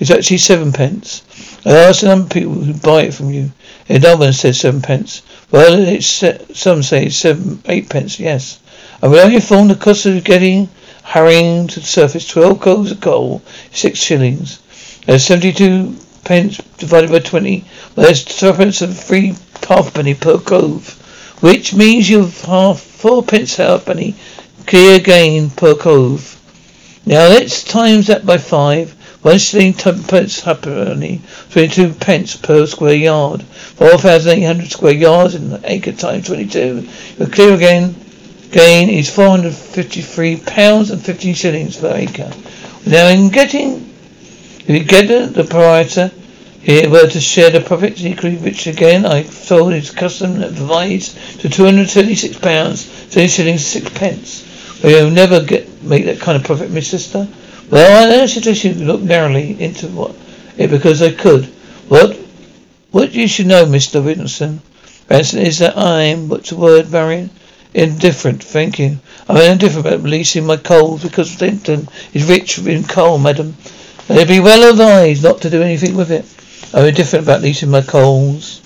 It's 0.00 0.10
actually 0.10 0.38
seven 0.38 0.72
pence. 0.72 1.22
I 1.64 1.70
asked 1.70 2.02
a 2.02 2.06
number 2.06 2.24
of 2.24 2.30
people 2.30 2.54
who 2.54 2.74
buy 2.74 3.02
it 3.02 3.14
from 3.14 3.30
you. 3.30 3.52
No 3.88 4.16
one 4.16 4.32
says 4.32 4.58
seven 4.58 4.82
pence. 4.82 5.22
Well, 5.52 5.78
it's 5.78 6.06
some 6.58 6.82
say 6.82 7.06
it's 7.06 7.16
seven, 7.16 7.62
eight 7.66 7.88
pence. 7.90 8.18
Yes. 8.18 8.58
I 9.00 9.06
will 9.06 9.20
only 9.20 9.36
inform 9.36 9.68
the 9.68 9.76
cost 9.76 10.06
of 10.06 10.24
getting 10.24 10.68
hurrying 11.04 11.68
to 11.68 11.78
the 11.78 11.86
surface. 11.86 12.26
Twelve 12.26 12.60
coals 12.60 12.90
of 12.90 13.00
coal, 13.00 13.40
six 13.70 14.00
shillings. 14.00 14.58
There's 15.06 15.24
seventy-two 15.24 15.96
pence 16.24 16.56
divided 16.78 17.10
by 17.10 17.18
twenty. 17.18 17.64
Well, 17.94 18.06
there's 18.06 18.24
difference 18.24 18.82
of 18.82 18.96
three 18.96 19.34
halfpenny 19.66 20.14
per 20.14 20.38
cove, 20.38 20.94
which 21.40 21.74
means 21.74 22.08
you've 22.08 22.40
half 22.42 22.80
four 22.80 23.22
pence 23.22 23.56
halfpenny 23.56 24.14
clear 24.66 25.00
gain 25.00 25.50
per 25.50 25.74
cove. 25.74 26.38
Now 27.04 27.28
let's 27.28 27.64
times 27.64 28.06
that 28.06 28.24
by 28.24 28.38
five. 28.38 28.92
One 29.22 29.38
shilling 29.38 29.74
ten 29.74 30.02
pence 30.02 30.40
halfpenny, 30.40 31.20
twenty-two 31.50 31.94
pence 31.94 32.36
per 32.36 32.66
square 32.66 32.94
yard. 32.94 33.42
Four 33.42 33.98
thousand 33.98 34.38
eight 34.38 34.44
hundred 34.44 34.70
square 34.70 34.94
yards 34.94 35.36
in 35.36 35.52
an 35.52 35.60
acre 35.64 35.92
times 35.92 36.26
twenty-two. 36.26 36.88
You're 37.18 37.28
clear 37.28 37.54
again. 37.54 37.94
Gain 38.50 38.90
is 38.90 39.08
four 39.08 39.28
hundred 39.28 39.54
fifty-three 39.54 40.42
pounds 40.44 40.90
and 40.90 41.00
fifteen 41.00 41.34
shillings 41.34 41.76
per 41.76 41.94
acre. 41.94 42.32
Now 42.84 43.08
in 43.08 43.28
getting, 43.28 43.91
if 44.66 44.70
you 44.70 44.84
get 44.84 45.08
the, 45.08 45.44
proprietor 45.44 46.10
here 46.62 46.88
were 46.88 47.08
to 47.08 47.20
share 47.20 47.50
the 47.50 47.60
profits 47.60 48.04
equally, 48.04 48.36
which 48.36 48.68
again 48.68 49.04
I 49.04 49.24
told 49.24 49.72
his 49.72 49.90
custom 49.90 50.38
that 50.38 50.54
to 50.54 51.48
two 51.48 51.64
hundred 51.64 51.90
thirty-six 51.90 52.38
pounds, 52.38 53.10
ten 53.10 53.28
shillings, 53.28 53.66
six 53.66 53.90
pence. 53.90 54.78
But 54.80 54.92
you'll 54.92 55.10
never 55.10 55.42
get 55.42 55.82
make 55.82 56.04
that 56.04 56.20
kind 56.20 56.36
of 56.36 56.44
profit, 56.44 56.70
Miss 56.70 56.92
Lister. 56.92 57.26
Well, 57.68 58.06
I 58.06 58.16
don't 58.16 58.28
suggest 58.28 58.62
you 58.62 58.74
look 58.74 59.00
narrowly 59.00 59.60
into 59.60 59.88
what 59.88 60.14
it 60.56 60.70
because 60.70 61.02
I 61.02 61.10
could. 61.10 61.46
What 61.88 62.16
what 62.92 63.12
you 63.12 63.26
should 63.26 63.46
know, 63.46 63.64
Mr. 63.64 64.04
Rawson, 64.04 64.60
Rawson, 65.10 65.40
is 65.40 65.58
that 65.58 65.76
I'm 65.76 66.28
what's 66.28 66.50
the 66.50 66.56
word, 66.56 66.90
Marian? 66.92 67.30
Indifferent, 67.74 68.44
thank 68.44 68.78
you. 68.78 68.98
I'm 69.28 69.50
indifferent 69.50 69.86
about 69.86 70.02
releasing 70.02 70.46
my 70.46 70.58
coal 70.58 70.98
because 70.98 71.40
Linton 71.40 71.88
is 72.12 72.28
rich 72.28 72.58
in 72.58 72.84
coal, 72.84 73.18
madam. 73.18 73.56
It'd 74.12 74.28
be 74.28 74.40
well 74.40 74.70
advised 74.70 75.22
not 75.22 75.40
to 75.40 75.50
do 75.50 75.62
anything 75.62 75.96
with 75.96 76.10
it. 76.10 76.26
I'm 76.74 76.86
indifferent 76.86 77.24
about 77.24 77.40
leasing 77.40 77.70
my 77.70 77.80
coals. 77.80 78.60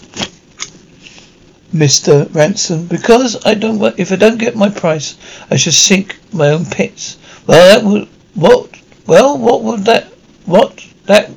Mr. 1.73 2.33
Rawson, 2.35 2.87
because 2.87 3.45
I 3.45 3.55
don't 3.55 3.81
if 3.99 4.11
I 4.11 4.17
don't 4.17 4.39
get 4.39 4.57
my 4.57 4.71
price, 4.71 5.17
I 5.51 5.57
shall 5.57 5.73
sink 5.73 6.19
my 6.33 6.49
own 6.51 6.65
pits. 6.65 7.19
Well, 7.47 7.69
that 7.69 7.87
would 7.87 8.09
what 8.35 8.71
well, 9.07 9.39
what 9.39 9.63
would 9.63 9.85
that? 9.85 10.05
What 10.47 10.85
that? 11.05 11.31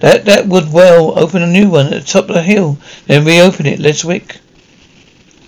That 0.00 0.24
that 0.24 0.46
would 0.46 0.72
well 0.72 1.18
open 1.18 1.42
a 1.42 1.46
new 1.46 1.70
one 1.70 1.86
at 1.86 2.00
the 2.04 2.12
top 2.12 2.28
of 2.28 2.34
the 2.34 2.42
hill, 2.42 2.78
then 3.06 3.24
reopen 3.24 3.66
it. 3.66 3.78
Ledwick. 3.78 4.38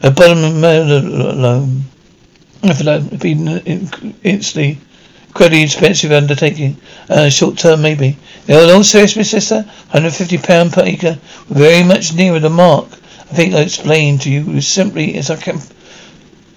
A 0.02 0.10
bottom 0.10 0.62
alone. 0.62 1.84
If 2.62 2.80
it 2.80 3.20
be 3.20 3.32
instantly 4.22 4.78
incredibly 5.30 5.62
expensive 5.62 6.10
undertaking, 6.10 6.76
uh, 7.08 7.28
short 7.28 7.56
term 7.56 7.82
maybe. 7.82 8.16
In 8.48 8.56
all 8.56 8.82
seriousness, 8.82 9.30
sister, 9.30 9.62
hundred 9.88 10.12
fifty 10.12 10.38
pound 10.38 10.72
per 10.72 10.82
acre, 10.82 11.18
very 11.46 11.84
much 11.84 12.12
nearer 12.14 12.40
the 12.40 12.50
mark. 12.50 12.88
I 12.90 13.34
think 13.34 13.54
I 13.54 13.60
explained 13.60 14.22
to 14.22 14.30
you 14.30 14.56
as 14.56 14.66
simply 14.66 15.14
as 15.16 15.30
I 15.30 15.36
can 15.36 15.60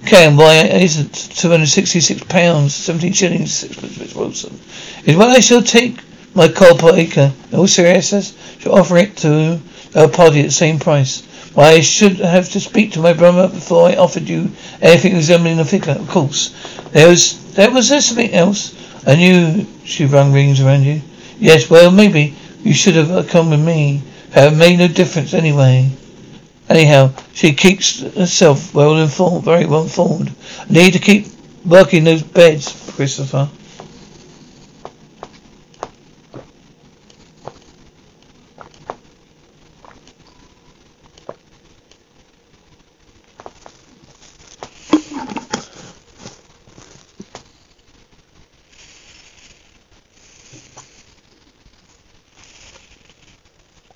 can, 0.07 0.35
why 0.35 0.65
isn't 0.65 1.13
two 1.13 1.49
hundred 1.49 1.67
sixty 1.67 2.01
six 2.01 2.23
pounds, 2.23 2.73
seventeen 2.73 3.13
shillings, 3.13 3.53
sixpence, 3.53 3.97
Miss 3.99 4.15
Wilson? 4.15 4.59
Is 5.05 5.15
what 5.15 5.29
I 5.29 5.39
shall 5.39 5.61
take 5.61 5.99
my 6.33 6.47
coal 6.47 6.75
per 6.75 6.95
acre. 6.95 7.31
In 7.51 7.59
all 7.59 7.67
seriousness, 7.67 8.33
shall 8.59 8.73
offer 8.73 8.97
it 8.97 9.15
to 9.17 9.61
our 9.95 10.07
party 10.07 10.39
at 10.39 10.47
the 10.47 10.51
same 10.51 10.79
price. 10.79 11.21
Why 11.53 11.71
I 11.71 11.81
should 11.81 12.17
have 12.19 12.49
to 12.51 12.59
speak 12.59 12.93
to 12.93 12.99
my 12.99 13.13
brother 13.13 13.47
before 13.47 13.87
I 13.87 13.95
offered 13.95 14.27
you 14.27 14.51
anything 14.81 15.13
resembling 15.13 15.59
a 15.59 15.65
figure, 15.65 15.93
of 15.93 16.09
course. 16.09 16.49
There 16.91 17.07
was 17.07 17.53
there 17.53 17.71
was 17.71 17.89
there 17.89 18.01
something 18.01 18.33
else. 18.33 18.73
I 19.05 19.15
knew 19.15 19.67
she 19.85 20.05
rung 20.05 20.33
rings 20.33 20.61
around 20.61 20.83
you. 20.83 21.01
Yes, 21.37 21.69
well 21.69 21.91
maybe 21.91 22.35
you 22.63 22.73
should 22.73 22.95
have 22.95 23.27
come 23.29 23.51
with 23.51 23.63
me. 23.63 24.01
Have 24.31 24.57
made 24.57 24.79
no 24.79 24.87
difference 24.87 25.33
anyway. 25.33 25.91
Anyhow, 26.69 27.11
she 27.33 27.53
keeps 27.53 27.99
herself 27.99 28.73
well 28.73 28.97
informed, 28.97 29.43
very 29.43 29.65
well 29.65 29.83
informed. 29.83 30.33
Need 30.69 30.93
to 30.93 30.99
keep 30.99 31.27
working 31.65 32.03
those 32.03 32.23
beds, 32.23 32.91
Christopher. 32.95 33.49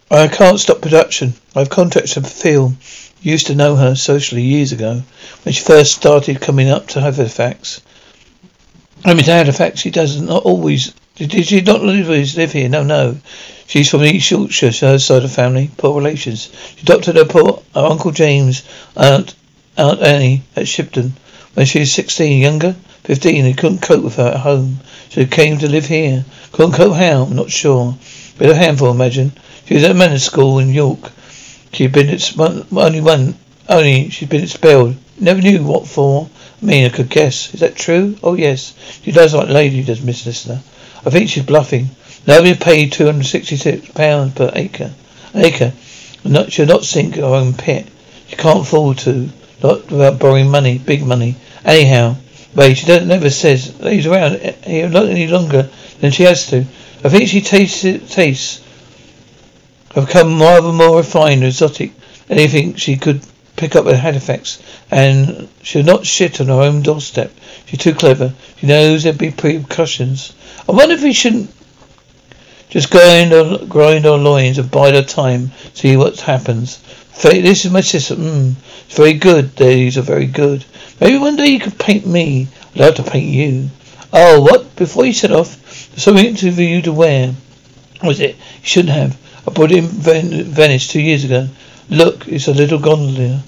I 0.09 0.29
can't 0.29 0.59
stop 0.59 0.81
production. 0.81 1.33
I've 1.53 1.69
contacted 1.69 2.25
Phil. 2.25 2.73
Used 3.21 3.47
to 3.47 3.55
know 3.55 3.75
her 3.75 3.95
socially 3.95 4.43
years 4.43 4.71
ago 4.71 5.01
when 5.43 5.53
she 5.53 5.63
first 5.63 5.93
started 5.93 6.39
coming 6.39 6.69
up 6.69 6.87
to 6.89 7.01
Halifax. 7.01 7.81
I 9.03 9.13
mean, 9.13 9.23
to 9.23 9.31
Halifax, 9.31 9.81
she 9.81 9.91
does 9.91 10.21
not 10.21 10.43
always. 10.43 10.93
Did 11.15 11.45
she 11.45 11.61
not 11.61 11.81
always 11.81 12.37
live 12.37 12.53
here? 12.53 12.69
No, 12.69 12.83
no. 12.83 13.17
She's 13.65 13.89
from 13.89 14.03
East 14.03 14.31
Yorkshire, 14.31 14.71
her 14.71 14.99
side 14.99 15.23
of 15.23 15.31
family, 15.33 15.71
poor 15.75 15.97
relations. 15.97 16.51
She 16.75 16.83
adopted 16.83 17.17
her 17.17 17.25
poor 17.25 17.61
her 17.73 17.81
Uncle 17.81 18.11
James, 18.11 18.63
Aunt 18.95 19.35
Aunt 19.77 20.01
Annie 20.01 20.43
at 20.55 20.67
Shibden. 20.67 21.11
when 21.55 21.65
she 21.65 21.79
was 21.79 21.91
sixteen, 21.91 22.39
younger, 22.39 22.73
fifteen, 23.03 23.43
he 23.43 23.53
couldn't 23.53 23.81
cope 23.81 24.03
with 24.03 24.15
her 24.15 24.29
at 24.29 24.39
home. 24.39 24.79
So 25.09 25.21
he 25.21 25.27
came 25.27 25.57
to 25.57 25.67
live 25.67 25.87
here. 25.87 26.23
Couldn't 26.53 26.73
cope 26.75 26.95
how? 26.95 27.23
I'm 27.23 27.35
not 27.35 27.51
sure. 27.51 27.97
Bit 28.37 28.51
of 28.51 28.57
handful, 28.57 28.91
imagine. 28.91 29.31
She 29.67 29.73
was 29.73 29.83
at 29.83 29.91
a 29.91 29.93
manners 29.93 30.23
school 30.23 30.59
in 30.59 30.69
York. 30.69 31.11
She'd 31.73 31.91
been 31.91 32.07
at 32.09 32.39
only 32.39 33.01
one, 33.01 33.35
only 33.67 34.09
she'd 34.09 34.29
been 34.29 34.43
expelled. 34.43 34.95
Never 35.19 35.41
knew 35.41 35.61
what 35.61 35.85
for. 35.85 36.29
I 36.61 36.65
mean, 36.65 36.85
I 36.85 36.89
could 36.89 37.09
guess. 37.09 37.53
Is 37.53 37.59
that 37.59 37.75
true? 37.75 38.15
Oh 38.23 38.35
yes. 38.35 38.73
She 39.03 39.11
does 39.11 39.33
like 39.33 39.49
lady, 39.49 39.83
does 39.83 40.01
Miss 40.01 40.25
Lister. 40.25 40.61
I 41.05 41.09
think 41.09 41.29
she's 41.29 41.45
bluffing. 41.45 41.89
Nobody 42.25 42.55
paid 42.55 42.93
two 42.93 43.07
hundred 43.07 43.25
sixty-six 43.25 43.89
pounds 43.89 44.35
per 44.35 44.51
acre. 44.55 44.93
acre. 45.35 45.73
Not, 46.23 46.51
she'll 46.51 46.65
not 46.65 46.85
sink 46.85 47.15
her 47.15 47.23
own 47.23 47.53
pit. 47.53 47.87
She 48.27 48.37
can't 48.37 48.61
afford 48.61 48.99
to. 48.99 49.29
Not 49.61 49.91
without 49.91 50.17
borrowing 50.19 50.49
money, 50.49 50.77
big 50.77 51.05
money. 51.05 51.35
Anyhow, 51.65 52.15
wait, 52.55 52.77
she 52.77 52.85
doesn't 52.85 53.09
never 53.09 53.29
says 53.29 53.75
he's 53.81 54.07
around 54.07 54.39
here 54.63 54.87
not 54.87 55.07
any 55.07 55.27
longer 55.27 55.69
than 55.99 56.11
she 56.11 56.23
has 56.23 56.47
to. 56.51 56.59
I 57.03 57.09
think 57.09 57.27
she 57.27 57.41
tastes 57.41 57.81
tastes 58.13 58.61
have 59.95 60.07
become 60.07 60.41
rather 60.41 60.71
more 60.71 60.97
refined 60.97 61.41
and 61.41 61.45
exotic 61.45 61.91
than 62.27 62.37
anything 62.37 62.75
she 62.75 62.95
could 62.95 63.21
pick 63.55 63.75
up 63.75 63.87
at 63.87 63.99
Halifax, 63.99 64.61
and 64.91 65.49
she'll 65.63 65.83
not 65.83 66.05
shit 66.05 66.39
on 66.39 66.47
her 66.47 66.53
own 66.53 66.81
doorstep. 66.81 67.31
She's 67.65 67.79
too 67.79 67.93
clever. 67.93 68.33
She 68.57 68.67
knows 68.67 69.03
there'll 69.03 69.17
be 69.17 69.29
repercussions. 69.29 70.33
I 70.69 70.71
wonder 70.73 70.95
if 70.95 71.03
we 71.03 71.13
shouldn't 71.13 71.51
just 72.69 72.89
grind 72.91 73.33
our, 73.33 73.57
grind 73.65 74.05
our 74.05 74.17
loins 74.17 74.57
and 74.57 74.69
bide 74.69 74.95
our 74.95 75.01
time, 75.01 75.51
see 75.73 75.95
what 75.97 76.19
happens. 76.19 76.79
This 77.21 77.65
is 77.65 77.71
my 77.71 77.81
sister. 77.81 78.15
Mm, 78.15 78.55
it's 78.85 78.95
very 78.95 79.13
good. 79.13 79.55
These 79.55 79.97
are 79.97 80.03
very 80.03 80.27
good. 80.27 80.63
Maybe 80.99 81.17
one 81.17 81.35
day 81.35 81.47
you 81.47 81.59
could 81.59 81.79
paint 81.79 82.05
me. 82.05 82.47
I'd 82.73 82.79
love 82.79 82.95
to 82.95 83.03
paint 83.03 83.33
you. 83.33 83.69
Oh, 84.13 84.41
what? 84.41 84.75
Before 84.75 85.05
you 85.05 85.13
set 85.13 85.31
off, 85.31 85.57
something 85.97 86.35
for 86.35 86.61
you 86.61 86.81
to 86.83 86.93
wear. 86.93 87.33
Was 88.03 88.19
it? 88.19 88.35
You 88.35 88.63
shouldn't 88.63 88.93
have. 88.93 89.17
I 89.47 89.51
bought 89.51 89.71
it 89.71 89.77
in 89.77 89.87
Venice 89.87 90.89
two 90.89 91.01
years 91.01 91.23
ago. 91.23 91.47
Look, 91.89 92.27
it's 92.27 92.49
a 92.49 92.53
little 92.53 92.79
gondola. 92.79 93.41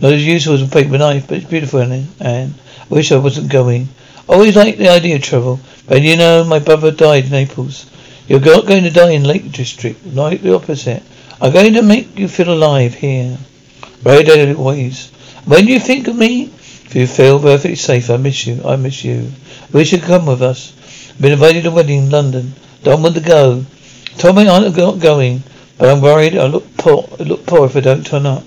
Not 0.00 0.12
as 0.12 0.26
useful 0.26 0.54
as 0.54 0.62
a 0.62 0.66
paper 0.66 0.98
knife, 0.98 1.28
but 1.28 1.38
it's 1.38 1.46
beautiful, 1.46 1.80
and 1.80 2.08
I 2.18 2.50
wish 2.88 3.12
I 3.12 3.18
wasn't 3.18 3.52
going. 3.52 3.88
I 4.28 4.32
always 4.32 4.56
liked 4.56 4.78
the 4.78 4.88
idea 4.88 5.14
of 5.14 5.22
travel, 5.22 5.60
but 5.86 6.02
you 6.02 6.16
know, 6.16 6.42
my 6.42 6.58
brother 6.58 6.90
died 6.90 7.26
in 7.26 7.30
Naples. 7.30 7.86
You're 8.26 8.40
not 8.40 8.66
going 8.66 8.82
to 8.82 8.90
die 8.90 9.10
in 9.12 9.22
Lake 9.22 9.52
District, 9.52 10.04
like 10.04 10.42
the 10.42 10.54
opposite. 10.56 11.04
I'm 11.40 11.52
going 11.52 11.74
to 11.74 11.82
make 11.82 12.18
you 12.18 12.26
feel 12.26 12.52
alive 12.52 12.94
here. 12.94 13.38
Very 14.00 14.24
delicate 14.24 14.58
ways. 14.58 15.10
When 15.44 15.68
you 15.68 15.78
think 15.78 16.08
of 16.08 16.16
me, 16.16 16.50
if 16.86 16.96
you 16.96 17.06
feel 17.06 17.38
perfectly 17.38 17.76
safe, 17.76 18.10
I 18.10 18.16
miss 18.16 18.44
you. 18.44 18.60
I 18.64 18.74
miss 18.74 19.04
you. 19.04 19.30
Wish 19.72 19.92
you'd 19.92 20.02
come 20.02 20.26
with 20.26 20.42
us. 20.42 20.72
I've 21.10 21.20
been 21.20 21.32
invited 21.32 21.62
to 21.62 21.68
a 21.68 21.72
wedding 21.72 22.04
in 22.04 22.10
London. 22.10 22.54
Don't 22.82 23.02
want 23.02 23.14
to 23.14 23.20
go. 23.20 23.64
I'm 24.22 24.36
not 24.36 25.00
going, 25.00 25.42
but 25.76 25.88
I'm 25.88 26.00
worried 26.00 26.36
I 26.36 26.46
look 26.46 26.76
poor. 26.76 27.08
I 27.18 27.24
look 27.24 27.46
poor 27.46 27.66
if 27.66 27.76
I 27.76 27.80
don't 27.80 28.06
turn 28.06 28.26
up. 28.26 28.44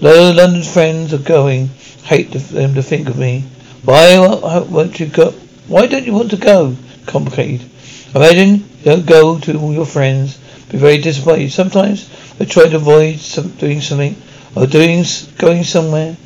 Though 0.00 0.30
London's 0.30 0.72
friends 0.72 1.12
are 1.12 1.18
going, 1.18 1.68
hate 2.04 2.30
them 2.30 2.74
to 2.74 2.82
think 2.82 3.08
of 3.08 3.18
me. 3.18 3.44
Why 3.84 4.18
won't 4.18 5.00
you 5.00 5.06
go? 5.06 5.30
Why 5.66 5.86
don't 5.86 6.04
you 6.04 6.12
want 6.12 6.30
to 6.30 6.36
go? 6.36 6.76
Complicated. 7.06 7.68
Imagine 8.14 8.56
you 8.78 8.84
don't 8.84 9.06
go 9.06 9.38
to 9.40 9.58
all 9.58 9.72
your 9.72 9.86
friends. 9.86 10.38
Be 10.70 10.78
very 10.78 10.98
disappointed. 10.98 11.50
Sometimes 11.50 12.08
I 12.38 12.44
try 12.44 12.68
to 12.68 12.76
avoid 12.76 13.18
some, 13.18 13.48
doing 13.56 13.80
something 13.80 14.14
or 14.54 14.66
doing 14.66 15.04
going 15.38 15.64
somewhere. 15.64 16.16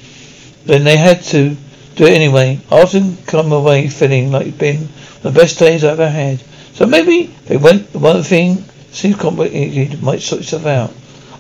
Then 0.65 0.85
they 0.85 0.97
had 0.97 1.23
to 1.25 1.57
do 1.95 2.05
it 2.05 2.13
anyway. 2.13 2.61
I 2.71 2.83
often 2.83 3.17
come 3.27 3.53
away 3.53 3.89
feeling 3.89 4.33
like 4.33 4.49
it's 4.49 4.57
been 4.59 4.89
the 5.23 5.31
best 5.31 5.59
days 5.59 5.83
I've 5.85 6.01
ever 6.01 6.11
had. 6.11 6.41
So 6.75 6.87
maybe 6.87 7.35
they 7.47 7.57
went 7.57 7.95
one 7.95 8.23
thing 8.23 8.65
Seems 8.93 9.17
complicated. 9.17 10.03
Might 10.03 10.21
sort 10.21 10.43
itself 10.43 10.67
out. 10.67 10.93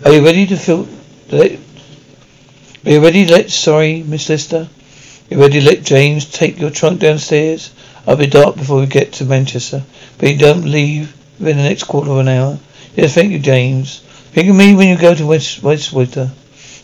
Are 0.04 0.12
you 0.12 0.24
ready 0.24 0.46
to 0.46 0.56
feel? 0.56 0.88
Let, 1.30 1.52
are 1.52 2.90
you 2.90 3.00
ready 3.00 3.26
to 3.26 3.32
let? 3.32 3.50
Sorry, 3.50 4.02
Miss 4.02 4.28
Lister. 4.28 4.68
You 5.30 5.38
ready 5.38 5.60
to 5.60 5.66
let 5.66 5.84
James 5.84 6.24
take 6.24 6.58
your 6.58 6.70
trunk 6.70 7.00
downstairs? 7.00 7.70
I'll 8.06 8.16
be 8.16 8.26
dark 8.26 8.56
before 8.56 8.80
we 8.80 8.86
get 8.86 9.12
to 9.14 9.24
Manchester, 9.24 9.84
but 10.18 10.30
you 10.30 10.38
don't 10.38 10.64
leave 10.64 11.14
within 11.38 11.58
the 11.58 11.62
next 11.62 11.84
quarter 11.84 12.10
of 12.10 12.18
an 12.18 12.28
hour. 12.28 12.58
Yes, 12.96 13.14
thank 13.14 13.32
you, 13.32 13.38
James. 13.38 14.00
Think 14.32 14.48
of 14.48 14.56
me 14.56 14.74
when 14.74 14.88
you 14.88 14.96
go 14.98 15.14
to 15.14 15.26
West 15.26 15.62
Wastwater. 15.62 16.30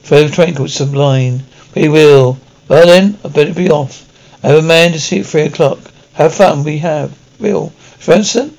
Further 0.04 0.32
train 0.32 0.54
called 0.54 0.70
Sublime. 0.70 1.40
We 1.74 1.88
will. 1.88 2.38
Well 2.68 2.86
then, 2.86 3.18
I'd 3.24 3.32
better 3.32 3.54
be 3.54 3.70
off. 3.70 4.04
I 4.44 4.48
have 4.48 4.58
a 4.58 4.66
man 4.66 4.92
to 4.92 5.00
see 5.00 5.20
at 5.20 5.26
three 5.26 5.42
o'clock. 5.42 5.78
Have 6.12 6.34
fun, 6.34 6.62
we 6.62 6.78
have. 6.78 7.16
Will. 7.40 7.72
Franson? 7.98 8.52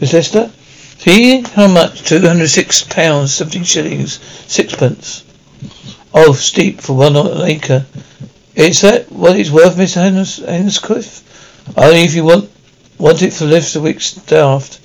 Miss 0.00 0.12
Lister? 0.12 0.50
See 1.06 1.40
how 1.40 1.68
much? 1.68 2.02
Two 2.02 2.20
hundred 2.20 2.48
six 2.48 2.82
pounds, 2.82 3.32
seventeen 3.32 3.62
shillings, 3.62 4.18
sixpence. 4.48 5.22
Oh, 6.12 6.32
steep 6.32 6.80
for 6.80 6.96
one 6.96 7.16
acre. 7.46 7.86
Is 8.56 8.80
that 8.80 9.12
what 9.12 9.38
it's 9.38 9.52
worth, 9.52 9.76
Mr. 9.76 10.02
Hinchcliffe? 10.48 11.22
Only 11.76 12.00
if 12.00 12.16
you 12.16 12.24
want 12.24 12.50
want 12.98 13.22
it 13.22 13.32
for 13.32 13.44
the 13.44 13.80
week's 13.80 14.14
draft. 14.14 14.80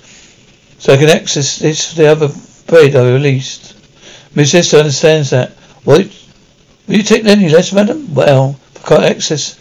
So 0.78 0.92
I 0.92 0.96
can 0.96 1.08
access 1.08 1.58
this 1.58 1.88
for 1.88 1.96
the 1.96 2.06
other 2.06 2.28
bread 2.68 2.94
I 2.94 3.14
released. 3.14 3.74
Miss 4.32 4.54
Esther 4.54 4.76
understands 4.76 5.30
that. 5.30 5.50
What 5.82 6.06
will 6.86 6.94
you 6.94 7.02
take 7.02 7.24
any 7.24 7.48
less, 7.48 7.72
madam? 7.72 8.14
Well, 8.14 8.60
I 8.76 8.88
can't 8.88 9.02
access 9.02 9.58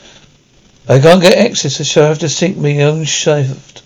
I 0.88 1.00
can't 1.00 1.24
get 1.24 1.40
access, 1.40 1.90
so 1.90 2.04
I 2.04 2.10
have 2.10 2.20
to 2.20 2.30
sink 2.30 2.56
my 2.58 2.84
own 2.84 3.06
shaft. 3.06 3.81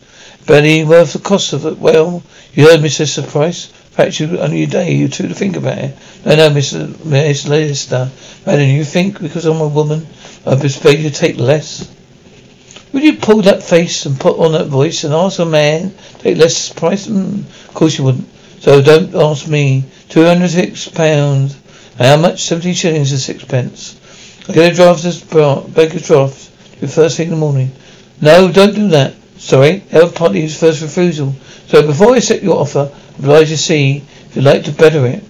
Barely 0.46 0.84
worth 0.84 1.14
the 1.14 1.20
cost 1.20 1.54
of 1.54 1.66
it. 1.66 1.80
Well, 1.80 2.22
you 2.54 2.70
heard 2.70 2.82
me, 2.82 2.89
Mr. 2.89 3.28
Price. 3.28 3.72
Perhaps 3.96 4.20
you 4.20 4.38
only 4.39 4.64
a 4.64 4.68
day 4.68 5.04
or 5.04 5.08
two 5.08 5.28
to 5.28 5.34
think 5.34 5.56
about 5.56 5.78
it. 5.78 5.98
No, 6.26 6.36
no, 6.36 6.50
Mr. 6.50 7.04
Miss 7.06 7.48
Lister. 7.48 8.12
Madam, 8.46 8.68
you 8.70 8.84
think 8.84 9.22
because 9.22 9.46
I'm 9.46 9.62
a 9.62 9.68
woman 9.68 10.06
I 10.46 10.56
persuade 10.56 11.00
you 11.00 11.10
to 11.10 11.16
take 11.16 11.38
less? 11.38 11.89
Would 12.91 13.04
you 13.04 13.16
pull 13.16 13.41
that 13.41 13.64
face 13.64 14.06
and 14.06 14.20
put 14.20 14.38
on 14.38 14.52
that 14.52 14.68
voice 14.68 15.04
and 15.04 15.14
ask 15.14 15.39
a 15.39 15.46
man 15.46 15.93
take 16.20 16.38
less 16.38 16.72
price? 16.72 17.08
Mm, 17.08 17.39
of 17.39 17.74
course 17.74 17.98
you 17.98 18.04
wouldn't. 18.04 18.28
So 18.60 18.82
don't 18.82 19.16
ask 19.16 19.48
me. 19.48 19.86
Two 20.10 20.26
hundred 20.26 20.50
six 20.50 20.88
pounds. 20.88 21.58
How 21.98 22.18
much? 22.18 22.43
Seventy 22.43 22.74
shillings 22.74 23.12
and 23.12 23.20
sixpence. 23.20 24.00
I 24.48 24.54
get 24.54 24.74
a 24.74 24.76
draft 24.76 25.06
of 25.06 25.74
beggar's 25.74 26.08
draft. 26.08 26.52
Do 26.80 26.88
first 26.88 27.18
thing 27.18 27.28
in 27.28 27.32
the 27.32 27.38
morning. 27.38 27.72
No, 28.22 28.52
don't 28.52 28.76
do 28.76 28.89
that. 28.89 29.16
Sorry, 29.38 29.80
health 29.92 30.16
party 30.16 30.44
is 30.44 30.60
first 30.60 30.82
refusal. 30.82 31.36
So 31.68 31.86
before 31.86 32.14
I 32.14 32.18
accept 32.18 32.44
your 32.44 32.60
offer, 32.60 32.92
I'd 33.20 33.26
like 33.26 33.48
to 33.48 33.58
see 33.58 34.04
if 34.28 34.36
you'd 34.36 34.46
like 34.46 34.64
to 34.66 34.72
better 34.72 35.06
it. 35.06 35.24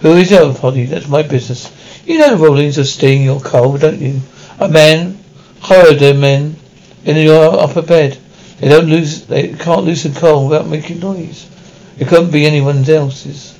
Who 0.00 0.12
is 0.12 0.28
the 0.28 0.44
other? 0.44 0.84
That's 0.86 1.08
my 1.08 1.22
business. 1.22 1.72
You 2.06 2.18
know 2.18 2.36
the 2.36 2.42
rulings 2.42 2.78
of 2.78 2.86
stealing 2.86 3.22
your 3.22 3.40
coal, 3.40 3.78
don't 3.78 4.00
you? 4.00 4.20
A 4.60 4.68
man 4.68 5.18
hired 5.60 5.98
their 5.98 6.14
men 6.14 6.56
in 7.04 7.16
your 7.16 7.58
upper 7.58 7.82
bed. 7.82 8.18
They 8.60 8.68
don't 8.68 8.86
lose. 8.86 9.26
They 9.26 9.54
can't 9.54 9.84
loosen 9.84 10.14
coal 10.14 10.48
without 10.48 10.68
making 10.68 11.00
noise. 11.00 11.48
It 11.98 12.08
couldn't 12.08 12.30
be 12.30 12.46
anyone 12.46 12.88
else's. 12.88 13.58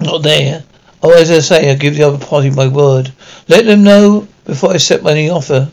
Not 0.00 0.22
there. 0.22 0.64
Oh, 1.02 1.12
as 1.12 1.30
I 1.30 1.38
say, 1.40 1.70
I 1.70 1.74
give 1.74 1.96
the 1.96 2.02
other 2.04 2.24
party 2.24 2.50
my 2.50 2.68
word. 2.68 3.12
Let 3.48 3.64
them 3.64 3.84
know 3.84 4.26
before 4.44 4.72
I 4.72 4.74
accept 4.74 5.06
any 5.06 5.30
offer 5.30 5.70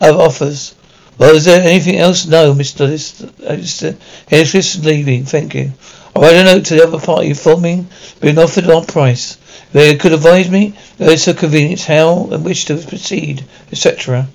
of 0.00 0.16
offers. 0.20 0.74
Well, 1.18 1.34
is 1.34 1.46
there 1.46 1.62
anything 1.62 1.96
else? 1.96 2.26
No, 2.26 2.52
Mr. 2.52 2.86
Mr. 2.88 3.96
Henry 4.28 4.84
leaving. 4.84 5.24
Thank 5.24 5.54
you. 5.54 5.72
I 6.14 6.20
write 6.20 6.34
a 6.36 6.44
note 6.44 6.66
to 6.66 6.74
the 6.74 6.86
other 6.86 7.00
party 7.00 7.28
informing 7.28 7.88
being 8.20 8.38
offered 8.38 8.68
our 8.68 8.84
price. 8.84 9.38
They 9.72 9.96
could 9.96 10.12
advise 10.12 10.50
me 10.50 10.74
there's 10.98 11.26
a 11.26 11.32
convenience 11.32 11.84
how 11.86 12.28
and 12.30 12.44
which 12.44 12.66
to 12.66 12.76
proceed, 12.76 13.44
etc. 13.72 14.26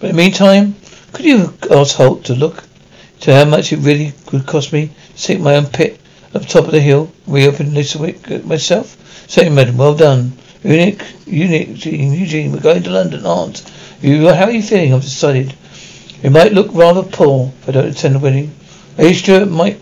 But 0.00 0.10
in 0.10 0.16
the 0.16 0.22
meantime, 0.22 0.74
could 1.12 1.24
you 1.24 1.54
ask 1.70 1.94
Holt 1.94 2.24
to 2.24 2.34
look 2.34 2.64
to 3.20 3.32
how 3.32 3.44
much 3.44 3.72
it 3.72 3.78
really 3.78 4.12
would 4.32 4.46
cost 4.46 4.72
me 4.72 4.90
to 5.14 5.18
sink 5.18 5.40
my 5.40 5.54
own 5.54 5.66
pit 5.66 6.00
up 6.34 6.46
top 6.46 6.64
of 6.64 6.72
the 6.72 6.80
hill, 6.80 7.12
reopen 7.28 7.74
this 7.74 7.94
week 7.94 8.44
myself? 8.44 8.96
Say, 9.28 9.48
madam, 9.48 9.76
well 9.76 9.94
done. 9.94 10.32
Eugene, 10.64 10.98
Eugene, 11.26 12.12
Eugene, 12.12 12.52
we're 12.52 12.58
going 12.58 12.82
to 12.82 12.90
London, 12.90 13.24
aren't 13.24 13.62
you? 14.00 14.28
How 14.28 14.46
are 14.46 14.50
you 14.50 14.62
feeling? 14.62 14.94
I've 14.94 15.02
decided 15.02 15.54
it 16.24 16.32
might 16.32 16.54
look 16.54 16.68
rather 16.72 17.02
poor 17.02 17.52
if 17.60 17.68
I 17.68 17.72
don't 17.72 17.88
attend 17.88 18.14
the 18.14 18.18
wedding. 18.18 18.50
Lady 18.96 19.12
Stewart 19.12 19.46
might 19.46 19.78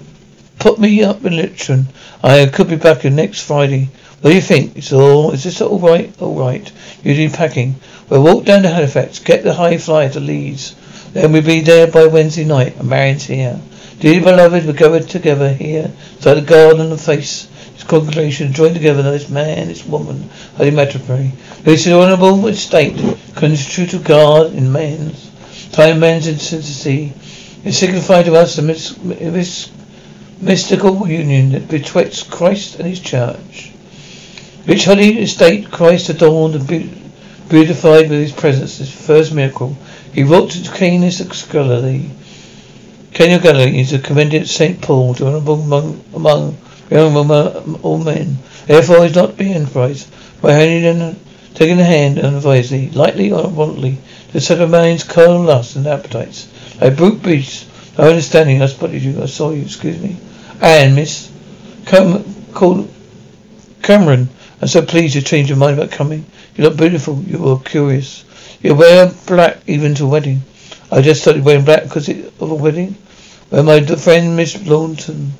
put 0.58 0.76
me 0.76 1.04
up 1.04 1.24
in 1.24 1.34
Litron. 1.34 1.84
I 2.20 2.46
could 2.46 2.68
be 2.68 2.74
back 2.74 3.04
next 3.04 3.42
Friday. 3.42 3.90
What 4.20 4.30
do 4.30 4.34
you 4.34 4.42
think? 4.42 4.76
Is 4.76 4.92
all 4.92 5.30
is 5.30 5.44
this 5.44 5.60
all 5.60 5.78
right? 5.78 6.12
All 6.20 6.34
right. 6.34 6.68
You 7.04 7.14
do 7.14 7.30
packing. 7.30 7.76
We'll 8.08 8.24
walk 8.24 8.44
down 8.44 8.62
to 8.62 8.70
Halifax, 8.70 9.20
get 9.20 9.44
the 9.44 9.54
high 9.54 9.78
flyer 9.78 10.08
to 10.10 10.18
Leeds. 10.18 10.74
Then 11.12 11.30
we'll 11.30 11.42
be 11.42 11.60
there 11.60 11.86
by 11.86 12.06
Wednesday 12.06 12.44
night. 12.44 12.76
And 12.76 12.88
Marian's 12.88 13.22
here. 13.22 13.60
Dearly 14.00 14.18
beloved, 14.18 14.66
we 14.66 14.72
go 14.72 14.98
together 14.98 15.52
here, 15.52 15.92
inside 16.16 16.34
the 16.34 16.40
garden 16.40 16.80
and 16.80 16.90
the 16.90 16.98
face. 16.98 17.46
this 17.74 17.84
congregation 17.84 18.52
joined 18.52 18.74
together 18.74 19.04
this 19.04 19.28
man, 19.28 19.68
this 19.68 19.86
woman, 19.86 20.28
holy 20.56 20.72
matrimony. 20.72 21.34
This 21.62 21.86
is 21.86 21.92
honourable 21.92 22.44
estate, 22.48 22.96
to 23.36 23.98
God 24.02 24.54
in 24.54 24.72
man's 24.72 25.31
time, 25.72 26.00
man's 26.00 26.28
insincerity. 26.28 27.12
It 27.64 27.72
signifies 27.72 28.26
to 28.26 28.34
us 28.34 28.56
the 28.56 28.62
mis- 28.62 29.70
mystical 30.40 31.08
union 31.08 31.52
that 31.52 31.68
betwixt 31.68 32.30
Christ 32.30 32.78
and 32.78 32.88
his 32.88 33.00
church. 33.00 33.70
Which 34.64 34.84
holy 34.84 35.18
estate 35.20 35.70
Christ 35.70 36.08
adorned 36.08 36.54
and 36.54 36.66
beautified 37.48 38.08
with 38.08 38.20
his 38.20 38.32
presence, 38.32 38.78
his 38.78 38.90
first 38.90 39.34
miracle. 39.34 39.76
He 40.12 40.22
wrote 40.22 40.50
to 40.52 40.70
Canis 40.70 41.20
Galilee. 41.44 42.10
Cana 43.12 43.36
of 43.36 43.42
Galilee 43.42 43.80
is 43.80 43.92
a 43.92 43.98
commended 43.98 44.48
Saint 44.48 44.80
Paul 44.80 45.14
to 45.14 45.26
honourable 45.26 45.60
among, 45.60 46.02
among, 46.14 46.56
among 46.90 47.80
all 47.82 47.98
men. 47.98 48.38
Therefore 48.66 49.04
is 49.04 49.14
not 49.14 49.36
being 49.36 49.66
prized 49.66 50.08
by 50.40 50.52
handing 50.52 51.00
and 51.00 51.16
taking 51.54 51.76
the 51.76 51.84
hand 51.84 52.18
unadvisedly, 52.18 52.90
lightly 52.90 53.30
or 53.30 53.48
wantonly, 53.48 53.98
set 54.40 54.60
a 54.60 54.66
man's 54.66 55.04
carnal 55.04 55.42
lusts 55.42 55.76
and 55.76 55.86
appetites. 55.86 56.48
A 56.80 56.90
brute 56.90 57.22
beasts, 57.22 57.66
no 57.98 58.08
understanding, 58.08 58.62
I 58.62 58.66
spotted 58.66 59.02
you, 59.02 59.22
I 59.22 59.26
saw 59.26 59.50
you, 59.50 59.62
excuse 59.62 60.00
me. 60.00 60.16
And 60.60 60.94
Miss 60.94 61.30
Cam- 61.86 62.24
called 62.52 62.88
Cameron, 63.82 64.28
I'm 64.60 64.68
so 64.68 64.82
pleased 64.82 65.14
you 65.14 65.22
changed 65.22 65.50
your 65.50 65.58
mind 65.58 65.78
about 65.78 65.90
coming. 65.90 66.24
You 66.56 66.64
look 66.64 66.76
beautiful, 66.76 67.20
you 67.22 67.48
are 67.48 67.58
curious. 67.60 68.24
You 68.62 68.74
wear 68.74 69.12
black 69.26 69.58
even 69.66 69.94
to 69.96 70.04
a 70.04 70.08
wedding. 70.08 70.42
I 70.90 71.02
just 71.02 71.22
started 71.22 71.44
wearing 71.44 71.64
black 71.64 71.82
because 71.84 72.08
of 72.08 72.40
a 72.40 72.54
wedding. 72.54 72.96
Where 73.50 73.62
my 73.62 73.84
friend 73.84 74.36
Miss 74.36 74.64
Launton 74.66 75.32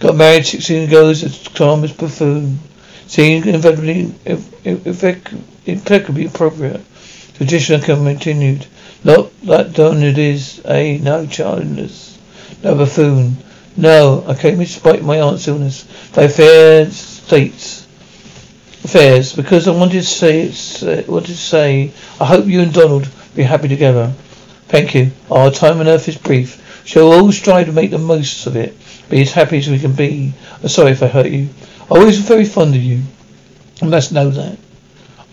got 0.00 0.16
married 0.16 0.46
sixteen 0.46 0.88
years 0.88 1.22
ago 1.22 1.28
as 1.28 1.42
Thomas 1.42 1.92
buffoon. 1.92 2.58
Seeing 3.06 3.46
invariably 3.46 4.14
impeccably 4.64 6.26
appropriate. 6.26 6.80
Tradition 7.34 7.80
continued. 7.80 8.66
Look, 9.02 9.38
that 9.42 9.72
done 9.72 10.02
it 10.02 10.18
is, 10.18 10.62
eh? 10.64 10.98
No 11.02 11.26
childless. 11.26 12.18
No 12.62 12.74
buffoon. 12.76 13.36
No, 13.76 14.24
I 14.26 14.34
came 14.34 14.60
in 14.60 14.66
spite 14.66 15.00
of 15.00 15.04
my 15.04 15.20
aunt's 15.20 15.48
illness. 15.48 15.84
By 16.14 16.28
fair 16.28 16.88
states 16.90 17.86
affairs, 18.84 19.34
because 19.34 19.66
I 19.66 19.72
wanted 19.72 19.94
to 19.94 20.02
say, 20.02 20.46
wanted 21.08 21.26
to 21.26 21.36
say, 21.36 21.90
I 22.20 22.24
hope 22.24 22.46
you 22.46 22.60
and 22.60 22.72
Donald 22.72 23.08
be 23.34 23.42
happy 23.42 23.66
together. 23.66 24.12
Thank 24.68 24.94
you. 24.94 25.10
Our 25.30 25.50
time 25.50 25.80
on 25.80 25.88
earth 25.88 26.08
is 26.08 26.18
brief. 26.18 26.60
Shall 26.84 27.12
all 27.12 27.32
strive 27.32 27.66
to 27.66 27.72
make 27.72 27.90
the 27.90 27.98
most 27.98 28.46
of 28.46 28.56
it. 28.56 28.76
Be 29.08 29.22
as 29.22 29.32
happy 29.32 29.58
as 29.58 29.68
we 29.68 29.78
can 29.78 29.92
be. 29.92 30.32
I'm 30.62 30.68
sorry 30.68 30.92
if 30.92 31.02
I 31.02 31.08
hurt 31.08 31.30
you. 31.30 31.48
I 31.90 31.98
was 31.98 32.18
very 32.18 32.44
fond 32.44 32.74
of 32.74 32.82
you. 32.82 33.02
You 33.82 33.88
must 33.88 34.12
know 34.12 34.30
that. 34.30 34.58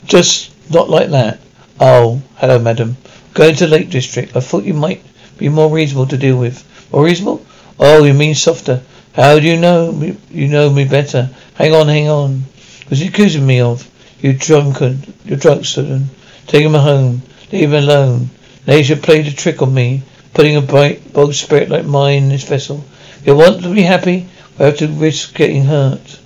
Just 0.05 0.51
not 0.71 0.89
like 0.89 1.09
that. 1.09 1.39
Oh, 1.80 2.22
hello, 2.36 2.59
madam. 2.59 2.97
Going 3.34 3.55
to 3.55 3.67
Lake 3.67 3.89
District. 3.89 4.36
I 4.36 4.39
thought 4.39 4.63
you 4.63 4.74
might 4.74 5.03
be 5.38 5.49
more 5.49 5.69
reasonable 5.69 6.07
to 6.07 6.17
deal 6.17 6.38
with. 6.38 6.63
More 6.91 7.05
reasonable? 7.05 7.45
Oh, 7.80 8.03
you 8.03 8.13
mean 8.13 8.36
softer. 8.36 8.82
How 9.13 9.39
do 9.39 9.45
you 9.47 9.57
know 9.57 9.91
me? 9.91 10.17
You 10.30 10.47
know 10.47 10.69
me 10.69 10.86
better. 10.86 11.30
Hang 11.55 11.74
on, 11.74 11.88
hang 11.88 12.09
on. 12.09 12.43
What's 12.88 13.01
he 13.01 13.07
accusing 13.07 13.45
me 13.45 13.61
of? 13.61 13.89
You 14.22 14.34
drunken, 14.34 15.13
you 15.26 15.36
drunkard. 15.36 16.03
Take 16.47 16.65
him 16.65 16.74
home. 16.74 17.22
Leave 17.51 17.74
him 17.74 17.84
alone. 17.84 18.30
Nature 18.67 18.95
played 18.95 19.28
a 19.28 19.32
trick 19.32 19.61
on 19.61 19.74
me 19.74 20.03
putting 20.34 20.55
a 20.55 20.61
bright, 20.61 21.11
bold 21.13 21.36
spirit 21.36 21.69
like 21.69 21.86
mine 21.86 22.24
in 22.24 22.30
this 22.30 22.47
vessel. 22.47 22.84
You 23.26 23.36
want 23.36 23.63
to 23.63 23.74
be 23.74 23.82
happy, 23.82 24.28
we 24.57 24.65
have 24.65 24.78
to 24.78 24.88
risk 24.88 25.36
getting 25.36 25.65
hurt. 25.65 26.19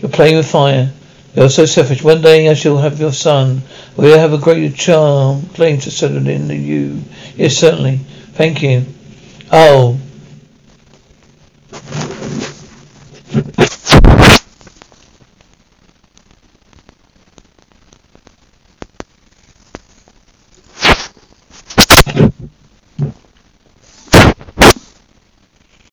You're 0.00 0.10
playing 0.10 0.36
with 0.36 0.50
fire. 0.50 0.90
You're 1.36 1.50
so 1.50 1.66
selfish. 1.66 2.02
One 2.02 2.22
day 2.22 2.48
I 2.48 2.54
shall 2.54 2.78
have 2.78 2.98
your 2.98 3.12
son. 3.12 3.60
We'll 3.94 4.18
have 4.18 4.32
a 4.32 4.38
greater 4.38 4.74
charm, 4.74 5.42
claim 5.52 5.78
to 5.80 5.90
settle 5.90 6.26
in 6.26 6.48
than 6.48 6.64
you. 6.64 7.02
Yes, 7.36 7.58
certainly. 7.58 7.98
Thank 8.32 8.62
you. 8.62 8.86
Oh. 9.52 10.00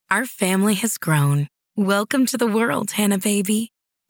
Our 0.09 0.25
family 0.25 0.75
has 0.75 0.97
grown. 0.97 1.49
Welcome 1.75 2.25
to 2.27 2.37
the 2.37 2.47
world, 2.47 2.91
Hanna 2.91 3.17
Baby. 3.17 3.72